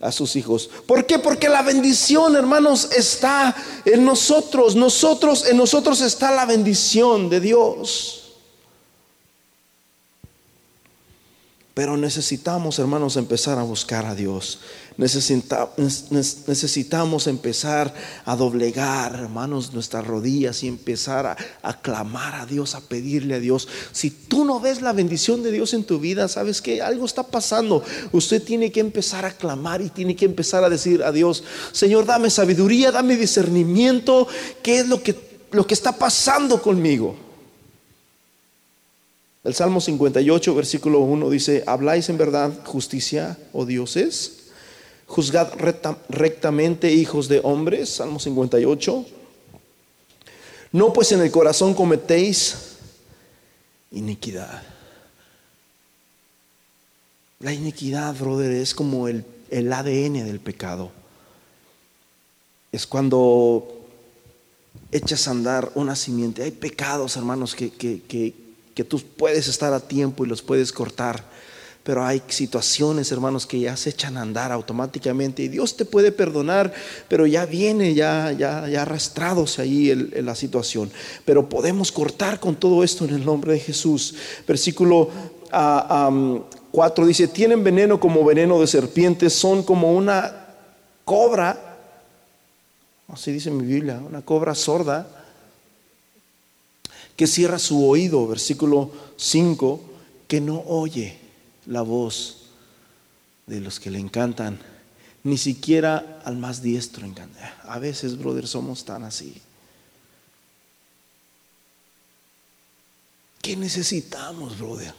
a 0.00 0.12
sus 0.12 0.36
hijos. 0.36 0.70
¿Por 0.86 1.06
qué? 1.06 1.18
Porque 1.18 1.48
la 1.48 1.62
bendición, 1.62 2.36
hermanos, 2.36 2.90
está 2.96 3.54
en 3.84 4.04
nosotros. 4.04 4.76
Nosotros, 4.76 5.46
en 5.46 5.56
nosotros 5.56 6.00
está 6.00 6.30
la 6.30 6.46
bendición 6.46 7.28
de 7.28 7.40
Dios. 7.40 8.14
Pero 11.74 11.96
necesitamos, 11.96 12.78
hermanos, 12.78 13.16
empezar 13.16 13.58
a 13.58 13.62
buscar 13.62 14.04
a 14.04 14.14
Dios. 14.14 14.60
Necesitamos 14.98 17.26
empezar 17.28 17.94
a 18.24 18.34
doblegar, 18.34 19.14
hermanos, 19.14 19.72
nuestras 19.72 20.04
rodillas 20.04 20.64
y 20.64 20.68
empezar 20.68 21.36
a, 21.62 21.80
clamar 21.80 22.34
a 22.34 22.46
Dios, 22.46 22.74
a 22.74 22.80
pedirle 22.80 23.36
a 23.36 23.40
Dios. 23.40 23.68
Si 23.92 24.10
tú 24.10 24.44
no 24.44 24.58
ves 24.58 24.82
la 24.82 24.92
bendición 24.92 25.44
de 25.44 25.52
Dios 25.52 25.72
en 25.72 25.84
tu 25.84 26.00
vida, 26.00 26.26
sabes 26.26 26.60
que 26.60 26.82
algo 26.82 27.06
está 27.06 27.22
pasando. 27.22 27.84
Usted 28.10 28.42
tiene 28.42 28.72
que 28.72 28.80
empezar 28.80 29.24
a 29.24 29.30
clamar 29.30 29.82
y 29.82 29.88
tiene 29.88 30.16
que 30.16 30.24
empezar 30.24 30.64
a 30.64 30.68
decir 30.68 31.04
a 31.04 31.12
Dios, 31.12 31.44
Señor, 31.70 32.04
dame 32.04 32.28
sabiduría, 32.28 32.90
dame 32.90 33.16
discernimiento. 33.16 34.26
¿Qué 34.64 34.80
es 34.80 34.88
lo 34.88 35.00
que, 35.00 35.14
lo 35.52 35.64
que 35.64 35.74
está 35.74 35.92
pasando 35.92 36.60
conmigo? 36.60 37.14
El 39.44 39.54
Salmo 39.54 39.80
58, 39.80 40.56
versículo 40.56 40.98
1 40.98 41.30
dice, 41.30 41.62
¿habláis 41.68 42.08
en 42.08 42.18
verdad 42.18 42.50
justicia, 42.66 43.38
oh 43.52 43.64
dioses? 43.64 44.37
Juzgad 45.08 45.54
rectamente, 46.08 46.92
hijos 46.92 47.28
de 47.28 47.40
hombres. 47.42 47.88
Salmo 47.88 48.20
58. 48.20 49.06
No 50.72 50.92
pues 50.92 51.10
en 51.12 51.22
el 51.22 51.30
corazón 51.30 51.74
cometéis 51.74 52.76
iniquidad. 53.90 54.62
La 57.40 57.52
iniquidad, 57.52 58.14
brother, 58.14 58.52
es 58.52 58.74
como 58.74 59.08
el, 59.08 59.24
el 59.50 59.72
ADN 59.72 60.24
del 60.26 60.40
pecado. 60.40 60.90
Es 62.70 62.86
cuando 62.86 63.86
echas 64.92 65.26
a 65.26 65.30
andar 65.30 65.72
una 65.74 65.96
simiente. 65.96 66.42
Hay 66.42 66.50
pecados, 66.50 67.16
hermanos, 67.16 67.54
que, 67.54 67.70
que, 67.70 68.02
que 68.02 68.34
que 68.78 68.84
tú 68.84 69.00
puedes 69.00 69.48
estar 69.48 69.72
a 69.72 69.80
tiempo 69.80 70.24
y 70.24 70.28
los 70.28 70.40
puedes 70.40 70.70
cortar. 70.70 71.24
Pero 71.88 72.04
hay 72.04 72.20
situaciones, 72.28 73.10
hermanos, 73.12 73.46
que 73.46 73.60
ya 73.60 73.74
se 73.74 73.88
echan 73.88 74.18
a 74.18 74.20
andar 74.20 74.52
automáticamente 74.52 75.42
y 75.42 75.48
Dios 75.48 75.74
te 75.74 75.86
puede 75.86 76.12
perdonar, 76.12 76.70
pero 77.08 77.26
ya 77.26 77.46
viene, 77.46 77.94
ya, 77.94 78.30
ya, 78.30 78.68
ya 78.68 78.82
arrastrándose 78.82 79.62
ahí 79.62 79.94
la 79.94 80.34
situación. 80.34 80.90
Pero 81.24 81.48
podemos 81.48 81.90
cortar 81.90 82.40
con 82.40 82.56
todo 82.56 82.84
esto 82.84 83.06
en 83.06 83.14
el 83.14 83.24
nombre 83.24 83.54
de 83.54 83.60
Jesús. 83.60 84.14
Versículo 84.46 85.08
4 85.48 85.54
ah, 85.54 87.06
dice, 87.06 87.26
tienen 87.26 87.64
veneno 87.64 87.98
como 87.98 88.22
veneno 88.22 88.60
de 88.60 88.66
serpientes, 88.66 89.32
son 89.32 89.62
como 89.62 89.94
una 89.94 90.46
cobra, 91.06 91.78
así 93.08 93.32
dice 93.32 93.50
mi 93.50 93.64
Biblia, 93.64 93.98
una 94.06 94.20
cobra 94.20 94.54
sorda 94.54 95.08
que 97.16 97.26
cierra 97.26 97.58
su 97.58 97.88
oído, 97.88 98.26
versículo 98.26 98.90
5, 99.16 99.80
que 100.28 100.42
no 100.42 100.62
oye 100.66 101.27
la 101.68 101.82
voz 101.82 102.38
de 103.46 103.60
los 103.60 103.78
que 103.78 103.90
le 103.90 103.98
encantan, 103.98 104.58
ni 105.22 105.38
siquiera 105.38 106.20
al 106.24 106.36
más 106.36 106.62
diestro 106.62 107.06
encanta. 107.06 107.60
A 107.64 107.78
veces, 107.78 108.18
brother, 108.18 108.48
somos 108.48 108.84
tan 108.84 109.04
así. 109.04 109.40
¿Qué 113.42 113.56
necesitamos, 113.56 114.58
brother? 114.58 114.94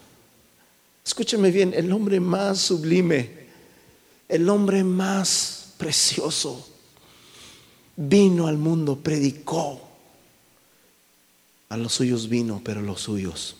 Escúcheme 1.06 1.52
bien, 1.52 1.74
el 1.76 1.92
hombre 1.92 2.20
más 2.20 2.60
sublime, 2.60 3.48
el 4.28 4.48
hombre 4.48 4.84
más 4.84 5.74
precioso, 5.78 6.68
vino 7.96 8.48
al 8.48 8.58
mundo, 8.58 8.96
predicó. 8.98 9.88
A 11.70 11.78
los 11.78 11.94
suyos 11.94 12.30
vino, 12.30 12.62
pero 12.64 12.82
los 12.82 13.02
suyos 13.02 13.56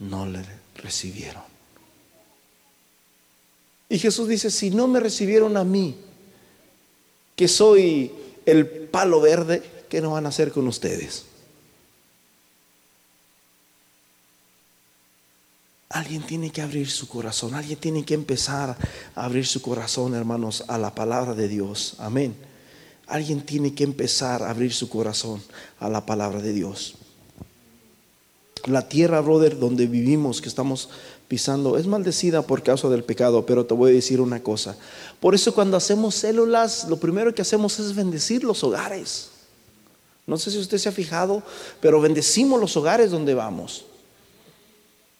no 0.00 0.26
le 0.26 0.44
recibieron. 0.74 1.53
Y 3.88 3.98
Jesús 3.98 4.28
dice, 4.28 4.50
si 4.50 4.70
no 4.70 4.88
me 4.88 5.00
recibieron 5.00 5.56
a 5.56 5.64
mí, 5.64 5.96
que 7.36 7.48
soy 7.48 8.12
el 8.46 8.66
palo 8.66 9.20
verde, 9.20 9.62
¿qué 9.88 10.00
no 10.00 10.12
van 10.12 10.26
a 10.26 10.30
hacer 10.30 10.52
con 10.52 10.66
ustedes? 10.66 11.24
Alguien 15.94 16.22
tiene 16.22 16.50
que 16.50 16.60
abrir 16.60 16.90
su 16.90 17.06
corazón, 17.06 17.54
alguien 17.54 17.78
tiene 17.78 18.04
que 18.04 18.14
empezar 18.14 18.76
a 19.14 19.24
abrir 19.24 19.46
su 19.46 19.62
corazón, 19.62 20.14
hermanos, 20.14 20.64
a 20.66 20.76
la 20.76 20.92
palabra 20.92 21.34
de 21.34 21.46
Dios. 21.46 21.94
Amén. 21.98 22.34
Alguien 23.06 23.42
tiene 23.46 23.74
que 23.74 23.84
empezar 23.84 24.42
a 24.42 24.50
abrir 24.50 24.72
su 24.72 24.88
corazón 24.88 25.40
a 25.78 25.88
la 25.88 26.04
palabra 26.04 26.40
de 26.40 26.52
Dios. 26.52 26.96
La 28.64 28.88
tierra, 28.88 29.20
brother, 29.20 29.58
donde 29.58 29.86
vivimos, 29.86 30.40
que 30.40 30.48
estamos 30.48 30.88
es 31.34 31.86
maldecida 31.86 32.42
por 32.42 32.62
causa 32.62 32.88
del 32.88 33.04
pecado, 33.04 33.44
pero 33.44 33.66
te 33.66 33.74
voy 33.74 33.90
a 33.90 33.94
decir 33.94 34.20
una 34.20 34.42
cosa. 34.42 34.76
Por 35.20 35.34
eso 35.34 35.54
cuando 35.54 35.76
hacemos 35.76 36.14
células, 36.14 36.86
lo 36.88 36.96
primero 36.96 37.34
que 37.34 37.42
hacemos 37.42 37.78
es 37.78 37.94
bendecir 37.94 38.44
los 38.44 38.62
hogares. 38.64 39.30
No 40.26 40.38
sé 40.38 40.50
si 40.50 40.58
usted 40.58 40.78
se 40.78 40.88
ha 40.88 40.92
fijado, 40.92 41.42
pero 41.80 42.00
bendecimos 42.00 42.60
los 42.60 42.76
hogares 42.76 43.10
donde 43.10 43.34
vamos. 43.34 43.84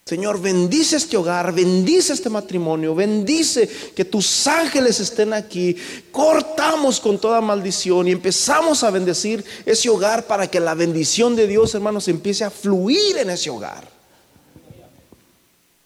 Señor, 0.04 0.38
bendice 0.38 0.96
este 0.96 1.16
hogar, 1.16 1.54
bendice 1.54 2.12
este 2.12 2.28
matrimonio, 2.28 2.94
bendice 2.94 3.66
que 3.96 4.04
tus 4.04 4.46
ángeles 4.46 5.00
estén 5.00 5.32
aquí. 5.32 5.76
Cortamos 6.12 7.00
con 7.00 7.18
toda 7.18 7.40
maldición 7.40 8.08
y 8.08 8.12
empezamos 8.12 8.82
a 8.82 8.90
bendecir 8.90 9.42
ese 9.64 9.88
hogar 9.88 10.26
para 10.26 10.46
que 10.46 10.60
la 10.60 10.74
bendición 10.74 11.34
de 11.34 11.46
Dios, 11.46 11.74
hermanos, 11.74 12.06
empiece 12.08 12.44
a 12.44 12.50
fluir 12.50 13.16
en 13.16 13.30
ese 13.30 13.48
hogar. 13.48 13.93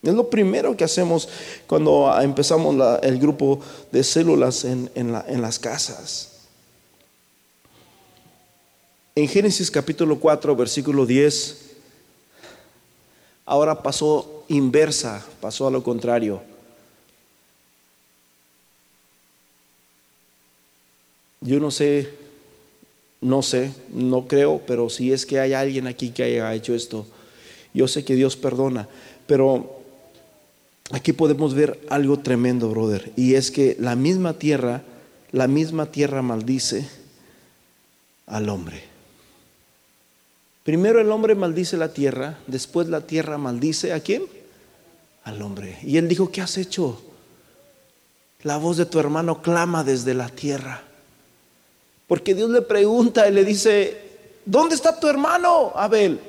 Es 0.02 0.14
lo 0.14 0.30
primero 0.30 0.76
que 0.76 0.84
hacemos 0.84 1.28
cuando 1.66 2.12
empezamos 2.20 2.76
el 3.02 3.18
grupo 3.18 3.60
de 3.90 4.04
células 4.04 4.64
en, 4.64 4.90
en 4.94 5.42
las 5.42 5.58
casas. 5.58 6.32
En 9.14 9.26
Génesis 9.26 9.70
capítulo 9.70 10.20
4, 10.20 10.54
versículo 10.54 11.04
10 11.04 11.68
ahora 13.48 13.82
pasó 13.82 14.44
inversa, 14.48 15.24
pasó 15.40 15.66
a 15.66 15.70
lo 15.70 15.82
contrario. 15.82 16.42
Yo 21.40 21.58
no 21.58 21.70
sé, 21.70 22.10
no 23.22 23.42
sé, 23.42 23.72
no 23.88 24.28
creo, 24.28 24.60
pero 24.66 24.90
si 24.90 25.12
es 25.12 25.24
que 25.24 25.40
hay 25.40 25.54
alguien 25.54 25.86
aquí 25.86 26.10
que 26.10 26.24
haya 26.24 26.54
hecho 26.54 26.74
esto, 26.74 27.06
yo 27.72 27.88
sé 27.88 28.04
que 28.04 28.14
Dios 28.14 28.36
perdona, 28.36 28.86
pero 29.26 29.77
aquí 30.90 31.12
podemos 31.12 31.54
ver 31.54 31.80
algo 31.90 32.18
tremendo, 32.18 32.68
brother, 32.70 33.12
y 33.16 33.34
es 33.34 33.50
que 33.50 33.76
la 33.78 33.96
misma 33.96 34.34
tierra, 34.34 34.82
la 35.32 35.46
misma 35.46 35.86
tierra 35.86 36.22
maldice 36.22 36.88
al 38.26 38.48
hombre. 38.48 38.82
Primero 40.64 41.00
el 41.00 41.10
hombre 41.10 41.34
maldice 41.34 41.76
la 41.76 41.92
tierra, 41.92 42.38
después 42.46 42.88
la 42.88 43.00
tierra 43.00 43.38
maldice 43.38 43.92
a 43.92 44.00
quién? 44.00 44.24
Al 45.24 45.40
hombre. 45.40 45.78
Y 45.82 45.96
él 45.96 46.08
dijo, 46.08 46.30
¿qué 46.30 46.42
has 46.42 46.58
hecho? 46.58 47.00
La 48.42 48.58
voz 48.58 48.76
de 48.76 48.86
tu 48.86 48.98
hermano 49.00 49.40
clama 49.40 49.82
desde 49.82 50.14
la 50.14 50.28
tierra. 50.28 50.82
Porque 52.06 52.34
Dios 52.34 52.50
le 52.50 52.62
pregunta 52.62 53.28
y 53.28 53.32
le 53.32 53.44
dice, 53.44 53.96
¿dónde 54.44 54.74
está 54.74 54.98
tu 54.98 55.08
hermano, 55.08 55.72
Abel? 55.74 56.20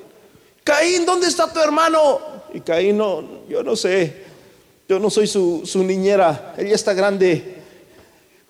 Caín, 0.64 1.06
¿dónde 1.06 1.28
está 1.28 1.52
tu 1.52 1.60
hermano? 1.60 2.20
Y 2.54 2.62
Caín, 2.62 2.98
no, 2.98 3.48
yo 3.48 3.64
no 3.64 3.76
sé, 3.76 4.29
yo 4.90 4.98
no 4.98 5.12
soy 5.12 5.28
su, 5.28 5.62
su 5.66 5.84
niñera, 5.84 6.56
ella 6.58 6.74
está 6.74 6.94
grande. 6.94 7.58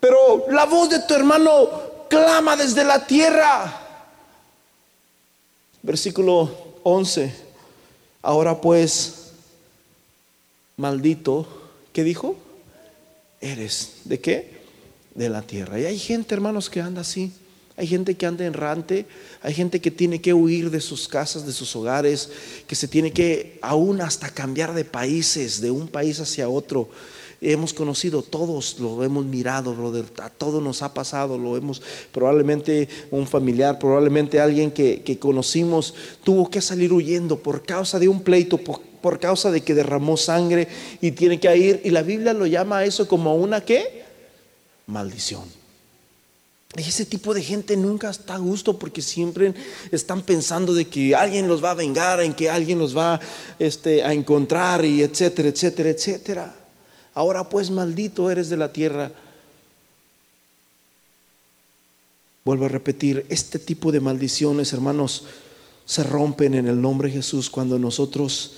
Pero 0.00 0.46
la 0.50 0.64
voz 0.64 0.88
de 0.88 1.00
tu 1.00 1.12
hermano 1.12 1.68
clama 2.08 2.56
desde 2.56 2.82
la 2.82 3.06
tierra. 3.06 3.78
Versículo 5.82 6.50
11. 6.82 7.34
Ahora 8.22 8.58
pues, 8.58 9.32
maldito, 10.78 11.46
¿qué 11.92 12.04
dijo? 12.04 12.36
Eres. 13.42 13.98
¿De 14.04 14.18
qué? 14.18 14.60
De 15.14 15.28
la 15.28 15.42
tierra. 15.42 15.78
Y 15.78 15.84
hay 15.84 15.98
gente, 15.98 16.34
hermanos, 16.34 16.70
que 16.70 16.80
anda 16.80 17.02
así. 17.02 17.34
Hay 17.80 17.86
gente 17.86 18.14
que 18.14 18.26
anda 18.26 18.44
errante, 18.44 19.06
hay 19.40 19.54
gente 19.54 19.80
que 19.80 19.90
tiene 19.90 20.20
que 20.20 20.34
huir 20.34 20.70
de 20.70 20.82
sus 20.82 21.08
casas, 21.08 21.46
de 21.46 21.52
sus 21.54 21.74
hogares, 21.74 22.28
que 22.66 22.74
se 22.74 22.86
tiene 22.86 23.10
que 23.10 23.58
aún 23.62 24.02
hasta 24.02 24.28
cambiar 24.28 24.74
de 24.74 24.84
países, 24.84 25.62
de 25.62 25.70
un 25.70 25.88
país 25.88 26.20
hacia 26.20 26.46
otro 26.46 26.90
hemos 27.40 27.72
conocido, 27.72 28.20
todos 28.22 28.78
lo 28.80 29.02
hemos 29.02 29.24
mirado, 29.24 29.74
brother, 29.74 30.04
a 30.18 30.60
nos 30.60 30.82
ha 30.82 30.92
pasado, 30.92 31.38
lo 31.38 31.56
hemos, 31.56 31.80
probablemente 32.12 32.86
un 33.10 33.26
familiar, 33.26 33.78
probablemente 33.78 34.38
alguien 34.38 34.70
que, 34.70 35.18
conocimos 35.18 35.94
tuvo 36.22 36.50
que 36.50 36.60
salir 36.60 36.92
huyendo 36.92 37.38
por 37.38 37.62
causa 37.62 37.98
de 37.98 38.08
un 38.08 38.20
pleito, 38.20 38.58
por, 38.58 39.18
causa 39.18 39.50
de 39.50 39.62
que 39.62 39.72
derramó 39.72 40.18
sangre 40.18 40.68
y 41.00 41.12
tiene 41.12 41.40
que 41.40 41.56
ir, 41.56 41.80
y 41.82 41.88
la 41.88 42.02
Biblia 42.02 42.34
lo 42.34 42.44
llama 42.44 42.80
a 42.80 42.84
eso 42.84 43.08
como 43.08 43.34
una 43.36 43.64
qué? 43.64 44.04
Maldición. 44.86 45.59
Ese 46.76 47.04
tipo 47.04 47.34
de 47.34 47.42
gente 47.42 47.76
nunca 47.76 48.10
está 48.10 48.36
a 48.36 48.38
gusto 48.38 48.78
porque 48.78 49.02
siempre 49.02 49.54
están 49.90 50.22
pensando 50.22 50.72
de 50.72 50.86
que 50.86 51.16
alguien 51.16 51.48
los 51.48 51.62
va 51.62 51.72
a 51.72 51.74
vengar, 51.74 52.20
en 52.20 52.32
que 52.32 52.48
alguien 52.48 52.78
los 52.78 52.96
va 52.96 53.20
este, 53.58 54.04
a 54.04 54.12
encontrar 54.12 54.84
y 54.84 55.02
etcétera, 55.02 55.48
etcétera, 55.48 55.90
etcétera. 55.90 56.56
Ahora 57.14 57.48
pues 57.48 57.70
maldito 57.70 58.30
eres 58.30 58.48
de 58.48 58.56
la 58.56 58.72
tierra. 58.72 59.10
Vuelvo 62.44 62.66
a 62.66 62.68
repetir, 62.68 63.26
este 63.28 63.58
tipo 63.58 63.90
de 63.90 64.00
maldiciones, 64.00 64.72
hermanos, 64.72 65.24
se 65.84 66.04
rompen 66.04 66.54
en 66.54 66.68
el 66.68 66.80
nombre 66.80 67.08
de 67.08 67.16
Jesús 67.16 67.50
cuando 67.50 67.80
nosotros 67.80 68.52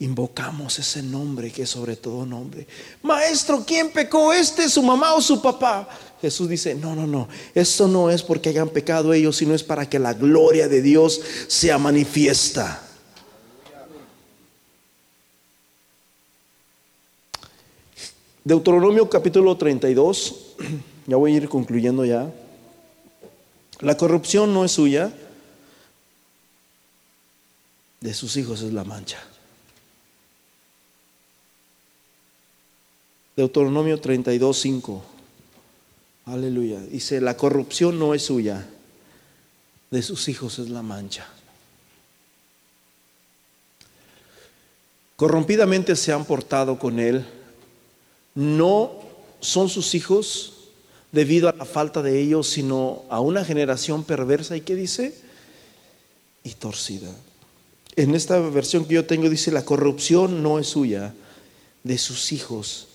invocamos 0.00 0.78
ese 0.78 1.02
nombre 1.02 1.50
que 1.50 1.62
es 1.62 1.70
sobre 1.70 1.96
todo 1.96 2.26
nombre. 2.26 2.66
Maestro, 3.02 3.64
¿quién 3.66 3.90
pecó? 3.92 4.32
¿Este, 4.32 4.68
su 4.68 4.82
mamá 4.82 5.14
o 5.14 5.20
su 5.20 5.40
papá? 5.40 5.88
Jesús 6.20 6.48
dice, 6.48 6.74
no, 6.74 6.94
no, 6.94 7.06
no, 7.06 7.28
eso 7.54 7.88
no 7.88 8.10
es 8.10 8.22
porque 8.22 8.48
hayan 8.48 8.68
pecado 8.68 9.12
ellos, 9.12 9.36
sino 9.36 9.54
es 9.54 9.62
para 9.62 9.88
que 9.88 9.98
la 9.98 10.14
gloria 10.14 10.68
de 10.68 10.82
Dios 10.82 11.20
sea 11.48 11.78
manifiesta. 11.78 12.88
Deuteronomio 18.44 19.08
capítulo 19.08 19.56
32, 19.56 20.34
ya 21.06 21.16
voy 21.16 21.34
a 21.34 21.36
ir 21.36 21.48
concluyendo 21.48 22.04
ya. 22.04 22.32
La 23.80 23.96
corrupción 23.96 24.54
no 24.54 24.64
es 24.64 24.72
suya, 24.72 25.12
de 28.00 28.14
sus 28.14 28.36
hijos 28.36 28.62
es 28.62 28.72
la 28.72 28.84
mancha. 28.84 29.18
Deuteronomio 33.42 33.98
32, 33.98 34.56
5. 34.56 35.02
Aleluya. 36.26 36.78
Dice, 36.78 37.20
la 37.20 37.36
corrupción 37.36 37.98
no 37.98 38.14
es 38.14 38.26
suya, 38.26 38.68
de 39.90 40.00
sus 40.00 40.28
hijos 40.28 40.60
es 40.60 40.68
la 40.68 40.82
mancha. 40.82 41.26
Corrompidamente 45.16 45.96
se 45.96 46.12
han 46.12 46.24
portado 46.24 46.78
con 46.78 47.00
él 47.00 47.26
no 48.36 48.92
son 49.40 49.68
sus 49.68 49.96
hijos 49.96 50.68
debido 51.10 51.48
a 51.48 51.52
la 51.52 51.64
falta 51.64 52.00
de 52.00 52.20
ellos, 52.20 52.46
sino 52.46 53.02
a 53.10 53.18
una 53.18 53.44
generación 53.44 54.04
perversa. 54.04 54.56
¿Y 54.56 54.60
qué 54.60 54.76
dice? 54.76 55.20
Y 56.44 56.50
torcida. 56.50 57.10
En 57.96 58.14
esta 58.14 58.38
versión 58.38 58.84
que 58.84 58.94
yo 58.94 59.04
tengo 59.04 59.28
dice, 59.28 59.50
la 59.50 59.64
corrupción 59.64 60.44
no 60.44 60.60
es 60.60 60.68
suya, 60.68 61.12
de 61.82 61.98
sus 61.98 62.30
hijos 62.30 62.86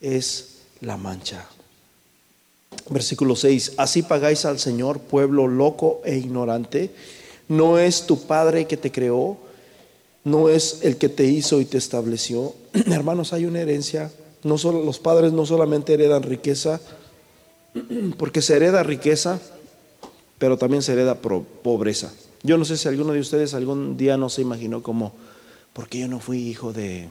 es 0.00 0.58
la 0.80 0.96
mancha. 0.96 1.48
Versículo 2.90 3.36
6, 3.36 3.74
así 3.76 4.02
pagáis 4.02 4.44
al 4.44 4.58
Señor, 4.58 5.00
pueblo 5.00 5.46
loco 5.46 6.00
e 6.04 6.16
ignorante. 6.16 6.90
no 7.48 7.78
es 7.78 8.06
tu 8.06 8.26
padre 8.26 8.66
que 8.66 8.76
te 8.76 8.92
creó, 8.92 9.38
no 10.24 10.48
es 10.48 10.80
el 10.82 10.96
que 10.96 11.08
te 11.08 11.24
hizo 11.24 11.60
y 11.60 11.64
te 11.64 11.78
estableció. 11.78 12.54
Hermanos, 12.72 13.32
hay 13.32 13.46
una 13.46 13.60
herencia. 13.60 14.10
No 14.42 14.58
solo, 14.58 14.84
los 14.84 14.98
padres 14.98 15.32
no 15.32 15.46
solamente 15.46 15.94
heredan 15.94 16.22
riqueza, 16.22 16.80
porque 18.18 18.42
se 18.42 18.56
hereda 18.56 18.82
riqueza, 18.82 19.40
pero 20.38 20.56
también 20.58 20.82
se 20.82 20.92
hereda 20.92 21.16
pobreza. 21.16 22.12
Yo 22.42 22.56
no 22.56 22.64
sé 22.64 22.76
si 22.76 22.86
alguno 22.88 23.12
de 23.12 23.20
ustedes 23.20 23.54
algún 23.54 23.96
día 23.96 24.16
no 24.16 24.28
se 24.28 24.42
imaginó 24.42 24.82
como, 24.82 25.12
¿por 25.72 25.88
qué 25.88 26.00
yo 26.00 26.08
no 26.08 26.20
fui 26.20 26.38
hijo 26.38 26.72
de, 26.72 27.08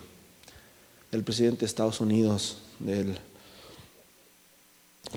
del 1.11 1.23
presidente 1.23 1.61
de 1.61 1.65
Estados 1.65 1.99
Unidos? 1.99 2.59
Del, 2.79 3.17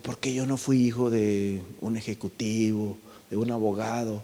¿Por 0.03 0.19
qué 0.19 0.33
yo 0.33 0.47
no 0.47 0.57
fui 0.57 0.87
hijo 0.87 1.11
de 1.11 1.63
un 1.81 1.97
ejecutivo, 1.97 2.97
de 3.29 3.37
un 3.37 3.51
abogado? 3.51 4.23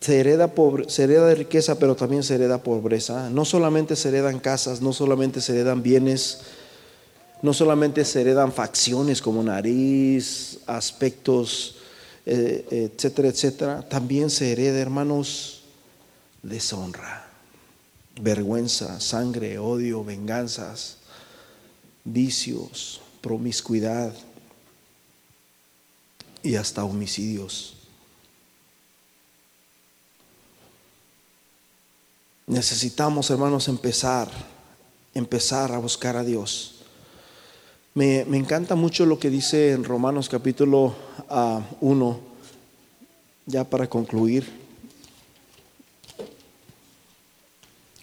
Se 0.00 0.20
hereda, 0.20 0.52
hereda 0.98 1.26
de 1.26 1.34
riqueza, 1.34 1.78
pero 1.78 1.94
también 1.94 2.22
se 2.22 2.36
hereda 2.36 2.62
pobreza. 2.62 3.28
No 3.28 3.44
solamente 3.44 3.94
se 3.94 4.08
heredan 4.08 4.40
casas, 4.40 4.80
no 4.80 4.92
solamente 4.92 5.40
se 5.40 5.52
heredan 5.52 5.82
bienes, 5.82 6.42
no 7.42 7.52
solamente 7.52 8.04
se 8.04 8.20
heredan 8.22 8.52
facciones 8.52 9.20
como 9.20 9.42
nariz, 9.42 10.60
aspectos, 10.66 11.76
eh, 12.24 12.90
etcétera, 12.94 13.28
etcétera. 13.28 13.82
También 13.82 14.30
se 14.30 14.52
hereda, 14.52 14.78
hermanos, 14.78 15.62
deshonra, 16.42 17.25
vergüenza, 18.20 19.00
sangre, 19.00 19.58
odio, 19.58 20.04
venganzas, 20.04 20.96
vicios, 22.04 23.00
promiscuidad 23.20 24.12
y 26.42 26.56
hasta 26.56 26.84
homicidios. 26.84 27.74
Necesitamos, 32.46 33.28
hermanos, 33.30 33.66
empezar, 33.66 34.30
empezar 35.14 35.72
a 35.72 35.78
buscar 35.78 36.16
a 36.16 36.22
Dios. 36.22 36.76
Me, 37.94 38.20
encanta 38.20 38.76
mucho 38.76 39.04
lo 39.04 39.18
que 39.18 39.30
dice 39.30 39.72
en 39.72 39.82
Romanos 39.82 40.28
capítulo 40.28 40.94
1, 41.80 42.10
ah, 42.10 42.16
ya 43.46 43.64
para 43.64 43.88
concluir. 43.88 44.65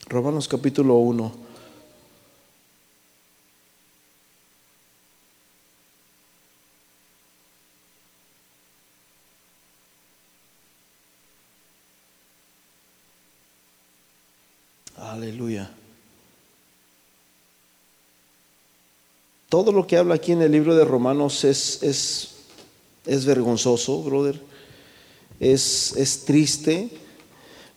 Romanos 0.08 0.48
capítulo 0.48 0.96
1. 0.96 1.32
Aleluya. 14.96 15.70
Todo 19.48 19.72
lo 19.72 19.86
que 19.86 19.96
habla 19.96 20.16
aquí 20.16 20.32
en 20.32 20.42
el 20.42 20.52
libro 20.52 20.74
de 20.74 20.84
Romanos 20.84 21.44
es, 21.44 21.82
es, 21.82 22.34
es 23.06 23.24
vergonzoso, 23.24 24.02
brother. 24.02 24.40
Es, 25.40 25.94
es 25.96 26.24
triste, 26.24 26.90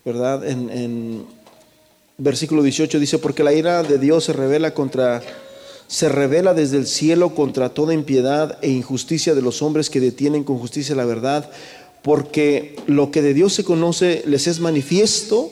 ¿verdad? 0.04 0.48
En, 0.48 0.70
en 0.70 1.37
versículo 2.18 2.64
18 2.64 3.00
dice, 3.00 3.20
porque 3.20 3.44
la 3.44 3.54
ira 3.54 3.84
de 3.84 3.98
Dios 3.98 4.26
se 4.26 4.34
revela 4.34 4.74
contra 4.74 5.22
se 5.88 6.10
revela 6.10 6.54
desde 6.54 6.76
el 6.76 6.86
cielo 6.86 7.34
contra 7.34 7.70
toda 7.70 7.94
impiedad 7.94 8.58
e 8.62 8.70
injusticia 8.70 9.34
de 9.34 9.42
los 9.42 9.62
hombres 9.62 9.90
que 9.90 10.02
detienen 10.02 10.44
con 10.44 10.60
justicia 10.60 10.96
la 10.96 11.06
verdad, 11.06 11.50
porque 12.02 12.76
lo 12.88 13.10
que 13.10 13.22
de 13.22 13.34
Dios 13.34 13.54
se 13.54 13.64
conoce 13.64 14.22
les 14.26 14.48
es 14.48 14.60
manifiesto, 14.60 15.50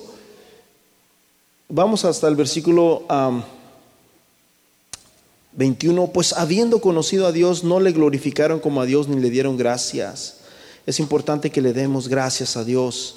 Vamos 1.68 2.05
hasta 2.05 2.28
el 2.28 2.36
versículo 2.36 3.03
21. 5.53 6.07
Pues 6.07 6.34
habiendo 6.34 6.80
conocido 6.80 7.26
a 7.26 7.32
Dios, 7.32 7.63
no 7.63 7.80
le 7.80 7.91
glorificaron 7.91 8.59
como 8.59 8.82
a 8.82 8.86
Dios 8.86 9.07
ni 9.07 9.20
le 9.20 9.32
dieron 9.32 9.57
gracias. 9.57 10.38
Es 10.86 10.99
importante 10.99 11.49
que 11.49 11.61
le 11.61 11.74
demos 11.74 12.07
gracias 12.07 12.55
a 12.55 12.63
Dios. 12.63 13.16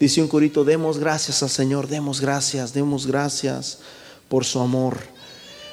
Dice 0.00 0.22
un 0.22 0.28
corito, 0.28 0.64
demos 0.64 0.96
gracias 0.96 1.42
al 1.42 1.50
Señor, 1.50 1.86
demos 1.86 2.22
gracias, 2.22 2.72
demos 2.72 3.06
gracias 3.06 3.80
por 4.30 4.46
su 4.46 4.58
amor. 4.58 4.96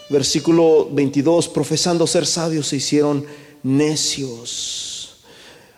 Versículo 0.10 0.90
22, 0.92 1.48
profesando 1.48 2.06
ser 2.06 2.26
sabios 2.26 2.68
se 2.68 2.76
hicieron 2.76 3.26
necios. 3.64 5.16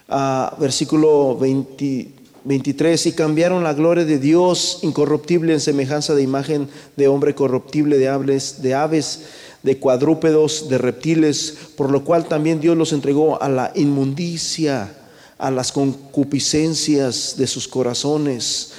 Ah, 0.08 0.58
versículo 0.60 1.38
20, 1.38 2.10
23, 2.44 3.06
y 3.06 3.12
cambiaron 3.12 3.64
la 3.64 3.76
gloria 3.76 4.04
de 4.04 4.18
Dios 4.18 4.80
incorruptible 4.82 5.54
en 5.54 5.60
semejanza 5.60 6.16
de 6.16 6.24
imagen 6.24 6.70
de 6.96 7.08
hombre 7.08 7.36
corruptible, 7.36 8.00
de 8.00 8.10
aves, 8.10 8.64
de 8.64 8.74
aves, 8.74 9.26
de 9.62 9.78
cuadrúpedos, 9.78 10.70
de 10.70 10.80
reptiles, 10.80 11.56
por 11.78 11.92
lo 11.92 12.04
cual 12.04 12.28
también 12.28 12.60
Dios 12.60 12.76
los 12.76 12.94
entregó 12.94 13.40
a 13.40 13.48
la 13.48 13.72
inmundicia, 13.76 14.96
a 15.40 15.50
las 15.50 15.72
concupiscencias 15.72 17.36
de 17.38 17.48
sus 17.48 17.68
corazones. 17.68 18.74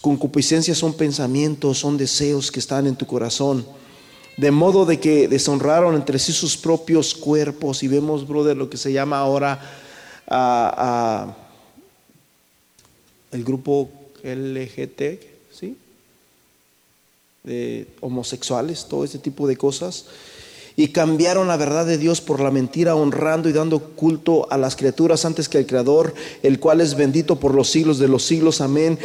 concupiscencias 0.00 0.78
son 0.78 0.94
pensamientos, 0.94 1.78
son 1.78 1.98
deseos 1.98 2.50
que 2.50 2.60
están 2.60 2.86
en 2.86 2.96
tu 2.96 3.06
corazón. 3.06 3.66
De 4.38 4.50
modo 4.50 4.86
de 4.86 4.98
que 4.98 5.28
deshonraron 5.28 5.94
entre 5.94 6.18
sí 6.18 6.32
sus 6.32 6.56
propios 6.56 7.14
cuerpos. 7.14 7.82
Y 7.82 7.88
vemos, 7.88 8.26
brother, 8.26 8.56
lo 8.56 8.70
que 8.70 8.78
se 8.78 8.92
llama 8.92 9.18
ahora 9.18 9.60
a 10.26 11.36
el 13.32 13.44
grupo 13.44 13.90
LGT, 14.22 15.02
¿sí? 15.52 15.76
De 17.42 17.86
homosexuales, 18.00 18.86
todo 18.88 19.04
ese 19.04 19.18
tipo 19.18 19.46
de 19.46 19.56
cosas. 19.56 20.06
Y 20.76 20.88
cambiaron 20.88 21.48
la 21.48 21.56
verdad 21.56 21.86
de 21.86 21.98
Dios 21.98 22.20
por 22.20 22.40
la 22.40 22.50
mentira, 22.50 22.94
honrando 22.94 23.48
y 23.48 23.52
dando 23.52 23.80
culto 23.80 24.50
a 24.50 24.56
las 24.58 24.76
criaturas 24.76 25.24
antes 25.24 25.48
que 25.48 25.58
al 25.58 25.66
Creador, 25.66 26.14
el 26.42 26.58
cual 26.60 26.80
es 26.80 26.94
bendito 26.94 27.36
por 27.36 27.54
los 27.54 27.68
siglos 27.68 27.98
de 27.98 28.08
los 28.08 28.22
siglos. 28.24 28.60
Amén. 28.60 28.98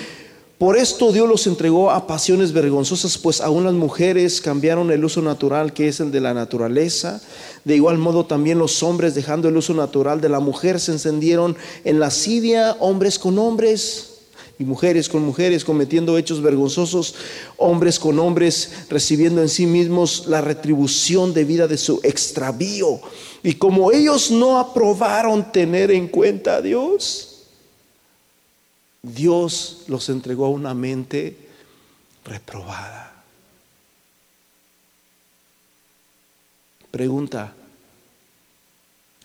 Por 0.57 0.77
esto 0.77 1.11
Dios 1.11 1.27
los 1.27 1.47
entregó 1.47 1.91
a 1.91 2.07
pasiones 2.07 2.53
vergonzosas, 2.53 3.17
pues 3.17 3.41
aún 3.41 3.65
las 3.65 3.73
mujeres 3.73 4.39
cambiaron 4.39 4.89
el 4.89 5.03
uso 5.03 5.21
natural 5.21 5.73
que 5.73 5.89
es 5.89 5.99
el 5.99 6.11
de 6.11 6.21
la 6.21 6.33
naturaleza. 6.33 7.21
De 7.65 7.75
igual 7.75 7.97
modo 7.97 8.25
también 8.25 8.57
los 8.57 8.81
hombres, 8.81 9.15
dejando 9.15 9.49
el 9.49 9.57
uso 9.57 9.73
natural 9.73 10.21
de 10.21 10.29
la 10.29 10.39
mujer, 10.39 10.79
se 10.79 10.93
encendieron 10.93 11.57
en 11.83 11.99
lascivia, 11.99 12.77
hombres 12.79 13.19
con 13.19 13.37
hombres 13.37 14.14
y 14.57 14.63
mujeres 14.63 15.09
con 15.09 15.23
mujeres 15.23 15.65
cometiendo 15.65 16.17
hechos 16.17 16.41
vergonzosos, 16.41 17.15
hombres 17.57 17.99
con 17.99 18.19
hombres 18.19 18.85
recibiendo 18.89 19.41
en 19.41 19.49
sí 19.49 19.65
mismos 19.65 20.27
la 20.27 20.41
retribución 20.41 21.33
debida 21.33 21.67
de 21.67 21.77
su 21.77 21.99
extravío. 22.03 23.01
Y 23.43 23.55
como 23.55 23.91
ellos 23.91 24.31
no 24.31 24.57
aprobaron 24.57 25.51
tener 25.51 25.91
en 25.91 26.07
cuenta 26.07 26.55
a 26.55 26.61
Dios, 26.61 27.43
Dios 29.01 29.83
los 29.87 30.09
entregó 30.09 30.45
a 30.45 30.49
una 30.49 30.73
mente 30.73 31.37
reprobada. 32.23 33.23
Pregunta, 36.91 37.53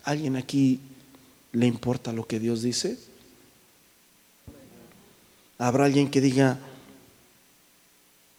¿alguien 0.03 0.37
aquí 0.37 0.81
le 1.53 1.67
importa 1.67 2.13
lo 2.13 2.27
que 2.27 2.41
Dios 2.41 2.63
dice? 2.63 3.10
Habrá 5.61 5.85
alguien 5.85 6.11
que 6.11 6.23
diga, 6.23 6.59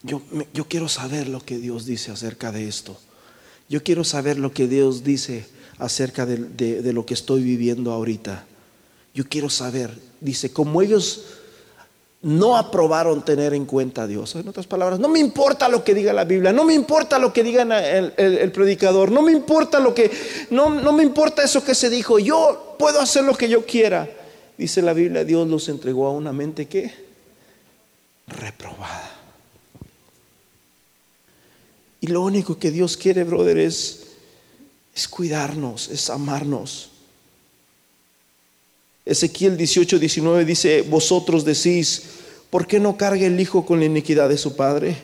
yo, 0.02 0.24
yo 0.56 0.66
quiero 0.66 0.90
saber 0.90 1.30
lo 1.30 1.40
que 1.40 1.60
Dios 1.60 1.86
dice 1.86 2.12
acerca 2.12 2.52
de 2.52 2.68
esto. 2.68 2.98
Yo 3.70 3.84
quiero 3.84 4.04
saber 4.04 4.40
lo 4.40 4.52
que 4.52 4.68
Dios 4.68 5.04
dice 5.04 5.46
acerca 5.78 6.26
de, 6.26 6.38
de, 6.82 6.94
lo 6.94 7.06
que 7.06 7.14
estoy 7.14 7.44
viviendo 7.44 7.92
ahorita. 7.92 8.44
Yo 9.14 9.26
quiero 9.30 9.52
saber, 9.52 9.96
dice, 10.20 10.52
como 10.52 10.82
ellos 10.82 11.26
no 12.24 12.58
aprobaron 12.58 13.24
tener 13.24 13.54
en 13.54 13.66
cuenta 13.66 14.04
a 14.04 14.08
Dios. 14.08 14.36
En 14.36 14.48
otras 14.48 14.66
palabras, 14.66 15.00
no 15.00 15.08
me 15.08 15.20
importa 15.20 15.70
lo 15.70 15.84
que 15.84 15.94
diga 15.94 16.14
la 16.14 16.26
Biblia, 16.26 16.52
no 16.52 16.64
me 16.64 16.74
importa 16.74 17.20
lo 17.20 17.32
que 17.32 17.44
diga 17.44 17.62
el, 17.62 18.14
el, 18.18 18.52
predicador, 18.52 19.12
no 19.12 19.22
me 19.22 19.32
importa 19.32 19.80
lo 19.80 19.94
que, 19.94 20.10
no, 20.50 20.72
no 20.72 20.92
me 20.92 21.04
importa 21.04 21.44
eso 21.44 21.64
que 21.64 21.76
se 21.76 21.92
dijo, 21.92 22.18
yo 22.18 22.76
puedo 22.80 23.00
hacer 23.00 23.24
lo 23.24 23.36
que 23.36 23.48
yo 23.48 23.64
quiera. 23.64 24.10
Dice 24.58 24.82
la 24.82 24.94
Biblia, 24.94 25.24
Dios 25.24 25.48
los 25.48 25.70
entregó 25.70 26.08
a 26.08 26.12
una 26.12 26.34
mente 26.34 26.68
que 26.68 27.11
reprobada. 28.32 29.22
Y 32.02 32.08
lo 32.08 32.22
único 32.22 32.58
que 32.58 32.72
Dios 32.72 32.98
quiere, 32.98 33.24
brother, 33.24 33.60
es, 33.60 34.08
es 34.96 35.08
cuidarnos, 35.08 35.90
es 35.90 36.10
amarnos. 36.10 36.90
Ezequiel 39.06 39.56
18, 39.56 40.00
19 40.00 40.46
dice, 40.46 40.82
vosotros 40.82 41.46
decís, 41.46 42.04
¿por 42.50 42.66
qué 42.66 42.80
no 42.80 42.98
carga 42.98 43.26
el 43.26 43.40
Hijo 43.40 43.66
con 43.66 43.80
la 43.80 43.86
iniquidad 43.86 44.30
de 44.30 44.38
su 44.38 44.56
Padre? 44.56 44.96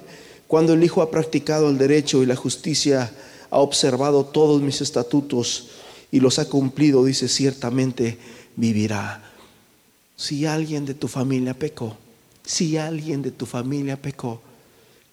Cuando 0.48 0.74
el 0.74 0.84
Hijo 0.84 1.02
ha 1.02 1.12
practicado 1.12 1.70
el 1.70 1.78
derecho 1.78 2.24
y 2.24 2.26
la 2.26 2.36
justicia, 2.36 3.12
ha 3.50 3.60
observado 3.60 4.26
todos 4.26 4.62
mis 4.62 4.82
estatutos 4.82 5.70
y 6.12 6.20
los 6.20 6.40
ha 6.40 6.50
cumplido, 6.50 7.06
dice 7.06 7.28
ciertamente, 7.28 8.18
vivirá. 8.56 9.24
Si 10.16 10.46
alguien 10.46 10.86
de 10.86 10.94
tu 10.94 11.08
familia 11.08 11.54
pecó, 11.54 11.98
si 12.48 12.78
alguien 12.78 13.22
de 13.22 13.32
tu 13.32 13.46
familia 13.46 14.02
pecó, 14.02 14.42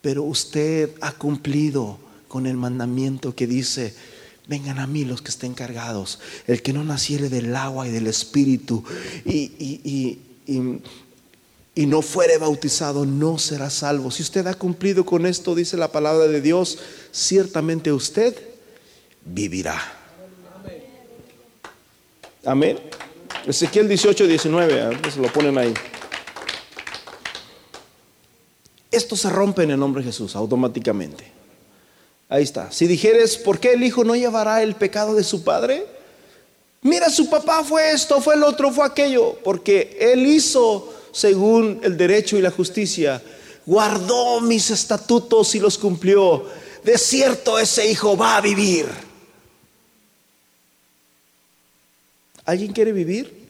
pero 0.00 0.22
usted 0.22 0.90
ha 1.00 1.12
cumplido 1.12 1.98
con 2.28 2.46
el 2.46 2.56
mandamiento 2.56 3.34
que 3.34 3.48
dice, 3.48 3.92
vengan 4.46 4.78
a 4.78 4.86
mí 4.86 5.04
los 5.04 5.20
que 5.20 5.30
estén 5.30 5.52
cargados, 5.52 6.20
el 6.46 6.62
que 6.62 6.72
no 6.72 6.84
naciere 6.84 7.28
del 7.28 7.54
agua 7.56 7.88
y 7.88 7.90
del 7.90 8.06
espíritu 8.06 8.84
y, 9.24 10.18
y 11.74 11.86
no 11.86 12.02
fuere 12.02 12.38
bautizado, 12.38 13.04
no 13.04 13.36
será 13.38 13.68
salvo. 13.68 14.12
Si 14.12 14.22
usted 14.22 14.46
ha 14.46 14.54
cumplido 14.54 15.04
con 15.04 15.26
esto, 15.26 15.56
dice 15.56 15.76
la 15.76 15.90
palabra 15.90 16.28
de 16.28 16.40
Dios, 16.40 16.78
ciertamente 17.10 17.92
usted 17.92 18.36
vivirá. 19.24 19.80
Amén. 22.44 22.78
Ezequiel 23.44 23.88
18, 23.88 24.26
19, 24.28 25.10
se 25.10 25.20
lo 25.20 25.32
ponen 25.32 25.58
ahí. 25.58 25.74
Esto 28.94 29.16
se 29.16 29.30
rompe 29.30 29.62
en 29.62 29.72
el 29.72 29.78
nombre 29.78 30.02
de 30.02 30.10
Jesús 30.10 30.36
automáticamente. 30.36 31.24
Ahí 32.28 32.42
está. 32.42 32.70
Si 32.72 32.86
dijeres, 32.86 33.36
¿por 33.36 33.58
qué 33.58 33.72
el 33.72 33.82
hijo 33.82 34.04
no 34.04 34.16
llevará 34.16 34.62
el 34.62 34.74
pecado 34.74 35.14
de 35.14 35.24
su 35.24 35.44
padre? 35.44 35.86
Mira, 36.82 37.08
su 37.10 37.30
papá 37.30 37.64
fue 37.64 37.92
esto, 37.92 38.20
fue 38.20 38.34
el 38.34 38.42
otro, 38.42 38.70
fue 38.70 38.84
aquello, 38.84 39.38
porque 39.42 39.96
él 40.00 40.26
hizo 40.26 40.92
según 41.14 41.80
el 41.84 41.96
derecho 41.96 42.36
y 42.36 42.42
la 42.42 42.50
justicia, 42.50 43.22
guardó 43.64 44.40
mis 44.40 44.70
estatutos 44.70 45.54
y 45.54 45.60
los 45.60 45.78
cumplió. 45.78 46.44
De 46.82 46.98
cierto 46.98 47.58
ese 47.58 47.88
hijo 47.88 48.16
va 48.16 48.36
a 48.36 48.40
vivir. 48.40 48.86
¿Alguien 52.44 52.72
quiere 52.72 52.92
vivir? 52.92 53.44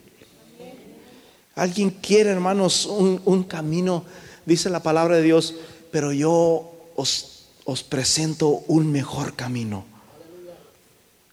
¿Alguien 1.57 1.91
quiere, 1.91 2.31
hermanos, 2.31 2.85
un, 2.87 3.45
camino? 3.45 4.05
Dice 4.47 4.71
la 4.71 4.83
palabra 4.83 5.17
de 5.17 5.23
Dios, 5.23 5.55
pero 5.91 6.13
yo 6.13 6.73
os, 6.97 7.47
os 7.65 7.83
presento 7.83 8.49
un 8.67 8.91
mejor 8.93 9.35
camino. 9.35 9.85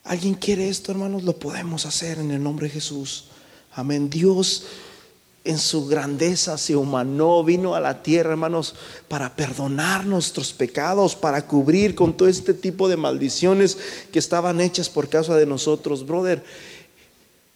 ¿Alguien 0.04 0.34
quiere 0.34 0.70
esto, 0.70 0.92
hermanos? 0.92 1.24
Lo 1.24 1.38
podemos 1.38 1.86
hacer 1.86 2.20
en 2.20 2.32
el 2.32 2.42
nombre 2.42 2.68
de 2.68 2.74
Jesús. 2.74 3.26
Amén. 3.74 4.10
Dios 4.10 4.66
en 5.44 5.58
su 5.58 5.88
grandeza 5.88 6.58
se 6.58 6.76
humanó, 6.76 7.44
vino 7.44 7.74
a 7.74 7.80
la 7.80 8.04
tierra, 8.04 8.32
hermanos, 8.32 8.76
para 9.08 9.36
perdonar 9.36 10.06
nuestros 10.06 10.54
pecados, 10.54 11.16
para 11.16 11.48
cubrir 11.48 11.96
con 11.96 12.16
todo 12.16 12.28
este 12.28 12.54
tipo 12.54 12.88
de 12.88 12.98
maldiciones 12.98 13.78
que 14.12 14.20
estaban 14.20 14.62
hechas 14.62 14.90
por 14.90 15.10
causa 15.10 15.36
de 15.36 15.48
nosotros. 15.48 16.06
Brother, 16.06 16.44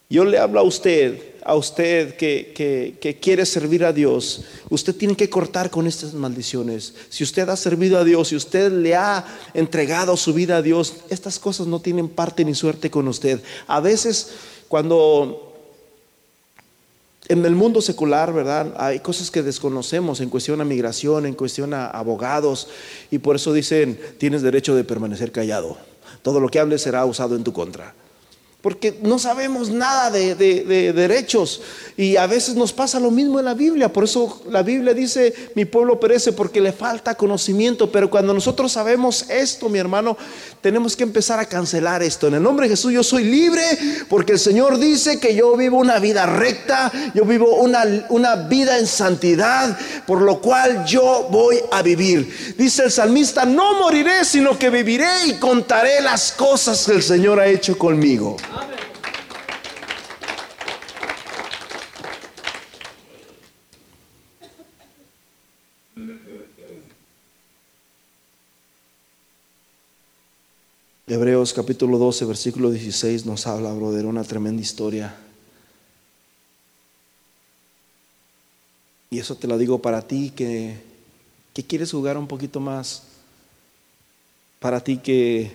yo 0.10 0.24
le 0.24 0.38
hablo 0.38 0.60
a 0.60 0.64
usted, 0.64 1.20
a 1.44 1.56
usted 1.56 2.16
que, 2.16 2.54
que, 3.00 3.20
quiere 3.20 3.46
servir 3.46 3.84
a 3.84 3.92
Dios, 3.92 4.44
usted 4.70 4.96
tiene 4.96 5.16
que 5.16 5.30
cortar 5.30 5.72
con 5.72 5.88
estas 5.88 6.14
maldiciones. 6.14 6.94
Si 7.10 7.24
usted 7.24 7.50
ha 7.50 7.58
servido 7.58 7.98
a 7.98 8.04
Dios, 8.04 8.28
si 8.28 8.36
usted 8.36 8.72
le 8.72 8.96
ha 8.96 9.26
entregado 9.54 10.16
su 10.16 10.34
vida 10.34 10.58
a 10.58 10.62
Dios, 10.62 10.94
estas 11.10 11.40
cosas 11.40 11.66
no 11.66 11.80
tienen 11.80 12.08
parte 12.08 12.46
ni 12.46 12.54
suerte 12.54 12.92
con 12.92 13.08
usted. 13.08 13.42
A 13.68 13.80
veces 13.80 14.32
cuando 14.68 15.54
en 17.28 17.44
el 17.44 17.56
mundo 17.56 17.82
secular, 17.82 18.32
¿verdad? 18.32 18.76
Hay 18.78 19.00
cosas 19.00 19.32
que 19.32 19.42
desconocemos 19.42 20.22
en 20.22 20.30
cuestión 20.30 20.62
a 20.62 20.66
migración, 20.66 21.26
en 21.26 21.34
cuestión 21.34 21.74
a 21.74 21.88
abogados, 21.88 22.68
y 23.10 23.18
por 23.18 23.38
eso 23.38 23.54
dicen, 23.54 24.00
tienes 24.20 24.44
derecho 24.44 24.76
de 24.76 24.84
permanecer 24.84 25.32
callado. 25.32 25.78
Todo 26.22 26.40
lo 26.40 26.50
que 26.50 26.60
hables 26.60 26.84
será 26.84 27.04
usado 27.06 27.36
en 27.36 27.44
tu 27.44 27.52
contra 27.52 27.96
porque 28.66 28.98
no 29.04 29.20
sabemos 29.20 29.70
nada 29.70 30.10
de, 30.10 30.34
derechos 30.34 31.62
y 31.96 32.16
a 32.16 32.26
veces 32.26 32.56
nos 32.56 32.74
pasa 32.74 33.00
lo 33.00 33.12
mismo 33.12 33.38
en 33.38 33.46
la 33.46 33.54
Biblia. 33.54 33.94
Por 33.94 34.06
eso 34.06 34.42
la 34.50 34.64
Biblia 34.64 34.96
dice, 34.96 35.36
mi 35.54 35.66
pueblo 35.66 36.00
perece 36.00 36.34
porque 36.34 36.60
le 36.60 36.72
falta 36.72 37.14
conocimiento, 37.14 37.92
pero 37.92 38.10
cuando 38.10 38.34
nosotros 38.34 38.72
sabemos 38.72 39.30
esto, 39.30 39.70
mi 39.70 39.78
hermano, 39.78 40.18
tenemos 40.62 40.96
que 40.96 41.04
empezar 41.04 41.40
a 41.40 41.46
cancelar 41.46 42.02
esto. 42.04 42.28
En 42.28 42.36
el 42.36 42.44
nombre 42.44 42.68
de 42.68 42.74
Jesús 42.74 42.92
yo 42.92 43.04
soy 43.04 43.24
libre 43.24 43.64
porque 44.10 44.34
el 44.34 44.40
Señor 44.40 44.80
dice 44.80 45.20
que 45.20 45.36
yo 45.36 45.56
vivo 45.56 45.78
una 45.78 46.00
vida 46.00 46.26
recta, 46.26 46.92
yo 47.14 47.26
vivo 47.26 47.56
una, 47.56 47.84
una 48.10 48.36
vida 48.36 48.78
en 48.78 48.88
santidad, 48.88 49.78
por 50.06 50.22
lo 50.22 50.42
cual 50.42 50.86
yo 50.86 51.28
voy 51.30 51.60
a 51.72 51.82
vivir. 51.82 52.56
Dice 52.58 52.84
el 52.84 52.92
salmista, 52.92 53.46
no 53.46 53.80
moriré, 53.80 54.26
sino 54.26 54.58
que 54.58 54.70
viviré 54.70 55.28
y 55.28 55.34
contaré 55.34 56.02
las 56.02 56.32
cosas 56.32 56.86
que 56.86 56.94
el 56.94 57.04
Señor 57.04 57.40
ha 57.40 57.48
hecho 57.48 57.78
conmigo. 57.78 58.38
Hebreos 71.08 71.54
capítulo 71.54 72.00
12, 72.00 72.26
versículo 72.26 72.72
16 72.72 73.28
nos 73.28 73.46
habla, 73.46 73.72
brother, 73.74 74.08
una 74.08 74.24
tremenda 74.24 74.64
historia. 74.64 75.16
Y 79.12 79.20
eso 79.20 79.36
te 79.36 79.46
lo 79.46 79.60
digo 79.60 79.80
para 79.84 80.02
ti 80.02 80.32
que, 80.36 80.82
que 81.54 81.64
quieres 81.64 81.92
jugar 81.92 82.18
un 82.18 82.28
poquito 82.28 82.60
más. 82.60 83.04
Para 84.60 84.84
ti 84.84 84.98
que 84.98 85.52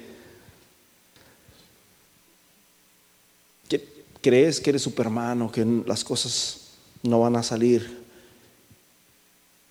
crees 4.21 4.61
que 4.61 4.71
eres 4.71 4.83
Superman 4.83 5.43
o 5.43 5.51
que 5.51 5.65
las 5.85 6.05
cosas 6.05 6.69
no 7.03 7.19
van 7.19 7.35
a 7.35 7.43
salir 7.43 8.05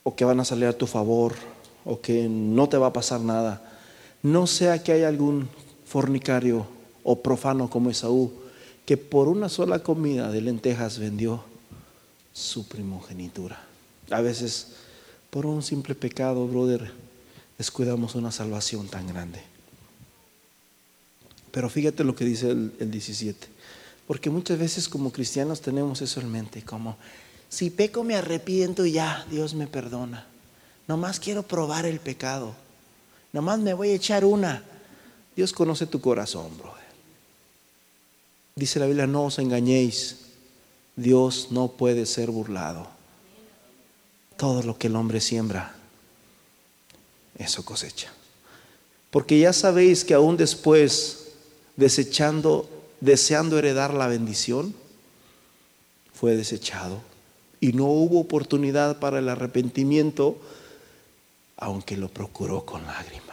o 0.04 0.14
que 0.14 0.26
van 0.26 0.42
a 0.42 0.46
salir 0.46 0.66
a 0.66 0.78
tu 0.78 0.88
favor 0.88 1.36
o 1.86 2.02
que 2.02 2.28
no 2.28 2.68
te 2.68 2.78
va 2.78 2.88
a 2.88 2.94
pasar 2.94 3.22
nada. 3.22 3.66
No 4.22 4.46
sea 4.46 4.84
que 4.84 4.92
haya 4.92 5.08
algún 5.08 5.48
fornicario 5.90 6.68
o 7.04 7.18
profano 7.18 7.70
como 7.70 7.90
Esaú 7.90 8.32
que 8.86 8.98
por 8.98 9.28
una 9.28 9.50
sola 9.50 9.82
comida 9.82 10.32
de 10.32 10.42
lentejas 10.42 11.00
vendió 11.00 11.44
su 12.34 12.68
primogenitura. 12.68 13.60
A 14.12 14.22
veces 14.22 14.68
por 15.30 15.46
un 15.46 15.62
simple 15.62 15.96
pecado, 15.96 16.48
brother, 16.48 16.92
descuidamos 17.58 18.16
una 18.16 18.32
salvación 18.32 18.88
tan 18.88 19.08
grande. 19.08 19.42
Pero 21.52 21.70
fíjate 21.70 22.04
lo 22.04 22.16
que 22.16 22.26
dice 22.26 22.52
el, 22.52 22.72
el 22.80 22.92
17. 22.92 23.48
Porque 24.08 24.30
muchas 24.30 24.58
veces 24.58 24.90
como 24.90 25.12
cristianos 25.12 25.62
tenemos 25.62 26.02
eso 26.02 26.20
en 26.22 26.32
mente, 26.32 26.64
como, 26.64 26.98
si 27.48 27.70
peco 27.70 28.04
me 28.04 28.16
arrepiento 28.16 28.86
y 28.86 28.94
ya, 28.94 29.26
Dios 29.30 29.54
me 29.54 29.68
perdona. 29.68 30.26
Nomás 30.88 31.20
quiero 31.20 31.44
probar 31.44 31.86
el 31.86 32.00
pecado. 32.00 32.56
Nomás 33.34 33.60
me 33.60 33.76
voy 33.76 33.90
a 33.90 33.96
echar 33.96 34.26
una. 34.26 34.64
Dios 35.40 35.54
conoce 35.54 35.86
tu 35.86 36.02
corazón, 36.02 36.50
brother. 36.58 36.84
Dice 38.56 38.78
la 38.78 38.88
Biblia, 38.88 39.08
no 39.08 39.24
os 39.24 39.40
engañéis. 39.40 40.18
Dios 40.98 41.48
no 41.52 41.70
puede 41.70 42.06
ser 42.06 42.30
burlado. 42.30 42.90
Todo 44.36 44.64
lo 44.64 44.78
que 44.78 44.88
el 44.88 44.98
hombre 44.98 45.22
siembra, 45.22 45.74
eso 47.38 47.64
cosecha. 47.64 48.12
Porque 49.12 49.40
ya 49.40 49.54
sabéis 49.54 50.04
que 50.04 50.14
aún 50.14 50.36
después, 50.36 51.30
desechando 51.78 52.70
deseando 53.00 53.58
heredar 53.58 53.94
la 53.94 54.08
bendición, 54.08 54.76
fue 56.14 56.36
desechado 56.36 57.02
y 57.62 57.72
no 57.72 57.86
hubo 57.86 58.20
oportunidad 58.20 59.00
para 59.00 59.20
el 59.20 59.30
arrepentimiento, 59.30 60.38
aunque 61.56 61.96
lo 61.96 62.10
procuró 62.10 62.66
con 62.66 62.86
lágrimas. 62.86 63.29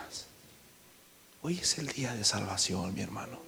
Hoy 1.47 1.61
es 1.63 1.79
el 1.79 1.87
día 1.87 2.13
de 2.13 2.25
salvación, 2.25 2.93
mi 2.93 3.03
hermano. 3.03 3.39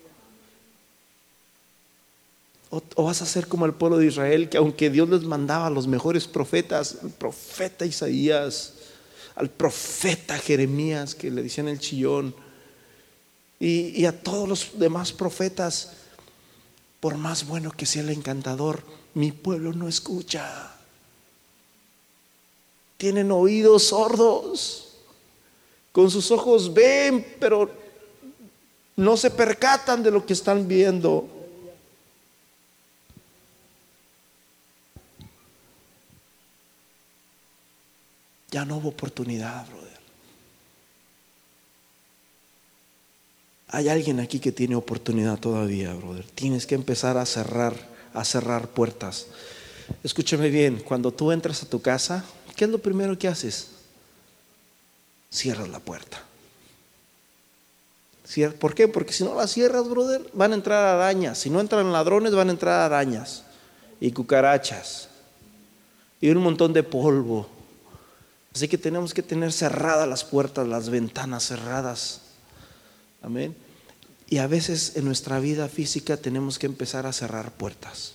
O, 2.70 3.02
vas 3.02 3.22
a 3.22 3.26
ser 3.26 3.48
como 3.48 3.66
el 3.66 3.74
pueblo 3.74 3.98
de 3.98 4.06
Israel, 4.06 4.48
que 4.48 4.56
aunque 4.56 4.88
Dios 4.88 5.08
les 5.08 5.24
mandaba 5.24 5.66
a 5.66 5.70
los 5.70 5.88
mejores 5.88 6.28
profetas, 6.28 6.98
el 7.02 7.10
profeta 7.10 7.84
Isaías, 7.84 8.74
al 9.34 9.50
profeta 9.50 10.38
Jeremías, 10.38 11.16
que 11.16 11.28
le 11.28 11.42
decían 11.42 11.66
el 11.66 11.80
chillón, 11.80 12.36
y 13.58 14.04
a 14.04 14.22
todos 14.22 14.48
los 14.48 14.78
demás 14.78 15.10
profetas, 15.10 15.94
por 17.00 17.16
más 17.16 17.48
bueno 17.48 17.72
que 17.72 17.84
sea 17.84 18.02
el 18.02 18.10
encantador, 18.10 18.80
mi 19.14 19.32
pueblo 19.32 19.72
no 19.72 19.88
escucha. 19.88 20.72
Tienen 22.96 23.32
oídos 23.32 23.88
sordos. 23.88 24.84
Con 25.90 26.12
sus 26.12 26.30
ojos 26.30 26.72
ven, 26.72 27.26
pero 27.40 27.87
no 28.98 29.16
se 29.16 29.30
percatan 29.30 30.02
de 30.02 30.10
lo 30.10 30.26
que 30.26 30.32
están 30.32 30.66
viendo. 30.66 31.28
Ya 38.50 38.64
no 38.64 38.78
hubo 38.78 38.88
oportunidad, 38.88 39.68
brother. 39.68 39.98
Hay 43.68 43.88
alguien 43.88 44.18
aquí 44.18 44.40
que 44.40 44.50
tiene 44.50 44.74
oportunidad 44.74 45.38
todavía, 45.38 45.94
brother. 45.94 46.26
Tienes 46.34 46.66
que 46.66 46.74
empezar 46.74 47.18
a 47.18 47.26
cerrar, 47.26 47.76
a 48.14 48.24
cerrar 48.24 48.66
puertas. 48.66 49.28
Escúchame 50.02 50.48
bien, 50.50 50.80
cuando 50.80 51.12
tú 51.12 51.30
entras 51.30 51.62
a 51.62 51.68
tu 51.68 51.80
casa, 51.80 52.24
¿qué 52.56 52.64
es 52.64 52.70
lo 52.70 52.78
primero 52.78 53.16
que 53.16 53.28
haces? 53.28 53.68
Cierras 55.30 55.68
la 55.68 55.78
puerta. 55.78 56.27
¿Por 58.58 58.74
qué? 58.74 58.88
Porque 58.88 59.12
si 59.12 59.24
no 59.24 59.34
la 59.34 59.46
cierras, 59.46 59.88
brother, 59.88 60.28
van 60.34 60.52
a 60.52 60.56
entrar 60.56 60.84
arañas. 60.84 61.38
Si 61.38 61.50
no 61.50 61.60
entran 61.60 61.92
ladrones, 61.92 62.34
van 62.34 62.48
a 62.48 62.52
entrar 62.52 62.80
arañas 62.80 63.44
y 64.00 64.12
cucarachas 64.12 65.08
y 66.20 66.30
un 66.30 66.42
montón 66.42 66.72
de 66.72 66.82
polvo. 66.82 67.48
Así 68.54 68.68
que 68.68 68.78
tenemos 68.78 69.14
que 69.14 69.22
tener 69.22 69.52
cerradas 69.52 70.08
las 70.08 70.24
puertas, 70.24 70.66
las 70.66 70.90
ventanas 70.90 71.46
cerradas. 71.46 72.22
Amén. 73.22 73.56
Y 74.28 74.38
a 74.38 74.46
veces 74.46 74.96
en 74.96 75.04
nuestra 75.04 75.40
vida 75.40 75.68
física 75.68 76.16
tenemos 76.16 76.58
que 76.58 76.66
empezar 76.66 77.06
a 77.06 77.12
cerrar 77.12 77.52
puertas. 77.52 78.14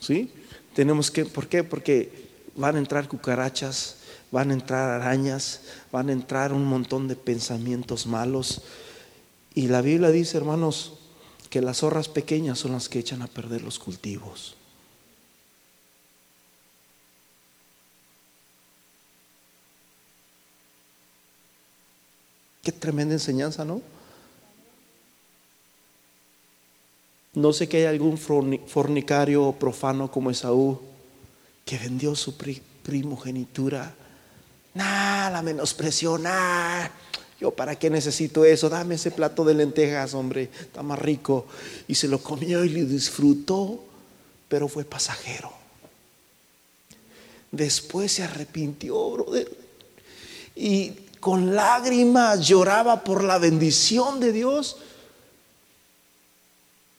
¿Sí? 0.00 0.32
Tenemos 0.74 1.10
que, 1.10 1.24
¿por 1.24 1.48
qué? 1.48 1.64
Porque 1.64 2.28
van 2.54 2.76
a 2.76 2.78
entrar 2.78 3.08
cucarachas, 3.08 3.96
van 4.30 4.50
a 4.50 4.54
entrar 4.54 4.90
arañas, 4.90 5.62
van 5.90 6.08
a 6.08 6.12
entrar 6.12 6.52
un 6.52 6.64
montón 6.64 7.08
de 7.08 7.16
pensamientos 7.16 8.06
malos. 8.06 8.62
Y 9.54 9.68
la 9.68 9.80
Biblia 9.80 10.10
dice, 10.10 10.36
hermanos, 10.36 10.98
que 11.50 11.62
las 11.62 11.78
zorras 11.78 12.08
pequeñas 12.08 12.58
son 12.58 12.72
las 12.72 12.88
que 12.88 12.98
echan 12.98 13.22
a 13.22 13.26
perder 13.26 13.62
los 13.62 13.78
cultivos. 13.78 14.54
Qué 22.62 22.72
tremenda 22.72 23.14
enseñanza, 23.14 23.64
¿no? 23.64 23.80
No 27.32 27.52
sé 27.52 27.68
que 27.68 27.78
hay 27.78 27.84
algún 27.84 28.18
fornicario 28.18 29.52
profano 29.52 30.10
como 30.10 30.30
Esaú 30.30 30.80
que 31.64 31.78
vendió 31.78 32.14
su 32.14 32.36
primogenitura 32.82 33.94
Nada, 34.74 35.30
la 35.30 35.42
menospreció, 35.42 36.18
Yo 37.40 37.50
para 37.52 37.76
qué 37.76 37.90
necesito 37.90 38.44
eso, 38.44 38.68
dame 38.68 38.96
ese 38.96 39.10
plato 39.10 39.44
de 39.44 39.54
lentejas, 39.54 40.14
hombre, 40.14 40.50
está 40.60 40.82
más 40.82 40.98
rico. 40.98 41.46
Y 41.86 41.94
se 41.94 42.08
lo 42.08 42.20
comió 42.22 42.64
y 42.64 42.70
lo 42.70 42.86
disfrutó, 42.86 43.84
pero 44.48 44.68
fue 44.68 44.84
pasajero. 44.84 45.52
Después 47.50 48.12
se 48.12 48.22
arrepintió, 48.22 49.10
brother. 49.10 49.50
Y 50.54 50.90
con 51.20 51.54
lágrimas 51.54 52.46
lloraba 52.46 53.04
por 53.04 53.24
la 53.24 53.38
bendición 53.38 54.20
de 54.20 54.32
Dios. 54.32 54.76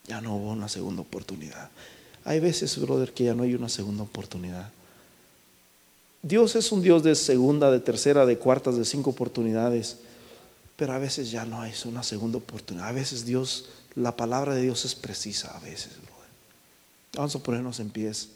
Ya 0.08 0.22
no 0.22 0.36
hubo 0.36 0.52
una 0.52 0.68
segunda 0.68 1.02
oportunidad. 1.02 1.70
Hay 2.26 2.40
veces, 2.40 2.80
brother, 2.80 3.14
que 3.14 3.26
ya 3.26 3.34
no 3.34 3.44
hay 3.44 3.54
una 3.54 3.70
segunda 3.70 4.04
oportunidad. 4.04 4.72
Dios 6.22 6.56
es 6.56 6.72
un 6.72 6.82
Dios 6.82 7.04
de 7.04 7.16
segunda, 7.16 7.72
de 7.72 7.80
tercera, 7.80 8.26
de 8.26 8.38
cuartas, 8.38 8.78
de 8.78 8.86
cinco 8.86 9.12
oportunidades, 9.12 9.98
pero 10.76 10.94
a 10.94 10.98
veces 10.98 11.32
ya 11.32 11.46
no 11.46 11.62
hay 11.62 11.74
una 11.86 12.04
segunda 12.04 12.38
oportunidad. 12.38 12.88
A 12.88 12.92
veces 12.92 13.26
Dios, 13.26 13.70
la 13.96 14.16
palabra 14.16 14.56
de 14.56 14.64
Dios 14.64 14.84
es 14.86 14.96
precisa, 14.96 15.56
a 15.56 15.60
veces. 15.60 15.94
Vamos 17.14 17.36
a 17.36 17.40
ponernos 17.40 17.80
en 17.80 17.90
pies. 17.90 18.30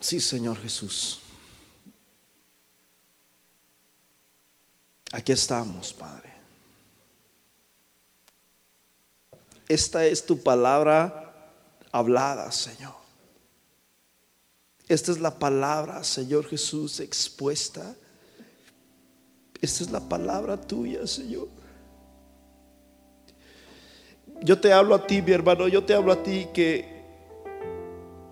Sí, 0.00 0.20
Señor 0.20 0.60
Jesús. 0.60 1.20
Aquí 5.12 5.32
estamos, 5.32 5.92
Padre. 5.92 6.32
Esta 9.68 10.04
es 10.06 10.24
tu 10.24 10.42
palabra 10.42 11.27
hablada, 11.92 12.50
Señor. 12.52 12.94
Esta 14.88 15.12
es 15.12 15.20
la 15.20 15.38
palabra, 15.38 16.02
Señor 16.02 16.46
Jesús, 16.46 17.00
expuesta. 17.00 17.94
Esta 19.60 19.84
es 19.84 19.90
la 19.90 20.00
palabra 20.00 20.58
tuya, 20.58 21.06
Señor. 21.06 21.48
Yo 24.40 24.58
te 24.58 24.72
hablo 24.72 24.94
a 24.94 25.06
ti, 25.06 25.20
mi 25.20 25.32
hermano, 25.32 25.68
yo 25.68 25.84
te 25.84 25.94
hablo 25.94 26.12
a 26.12 26.22
ti 26.22 26.46
que, 26.54 27.02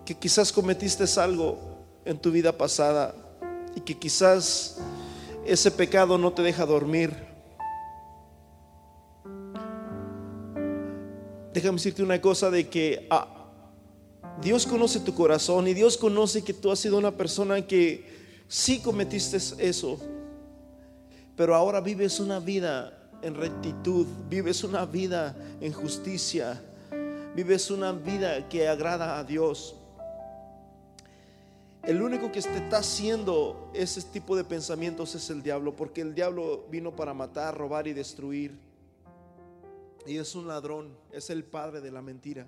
que 0.05 0.15
quizás 0.15 0.51
cometiste 0.51 1.03
algo 1.19 1.59
en 2.05 2.17
tu 2.17 2.31
vida 2.31 2.57
pasada 2.57 3.13
y 3.75 3.81
que 3.81 3.97
quizás 3.97 4.77
ese 5.45 5.69
pecado 5.69 6.17
no 6.17 6.31
te 6.31 6.41
deja 6.41 6.65
dormir. 6.65 7.13
Déjame 11.53 11.77
decirte 11.77 12.03
una 12.03 12.21
cosa 12.21 12.49
de 12.49 12.69
que 12.69 13.07
Dios 14.41 14.67
conoce 14.67 14.99
tu 14.99 15.15
corazón 15.15 15.67
y 15.67 15.73
Dios 15.73 15.97
conoce 15.97 16.43
que 16.43 16.53
tú 16.53 16.71
has 16.71 16.79
sido 16.79 16.97
una 16.97 17.11
persona 17.11 17.65
que 17.65 18.05
sí 18.47 18.79
cometiste 18.79 19.37
eso, 19.57 19.99
pero 21.35 21.55
ahora 21.55 21.81
vives 21.81 22.19
una 22.19 22.39
vida 22.39 23.09
en 23.23 23.33
rectitud, 23.33 24.05
vives 24.29 24.63
una 24.63 24.85
vida 24.85 25.35
en 25.59 25.73
justicia, 25.73 26.61
vives 27.35 27.71
una 27.71 27.91
vida 27.91 28.47
que 28.47 28.67
agrada 28.67 29.17
a 29.17 29.23
Dios. 29.23 29.75
El 31.81 32.01
único 32.01 32.31
que 32.31 32.41
te 32.41 32.57
está 32.57 32.79
haciendo 32.79 33.71
ese 33.73 34.01
tipo 34.01 34.35
de 34.35 34.43
pensamientos 34.43 35.15
es 35.15 35.29
el 35.29 35.41
diablo, 35.41 35.75
porque 35.75 36.01
el 36.01 36.13
diablo 36.13 36.65
vino 36.69 36.95
para 36.95 37.13
matar, 37.13 37.57
robar 37.57 37.87
y 37.87 37.93
destruir. 37.93 38.59
Y 40.05 40.17
es 40.17 40.35
un 40.35 40.47
ladrón, 40.47 40.89
es 41.11 41.29
el 41.29 41.43
padre 41.43 41.81
de 41.81 41.91
la 41.91 42.01
mentira. 42.01 42.45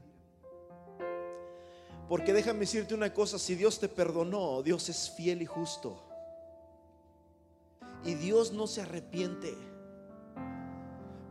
Porque 2.10 2.34
déjame 2.34 2.62
decirte 2.62 2.96
una 2.96 3.14
cosa, 3.14 3.38
si 3.38 3.54
Dios 3.54 3.80
te 3.80 3.88
perdonó, 3.88 4.64
Dios 4.64 4.90
es 4.90 5.12
fiel 5.12 5.44
y 5.44 5.46
justo. 5.46 6.02
Y 8.04 8.16
Dios 8.16 8.52
no 8.52 8.66
se 8.66 8.82
arrepiente. 8.82 9.56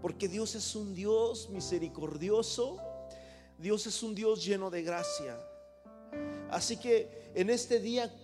Porque 0.00 0.28
Dios 0.28 0.54
es 0.54 0.76
un 0.76 0.94
Dios 0.94 1.50
misericordioso. 1.50 2.80
Dios 3.58 3.88
es 3.88 4.04
un 4.04 4.14
Dios 4.14 4.44
lleno 4.44 4.70
de 4.70 4.84
gracia. 4.84 5.36
Así 6.48 6.76
que 6.76 7.32
en 7.34 7.50
este 7.50 7.80
día 7.80 8.14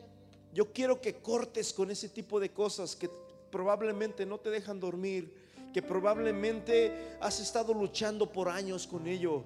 yo 0.52 0.72
quiero 0.72 1.00
que 1.00 1.16
cortes 1.16 1.72
con 1.72 1.90
ese 1.90 2.08
tipo 2.08 2.38
de 2.38 2.52
cosas 2.52 2.94
que 2.94 3.10
probablemente 3.50 4.24
no 4.24 4.38
te 4.38 4.50
dejan 4.50 4.78
dormir, 4.78 5.34
que 5.72 5.82
probablemente 5.82 7.16
has 7.20 7.40
estado 7.40 7.74
luchando 7.74 8.30
por 8.30 8.48
años 8.48 8.86
con 8.86 9.08
ello 9.08 9.42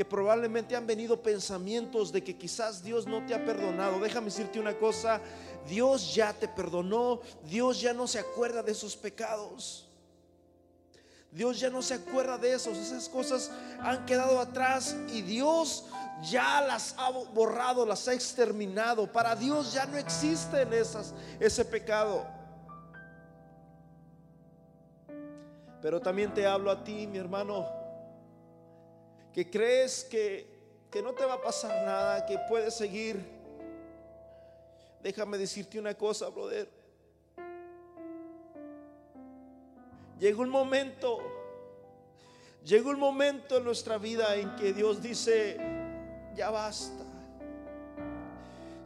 que 0.00 0.04
probablemente 0.06 0.74
han 0.74 0.86
venido 0.86 1.22
pensamientos 1.22 2.10
de 2.10 2.24
que 2.24 2.34
quizás 2.34 2.82
Dios 2.82 3.06
no 3.06 3.26
te 3.26 3.34
ha 3.34 3.44
perdonado. 3.44 4.00
Déjame 4.00 4.28
decirte 4.28 4.58
una 4.58 4.78
cosa, 4.78 5.20
Dios 5.68 6.14
ya 6.14 6.32
te 6.32 6.48
perdonó, 6.48 7.20
Dios 7.46 7.82
ya 7.82 7.92
no 7.92 8.06
se 8.06 8.18
acuerda 8.18 8.62
de 8.62 8.72
esos 8.72 8.96
pecados. 8.96 9.86
Dios 11.30 11.60
ya 11.60 11.68
no 11.68 11.82
se 11.82 11.92
acuerda 11.92 12.38
de 12.38 12.54
esos, 12.54 12.78
esas 12.78 13.10
cosas 13.10 13.50
han 13.78 14.06
quedado 14.06 14.40
atrás 14.40 14.96
y 15.12 15.20
Dios 15.20 15.84
ya 16.22 16.62
las 16.62 16.94
ha 16.96 17.10
borrado, 17.10 17.84
las 17.84 18.08
ha 18.08 18.14
exterminado. 18.14 19.06
Para 19.06 19.36
Dios 19.36 19.74
ya 19.74 19.84
no 19.84 19.98
existen 19.98 20.72
esas, 20.72 21.12
ese 21.38 21.62
pecado. 21.62 22.26
Pero 25.82 26.00
también 26.00 26.32
te 26.32 26.46
hablo 26.46 26.70
a 26.70 26.82
ti, 26.82 27.06
mi 27.06 27.18
hermano 27.18 27.79
que 29.32 29.48
crees 29.48 30.04
que, 30.04 30.46
que 30.90 31.02
no 31.02 31.12
te 31.12 31.24
va 31.24 31.34
a 31.34 31.42
pasar 31.42 31.84
nada, 31.84 32.26
que 32.26 32.38
puedes 32.48 32.74
seguir. 32.74 33.24
Déjame 35.02 35.38
decirte 35.38 35.78
una 35.78 35.94
cosa, 35.94 36.28
brother. 36.28 36.68
Llegó 40.18 40.42
un 40.42 40.50
momento, 40.50 41.18
llegó 42.62 42.90
un 42.90 42.98
momento 42.98 43.56
en 43.56 43.64
nuestra 43.64 43.96
vida 43.96 44.36
en 44.36 44.54
que 44.56 44.74
Dios 44.74 45.00
dice, 45.00 45.56
ya 46.34 46.50
basta. 46.50 47.04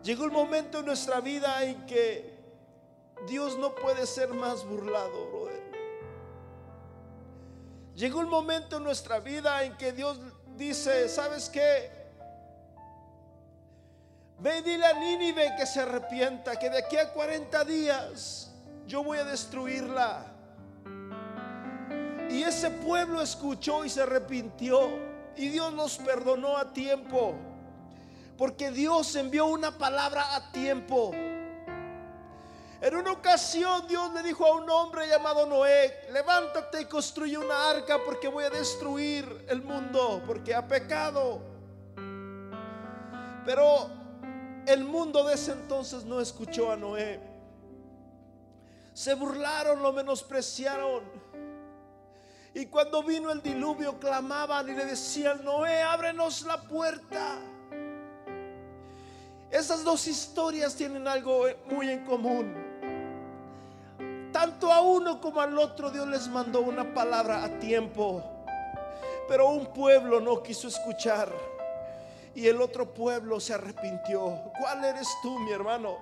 Llegó 0.04 0.24
un 0.24 0.32
momento 0.32 0.80
en 0.80 0.86
nuestra 0.86 1.20
vida 1.20 1.64
en 1.64 1.84
que 1.86 2.34
Dios 3.26 3.58
no 3.58 3.74
puede 3.74 4.06
ser 4.06 4.28
más 4.28 4.64
burlado, 4.64 5.30
brother. 5.30 5.64
Llegó 7.96 8.20
un 8.20 8.28
momento 8.28 8.76
en 8.76 8.84
nuestra 8.84 9.18
vida 9.20 9.64
en 9.64 9.76
que 9.76 9.92
Dios 9.92 10.18
dice, 10.56 11.08
¿sabes 11.08 11.48
qué? 11.48 11.90
Ve 14.40 14.58
y 14.58 14.62
dile 14.62 14.86
a 14.86 14.92
Nínive 14.94 15.54
que 15.56 15.66
se 15.66 15.80
arrepienta, 15.80 16.58
que 16.58 16.68
de 16.70 16.78
aquí 16.78 16.96
a 16.96 17.12
40 17.12 17.64
días 17.64 18.50
yo 18.86 19.02
voy 19.02 19.18
a 19.18 19.24
destruirla. 19.24 20.26
Y 22.30 22.42
ese 22.42 22.70
pueblo 22.70 23.22
escuchó 23.22 23.84
y 23.84 23.88
se 23.88 24.02
arrepintió. 24.02 24.90
Y 25.36 25.48
Dios 25.48 25.72
nos 25.72 25.98
perdonó 25.98 26.56
a 26.56 26.72
tiempo. 26.72 27.34
Porque 28.36 28.70
Dios 28.70 29.14
envió 29.14 29.46
una 29.46 29.78
palabra 29.78 30.34
a 30.34 30.50
tiempo. 30.50 31.12
En 32.84 32.94
una 32.94 33.12
ocasión 33.12 33.86
Dios 33.88 34.12
le 34.12 34.22
dijo 34.22 34.44
a 34.44 34.56
un 34.56 34.68
hombre 34.68 35.08
llamado 35.08 35.46
Noé, 35.46 36.06
levántate 36.12 36.82
y 36.82 36.84
construye 36.84 37.38
una 37.38 37.70
arca 37.70 37.98
porque 38.04 38.28
voy 38.28 38.44
a 38.44 38.50
destruir 38.50 39.46
el 39.48 39.62
mundo, 39.62 40.22
porque 40.26 40.54
ha 40.54 40.68
pecado. 40.68 41.40
Pero 43.46 43.88
el 44.66 44.84
mundo 44.84 45.24
de 45.24 45.32
ese 45.32 45.52
entonces 45.52 46.04
no 46.04 46.20
escuchó 46.20 46.70
a 46.70 46.76
Noé. 46.76 47.22
Se 48.92 49.14
burlaron, 49.14 49.82
lo 49.82 49.90
menospreciaron. 49.94 51.04
Y 52.52 52.66
cuando 52.66 53.02
vino 53.02 53.32
el 53.32 53.40
diluvio 53.40 53.98
clamaban 53.98 54.68
y 54.68 54.72
le 54.72 54.84
decían, 54.84 55.42
Noé, 55.42 55.80
ábrenos 55.80 56.42
la 56.42 56.60
puerta. 56.60 57.38
Esas 59.50 59.82
dos 59.84 60.06
historias 60.06 60.76
tienen 60.76 61.08
algo 61.08 61.46
muy 61.70 61.88
en 61.88 62.04
común. 62.04 62.63
Tanto 64.34 64.72
a 64.72 64.80
uno 64.80 65.20
como 65.20 65.40
al 65.40 65.56
otro 65.56 65.92
Dios 65.92 66.08
les 66.08 66.26
mandó 66.26 66.60
una 66.60 66.92
palabra 66.92 67.44
a 67.44 67.48
tiempo. 67.60 68.20
Pero 69.28 69.50
un 69.50 69.72
pueblo 69.72 70.20
no 70.20 70.42
quiso 70.42 70.66
escuchar. 70.66 71.32
Y 72.34 72.48
el 72.48 72.60
otro 72.60 72.92
pueblo 72.92 73.38
se 73.38 73.54
arrepintió. 73.54 74.50
¿Cuál 74.58 74.84
eres 74.86 75.06
tú, 75.22 75.38
mi 75.38 75.52
hermano? 75.52 75.98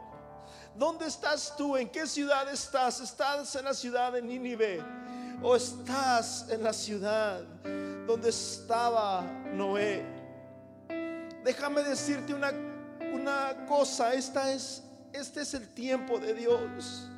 ¿Dónde 0.74 1.08
estás 1.08 1.54
tú? 1.58 1.76
¿En 1.76 1.90
qué 1.90 2.06
ciudad 2.06 2.50
estás? 2.50 3.00
¿Estás 3.00 3.54
en 3.54 3.66
la 3.66 3.74
ciudad 3.74 4.12
de 4.12 4.22
Nínive? 4.22 4.82
¿O 5.42 5.54
estás 5.54 6.46
en 6.48 6.62
la 6.62 6.72
ciudad 6.72 7.42
donde 8.06 8.30
estaba 8.30 9.20
Noé? 9.52 10.06
Déjame 11.44 11.82
decirte 11.82 12.32
una, 12.32 12.50
una 13.12 13.66
cosa. 13.68 14.14
Esta 14.14 14.50
es, 14.50 14.82
este 15.12 15.42
es 15.42 15.52
el 15.52 15.68
tiempo 15.74 16.18
de 16.18 16.32
Dios. 16.32 17.10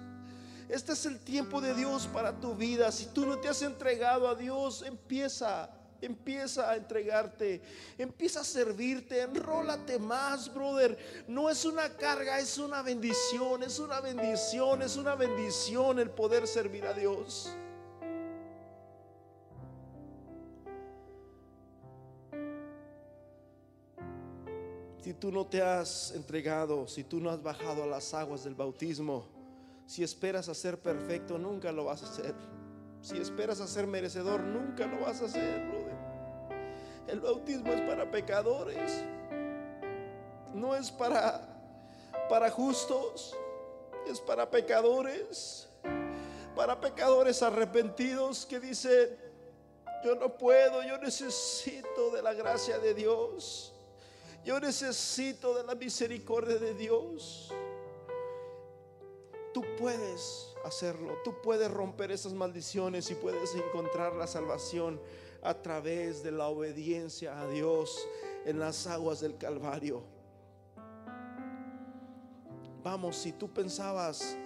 Este 0.68 0.92
es 0.92 1.06
el 1.06 1.18
tiempo 1.18 1.60
de 1.60 1.74
Dios 1.74 2.06
para 2.06 2.40
tu 2.40 2.54
vida. 2.54 2.90
Si 2.90 3.06
tú 3.06 3.26
no 3.26 3.38
te 3.38 3.48
has 3.48 3.62
entregado 3.62 4.28
a 4.28 4.34
Dios, 4.34 4.82
empieza. 4.82 5.70
Empieza 6.00 6.70
a 6.70 6.76
entregarte, 6.76 7.62
empieza 7.96 8.40
a 8.40 8.44
servirte, 8.44 9.22
enrólate 9.22 9.98
más, 9.98 10.52
brother. 10.52 10.98
No 11.26 11.48
es 11.48 11.64
una 11.64 11.88
carga, 11.96 12.38
es 12.38 12.58
una 12.58 12.82
bendición, 12.82 13.62
es 13.62 13.78
una 13.78 14.00
bendición, 14.02 14.82
es 14.82 14.96
una 14.98 15.14
bendición 15.14 15.98
el 15.98 16.10
poder 16.10 16.46
servir 16.46 16.84
a 16.84 16.92
Dios. 16.92 17.56
Si 25.04 25.14
tú 25.14 25.30
no 25.32 25.46
te 25.46 25.62
has 25.62 26.12
entregado, 26.12 26.86
si 26.86 27.04
tú 27.04 27.18
no 27.18 27.30
has 27.30 27.42
bajado 27.42 27.82
a 27.82 27.86
las 27.86 28.12
aguas 28.12 28.44
del 28.44 28.54
bautismo, 28.54 29.33
si 29.86 30.02
esperas 30.02 30.48
a 30.48 30.54
ser 30.54 30.78
perfecto, 30.78 31.38
nunca 31.38 31.72
lo 31.72 31.84
vas 31.84 32.02
a 32.02 32.06
hacer. 32.06 32.34
Si 33.00 33.18
esperas 33.18 33.60
a 33.60 33.66
ser 33.66 33.86
merecedor, 33.86 34.40
nunca 34.40 34.86
lo 34.86 35.00
vas 35.00 35.20
a 35.20 35.26
hacer, 35.26 35.66
brother. 35.66 35.94
El 37.06 37.20
bautismo 37.20 37.72
es 37.72 37.80
para 37.82 38.10
pecadores. 38.10 39.04
No 40.54 40.74
es 40.74 40.90
para 40.90 41.54
para 42.28 42.50
justos, 42.50 43.36
es 44.06 44.20
para 44.20 44.50
pecadores. 44.50 45.68
Para 46.54 46.80
pecadores 46.80 47.42
arrepentidos 47.42 48.46
que 48.46 48.60
dicen, 48.60 49.18
yo 50.04 50.14
no 50.14 50.36
puedo, 50.36 50.82
yo 50.84 50.98
necesito 50.98 52.10
de 52.10 52.22
la 52.22 52.32
gracia 52.32 52.78
de 52.78 52.94
Dios. 52.94 53.72
Yo 54.44 54.60
necesito 54.60 55.54
de 55.54 55.64
la 55.64 55.74
misericordia 55.74 56.56
de 56.58 56.74
Dios. 56.74 57.52
Tú 59.54 59.64
puedes 59.78 60.52
hacerlo, 60.64 61.16
tú 61.22 61.40
puedes 61.40 61.70
romper 61.70 62.10
esas 62.10 62.34
maldiciones 62.34 63.08
y 63.12 63.14
puedes 63.14 63.54
encontrar 63.54 64.14
la 64.14 64.26
salvación 64.26 65.00
a 65.44 65.54
través 65.54 66.24
de 66.24 66.32
la 66.32 66.48
obediencia 66.48 67.40
a 67.40 67.46
Dios 67.48 67.96
en 68.44 68.58
las 68.58 68.88
aguas 68.88 69.20
del 69.20 69.38
Calvario. 69.38 70.02
Vamos, 72.82 73.16
si 73.16 73.32
tú 73.32 73.48
pensabas 73.52 74.36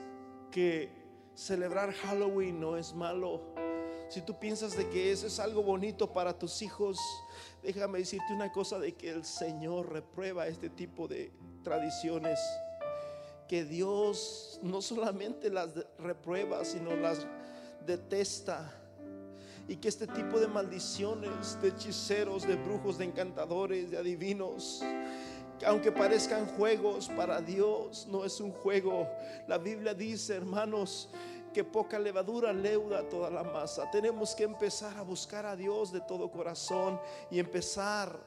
que 0.51 0.91
celebrar 1.35 1.93
Halloween 1.93 2.61
no 2.61 2.77
es 2.77 2.93
malo, 2.93 3.41
si 4.11 4.21
tú 4.21 4.39
piensas 4.39 4.77
de 4.77 4.91
que 4.91 5.11
eso 5.11 5.27
es 5.27 5.41
algo 5.41 5.63
bonito 5.63 6.13
para 6.13 6.39
tus 6.39 6.61
hijos, 6.61 6.99
déjame 7.63 8.01
decirte 8.01 8.35
una 8.35 8.53
cosa 8.53 8.79
de 8.79 8.95
que 8.95 9.09
el 9.09 9.25
Señor 9.25 9.91
reprueba 9.91 10.47
este 10.49 10.69
tipo 10.69 11.09
de 11.09 11.33
tradiciones 11.63 12.39
que 13.49 13.65
Dios 13.65 14.61
no 14.63 14.83
solamente 14.83 15.51
las 15.51 15.71
reprueba, 15.99 16.65
sino 16.65 16.95
las 16.95 17.27
detesta. 17.87 18.75
Y 19.67 19.77
que 19.77 19.89
este 19.89 20.07
tipo 20.07 20.39
de 20.39 20.47
maldiciones, 20.49 21.61
de 21.61 21.69
hechiceros, 21.69 22.47
de 22.47 22.57
brujos, 22.57 22.99
de 22.99 23.07
encantadores, 23.07 23.91
de 23.91 23.99
adivinos, 23.99 24.83
aunque 25.67 25.91
parezcan 25.91 26.47
juegos 26.47 27.09
para 27.09 27.41
Dios, 27.41 28.07
no 28.09 28.25
es 28.25 28.41
un 28.41 28.53
juego. 28.53 29.09
La 29.47 29.59
Biblia 29.59 29.93
dice, 29.93 30.37
hermanos, 30.37 31.11
que 31.53 31.65
poca 31.65 31.99
levadura 31.99 32.53
leuda 32.53 33.09
toda 33.09 33.31
la 33.31 33.43
masa. 33.43 33.91
Tenemos 33.91 34.35
que 34.35 34.45
empezar 34.45 34.97
a 34.97 35.03
buscar 35.03 35.47
a 35.47 35.57
Dios 35.57 35.91
de 35.91 36.01
todo 36.01 36.31
corazón 36.31 37.01
y 37.31 37.39
empezar 37.39 38.19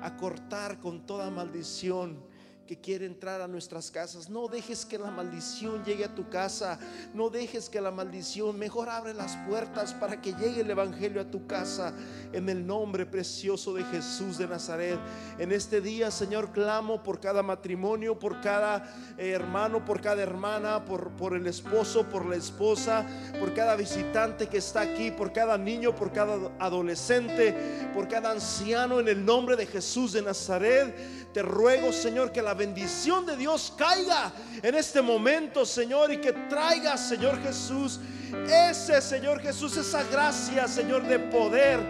a 0.00 0.16
cortar 0.16 0.78
con 0.78 1.04
toda 1.06 1.30
maldición 1.30 2.22
que 2.68 2.76
quiere 2.76 3.06
entrar 3.06 3.40
a 3.40 3.48
nuestras 3.48 3.90
casas. 3.90 4.28
No 4.28 4.46
dejes 4.46 4.84
que 4.84 4.98
la 4.98 5.10
maldición 5.10 5.82
llegue 5.84 6.04
a 6.04 6.14
tu 6.14 6.28
casa. 6.28 6.78
No 7.14 7.30
dejes 7.30 7.70
que 7.70 7.80
la 7.80 7.90
maldición, 7.90 8.58
mejor 8.58 8.90
abre 8.90 9.14
las 9.14 9.36
puertas 9.48 9.94
para 9.94 10.20
que 10.20 10.34
llegue 10.34 10.60
el 10.60 10.70
Evangelio 10.70 11.22
a 11.22 11.24
tu 11.24 11.46
casa. 11.46 11.94
En 12.34 12.46
el 12.50 12.66
nombre 12.66 13.06
precioso 13.06 13.72
de 13.72 13.84
Jesús 13.84 14.36
de 14.36 14.46
Nazaret. 14.46 14.98
En 15.38 15.50
este 15.50 15.80
día, 15.80 16.10
Señor, 16.10 16.52
clamo 16.52 17.02
por 17.02 17.20
cada 17.20 17.42
matrimonio, 17.42 18.18
por 18.18 18.42
cada 18.42 18.84
eh, 19.16 19.30
hermano, 19.30 19.82
por 19.82 20.02
cada 20.02 20.22
hermana, 20.22 20.84
por, 20.84 21.12
por 21.12 21.34
el 21.34 21.46
esposo, 21.46 22.06
por 22.06 22.26
la 22.26 22.36
esposa, 22.36 23.06
por 23.40 23.54
cada 23.54 23.76
visitante 23.76 24.46
que 24.46 24.58
está 24.58 24.82
aquí, 24.82 25.10
por 25.10 25.32
cada 25.32 25.56
niño, 25.56 25.94
por 25.94 26.12
cada 26.12 26.52
adolescente, 26.58 27.90
por 27.94 28.08
cada 28.08 28.30
anciano. 28.32 29.00
En 29.00 29.08
el 29.08 29.24
nombre 29.24 29.56
de 29.56 29.64
Jesús 29.64 30.12
de 30.12 30.20
Nazaret. 30.20 31.17
Te 31.32 31.42
ruego, 31.42 31.92
Señor, 31.92 32.32
que 32.32 32.40
la 32.40 32.54
bendición 32.54 33.26
de 33.26 33.36
Dios 33.36 33.72
caiga 33.76 34.32
en 34.62 34.74
este 34.74 35.02
momento, 35.02 35.66
Señor, 35.66 36.10
y 36.12 36.18
que 36.18 36.32
traiga, 36.32 36.96
Señor 36.96 37.40
Jesús, 37.42 38.00
ese, 38.48 39.00
Señor 39.00 39.40
Jesús, 39.40 39.76
esa 39.76 40.02
gracia, 40.04 40.66
Señor, 40.66 41.06
de 41.06 41.18
poder. 41.18 41.80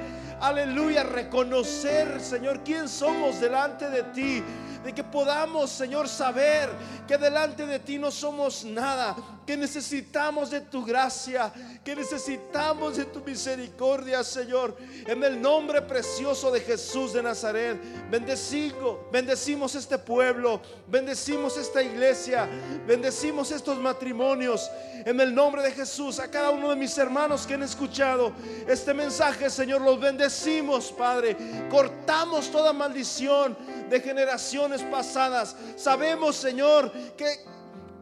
Aleluya, 0.40 1.02
reconocer, 1.02 2.20
Señor, 2.20 2.62
quién 2.64 2.88
somos 2.88 3.40
delante 3.40 3.88
de 3.90 4.02
ti 4.04 4.42
de 4.84 4.92
que 4.92 5.04
podamos, 5.04 5.70
Señor, 5.70 6.08
saber 6.08 6.70
que 7.06 7.18
delante 7.18 7.66
de 7.66 7.78
ti 7.78 7.98
no 7.98 8.10
somos 8.10 8.64
nada, 8.64 9.16
que 9.48 9.56
necesitamos 9.56 10.50
de 10.50 10.60
tu 10.60 10.84
gracia, 10.84 11.50
que 11.82 11.96
necesitamos 11.96 12.98
de 12.98 13.06
tu 13.06 13.20
misericordia, 13.20 14.22
Señor. 14.22 14.76
En 15.06 15.24
el 15.24 15.40
nombre 15.40 15.80
precioso 15.80 16.50
de 16.50 16.60
Jesús 16.60 17.14
de 17.14 17.22
Nazaret, 17.22 17.78
bendecimos, 18.10 18.98
bendecimos 19.10 19.74
este 19.74 19.96
pueblo, 19.96 20.60
bendecimos 20.86 21.56
esta 21.56 21.82
iglesia, 21.82 22.46
bendecimos 22.86 23.50
estos 23.50 23.78
matrimonios. 23.78 24.70
En 25.06 25.18
el 25.18 25.34
nombre 25.34 25.62
de 25.62 25.72
Jesús, 25.72 26.18
a 26.18 26.30
cada 26.30 26.50
uno 26.50 26.68
de 26.68 26.76
mis 26.76 26.98
hermanos 26.98 27.46
que 27.46 27.54
han 27.54 27.62
escuchado 27.62 28.34
este 28.66 28.92
mensaje, 28.92 29.48
Señor, 29.48 29.80
los 29.80 29.98
bendecimos, 29.98 30.92
Padre. 30.92 31.34
Cortamos 31.70 32.50
toda 32.50 32.74
maldición 32.74 33.56
de 33.88 33.98
generaciones 33.98 34.82
pasadas. 34.82 35.56
Sabemos, 35.74 36.36
Señor, 36.36 36.92
que 37.16 37.56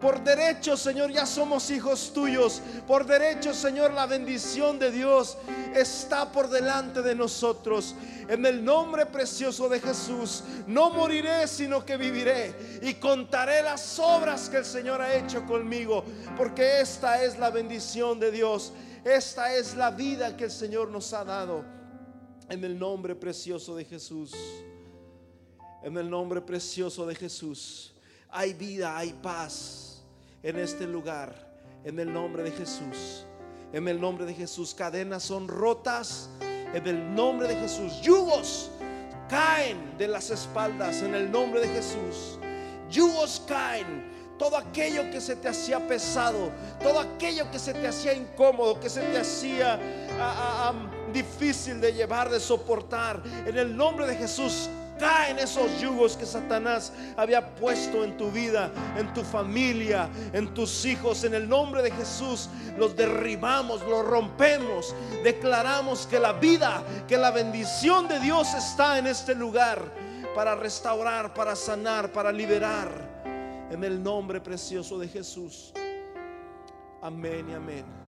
por 0.07 0.23
derecho, 0.23 0.77
Señor, 0.77 1.11
ya 1.11 1.27
somos 1.27 1.69
hijos 1.69 2.13
tuyos. 2.13 2.63
Por 2.87 3.07
derecho, 3.07 3.53
Señor, 3.53 3.93
la 3.93 4.07
bendición 4.07 4.79
de 4.79 4.93
Dios 4.93 5.37
está 5.75 6.31
por 6.31 6.49
delante 6.49 7.03
de 7.03 7.17
nosotros. 7.17 7.97
En 8.29 8.47
el 8.47 8.65
nombre 8.65 9.07
precioso 9.07 9.69
de 9.69 9.81
Jesús, 9.81 10.45
no 10.69 10.91
moriré, 10.91 11.49
sino 11.49 11.85
que 11.85 11.97
viviré 11.97 12.79
y 12.83 12.95
contaré 12.95 13.65
las 13.65 13.99
obras 13.99 14.49
que 14.49 14.59
el 14.59 14.65
Señor 14.65 15.03
ha 15.03 15.13
hecho 15.13 15.45
conmigo, 15.45 16.05
porque 16.37 16.81
esta 16.81 17.25
es 17.25 17.37
la 17.41 17.51
bendición 17.51 18.21
de 18.21 18.31
Dios. 18.31 18.73
Esta 19.05 19.57
es 19.57 19.75
la 19.75 19.91
vida 19.91 20.37
que 20.37 20.45
el 20.45 20.53
Señor 20.53 20.89
nos 20.89 21.13
ha 21.15 21.25
dado. 21.25 21.65
En 22.49 22.63
el 22.63 22.79
nombre 22.79 23.17
precioso 23.17 23.75
de 23.75 23.85
Jesús. 23.85 24.33
En 25.83 25.97
el 25.97 26.09
nombre 26.09 26.41
precioso 26.43 27.05
de 27.07 27.17
Jesús. 27.17 27.93
Hay 28.31 28.55
vida, 28.55 28.97
hay 28.97 29.13
paz 29.13 29.86
en 30.47 30.61
este 30.61 30.87
lugar. 30.87 31.35
En 31.85 31.99
el 31.99 32.13
nombre 32.13 32.45
de 32.45 32.53
Jesús. 32.53 33.27
En 33.73 33.87
el 33.89 34.01
nombre 34.01 34.25
de 34.25 34.33
Jesús. 34.33 34.75
Cadenas 34.75 35.25
son 35.25 35.49
rotas. 35.49 36.31
En 36.73 36.87
el 36.87 37.15
nombre 37.15 37.49
de 37.49 37.57
Jesús. 37.57 38.01
Yugos 38.01 38.71
caen 39.29 39.99
de 39.99 40.07
las 40.07 40.31
espaldas. 40.31 41.03
En 41.03 41.15
el 41.15 41.31
nombre 41.31 41.61
de 41.61 41.69
Jesús. 41.69 42.39
Yugos 42.89 43.43
caen. 43.47 44.15
todo 44.39 44.57
aquello 44.59 45.11
que 45.11 45.19
se 45.19 45.35
te 45.35 45.49
hacía 45.49 45.89
pesado, 45.89 46.53
todo 46.83 47.01
aquello 47.01 47.51
que 47.51 47.59
se 47.59 47.73
te 47.73 47.89
hacía 47.89 48.13
incómodo, 48.13 48.79
que 48.79 48.91
se 48.91 49.01
te 49.01 49.17
hacía 49.17 49.81
ah, 50.21 50.75
ah, 50.75 50.75
difícil 51.11 51.81
de 51.81 51.95
llevar, 51.95 52.29
de 52.29 52.39
soportar. 52.39 53.23
En 53.47 53.57
el 53.57 53.75
nombre 53.75 54.07
de 54.07 54.15
Jesús, 54.15 54.69
caen 54.99 55.39
esos 55.39 55.81
yugos 55.81 56.17
que 56.17 56.27
Satanás 56.27 56.93
había 57.17 57.55
puesto 57.55 58.05
en 58.05 58.17
tu 58.17 58.31
vida, 58.31 58.71
en 58.97 59.13
tu 59.15 59.23
familia, 59.23 60.09
en 60.33 60.53
tus 60.55 60.85
hijos. 60.85 61.25
En 61.25 61.35
el 61.35 61.49
nombre 61.49 61.83
de 61.83 61.91
Jesús 61.91 62.49
los 62.77 62.97
derribamos, 62.97 63.83
los 63.83 64.05
rompemos. 64.05 64.95
Declaramos 65.23 66.07
que 66.07 66.19
la 66.19 66.33
vida, 66.33 66.83
que 67.07 67.17
la 67.17 67.31
bendición 67.31 68.09
de 68.09 68.21
Dios 68.21 68.55
está 68.55 68.99
en 68.99 69.07
este 69.07 69.35
lugar 69.35 69.83
para 70.35 70.55
restaurar, 70.55 71.33
para 71.35 71.57
sanar, 71.57 72.13
para 72.13 72.33
liberar. 72.33 72.89
En 73.71 73.83
el 73.83 74.03
nombre 74.03 74.41
precioso 74.41 74.99
de 74.99 75.09
Jesús. 75.09 75.73
Amén 77.03 77.49
y 77.51 77.55
amén. 77.55 78.06